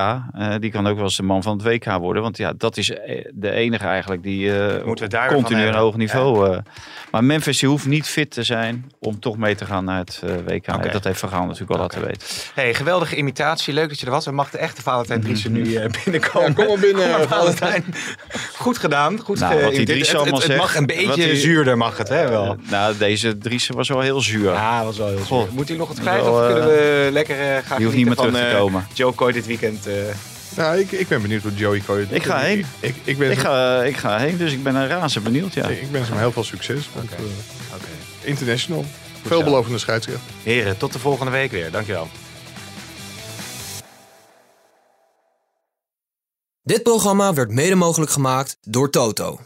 Die 0.59 0.71
kan 0.71 0.87
ook 0.87 0.95
wel 0.95 1.03
eens 1.03 1.17
de 1.17 1.23
man 1.23 1.43
van 1.43 1.57
het 1.57 1.65
WK 1.67 1.85
worden. 1.97 2.21
Want 2.21 2.37
ja, 2.37 2.53
dat 2.57 2.77
is 2.77 2.87
de 2.87 3.51
enige 3.51 3.83
eigenlijk 3.85 4.01
die 4.21 4.59
eh, 4.59 4.85
Moeten 4.85 5.05
we 5.05 5.11
daar 5.11 5.33
continu 5.33 5.61
een 5.65 5.73
hoog 5.75 5.95
niveau... 5.95 6.49
eh, 6.51 6.57
maar 7.11 7.23
Memphis 7.23 7.59
die 7.59 7.69
hoeft 7.69 7.85
niet 7.85 8.05
fit 8.07 8.31
te 8.31 8.43
zijn 8.43 8.91
om 8.99 9.19
toch 9.19 9.37
mee 9.37 9.55
te 9.55 9.65
gaan 9.65 9.85
naar 9.85 9.97
het 9.99 10.21
eh, 10.23 10.29
WK. 10.47 10.67
Oké. 10.75 10.89
Dat 10.91 11.03
heeft 11.03 11.19
Vergaal 11.19 11.45
natuurlijk 11.45 11.71
al 11.71 11.77
laten 11.77 12.05
weten. 12.05 12.27
Hey, 12.53 12.73
geweldige 12.73 13.15
imitatie. 13.15 13.73
Leuk 13.73 13.89
dat 13.89 13.99
je 13.99 14.05
er 14.05 14.11
was. 14.11 14.25
We 14.25 14.31
mag 14.31 14.49
de 14.49 14.57
echte 14.57 14.81
Valentijn 14.81 15.21
Driessen 15.21 15.51
nu 15.51 15.75
eh, 15.75 15.89
binnenkomen. 16.03 16.47
Ja, 16.49 16.53
kom 16.53 16.67
maar 16.67 16.79
binnen, 16.79 17.01
Kom 17.09 17.11
maar, 17.19 17.27
Valentijn. 17.27 17.83
Goed 18.55 18.77
gedaan. 18.77 19.19
Goed 19.19 19.39
Nou, 19.39 19.53
wat 19.53 19.61
die 19.71 19.79
het- 19.79 20.07
het, 20.11 20.25
het, 20.31 20.47
het 20.47 20.57
mag 20.57 20.75
een 20.75 20.85
beetje 20.85 21.15
die- 21.15 21.35
zuurder, 21.35 21.77
mag 21.77 21.97
het 21.97 22.09
hè 22.09 22.29
wel. 22.29 22.55
Nou, 22.69 22.97
deze 22.97 23.37
Driessen 23.37 23.75
was 23.75 23.87
wel 23.87 23.99
heel 24.01 24.21
zuur. 24.21 24.51
Ja, 24.53 24.83
was 24.83 24.97
wel 24.97 25.07
heel 25.07 25.17
Goh. 25.19 25.41
zuur. 25.43 25.53
Moet 25.53 25.67
hij 25.67 25.77
nog 25.77 25.93
kwijt 25.93 26.23
Wel, 26.23 26.33
of 26.39 26.45
kunnen 26.45 26.67
we 26.67 27.09
lekker 27.11 27.35
gaan 27.65 27.77
die 27.77 27.85
hoeft 27.85 27.97
niet 27.97 28.05
meer 28.05 28.15
terug 28.15 28.35
te 28.35 28.55
komen. 28.57 28.87
Joe 28.93 29.13
Coy 29.13 29.31
dit 29.31 29.45
weekend. 29.45 29.87
Nou, 30.55 30.79
ik, 30.79 30.91
ik 30.91 31.07
ben 31.07 31.21
benieuwd 31.21 31.43
wat 31.43 31.57
Joey 31.57 31.81
Coy 31.85 31.99
doet. 31.99 32.11
Ik 32.11 32.23
ga 32.23 32.39
heen. 32.39 32.65
Ik, 32.79 32.95
ik, 33.03 33.17
ben 33.17 33.31
Ik 33.31 33.37
ga, 33.39 33.83
ik 33.83 33.97
ga 33.97 34.17
heen, 34.17 34.37
dus 34.37 34.51
ik 34.51 34.63
ben 34.63 34.75
een 34.75 34.87
razend 34.87 35.23
benieuwd. 35.23 35.53
Ja. 35.53 35.67
ik 35.67 35.91
wens 35.91 36.09
hem 36.09 36.17
heel 36.17 36.31
veel 36.31 36.43
succes. 36.43 36.89
Eh, 36.95 37.01
Oké. 37.03 37.87
international. 38.21 38.85
Veelbelovende 39.25 39.77
scheidsrechter. 39.77 40.23
Heren, 40.43 40.77
tot 40.77 40.93
de 40.93 40.99
volgende 40.99 41.31
week 41.31 41.51
weer. 41.51 41.71
Dankjewel. 41.71 42.07
Dit 46.63 46.83
programma 46.83 47.33
werd 47.33 47.51
mede 47.51 47.75
mogelijk 47.75 48.11
gemaakt 48.11 48.57
door 48.61 48.89
Toto. 48.89 49.39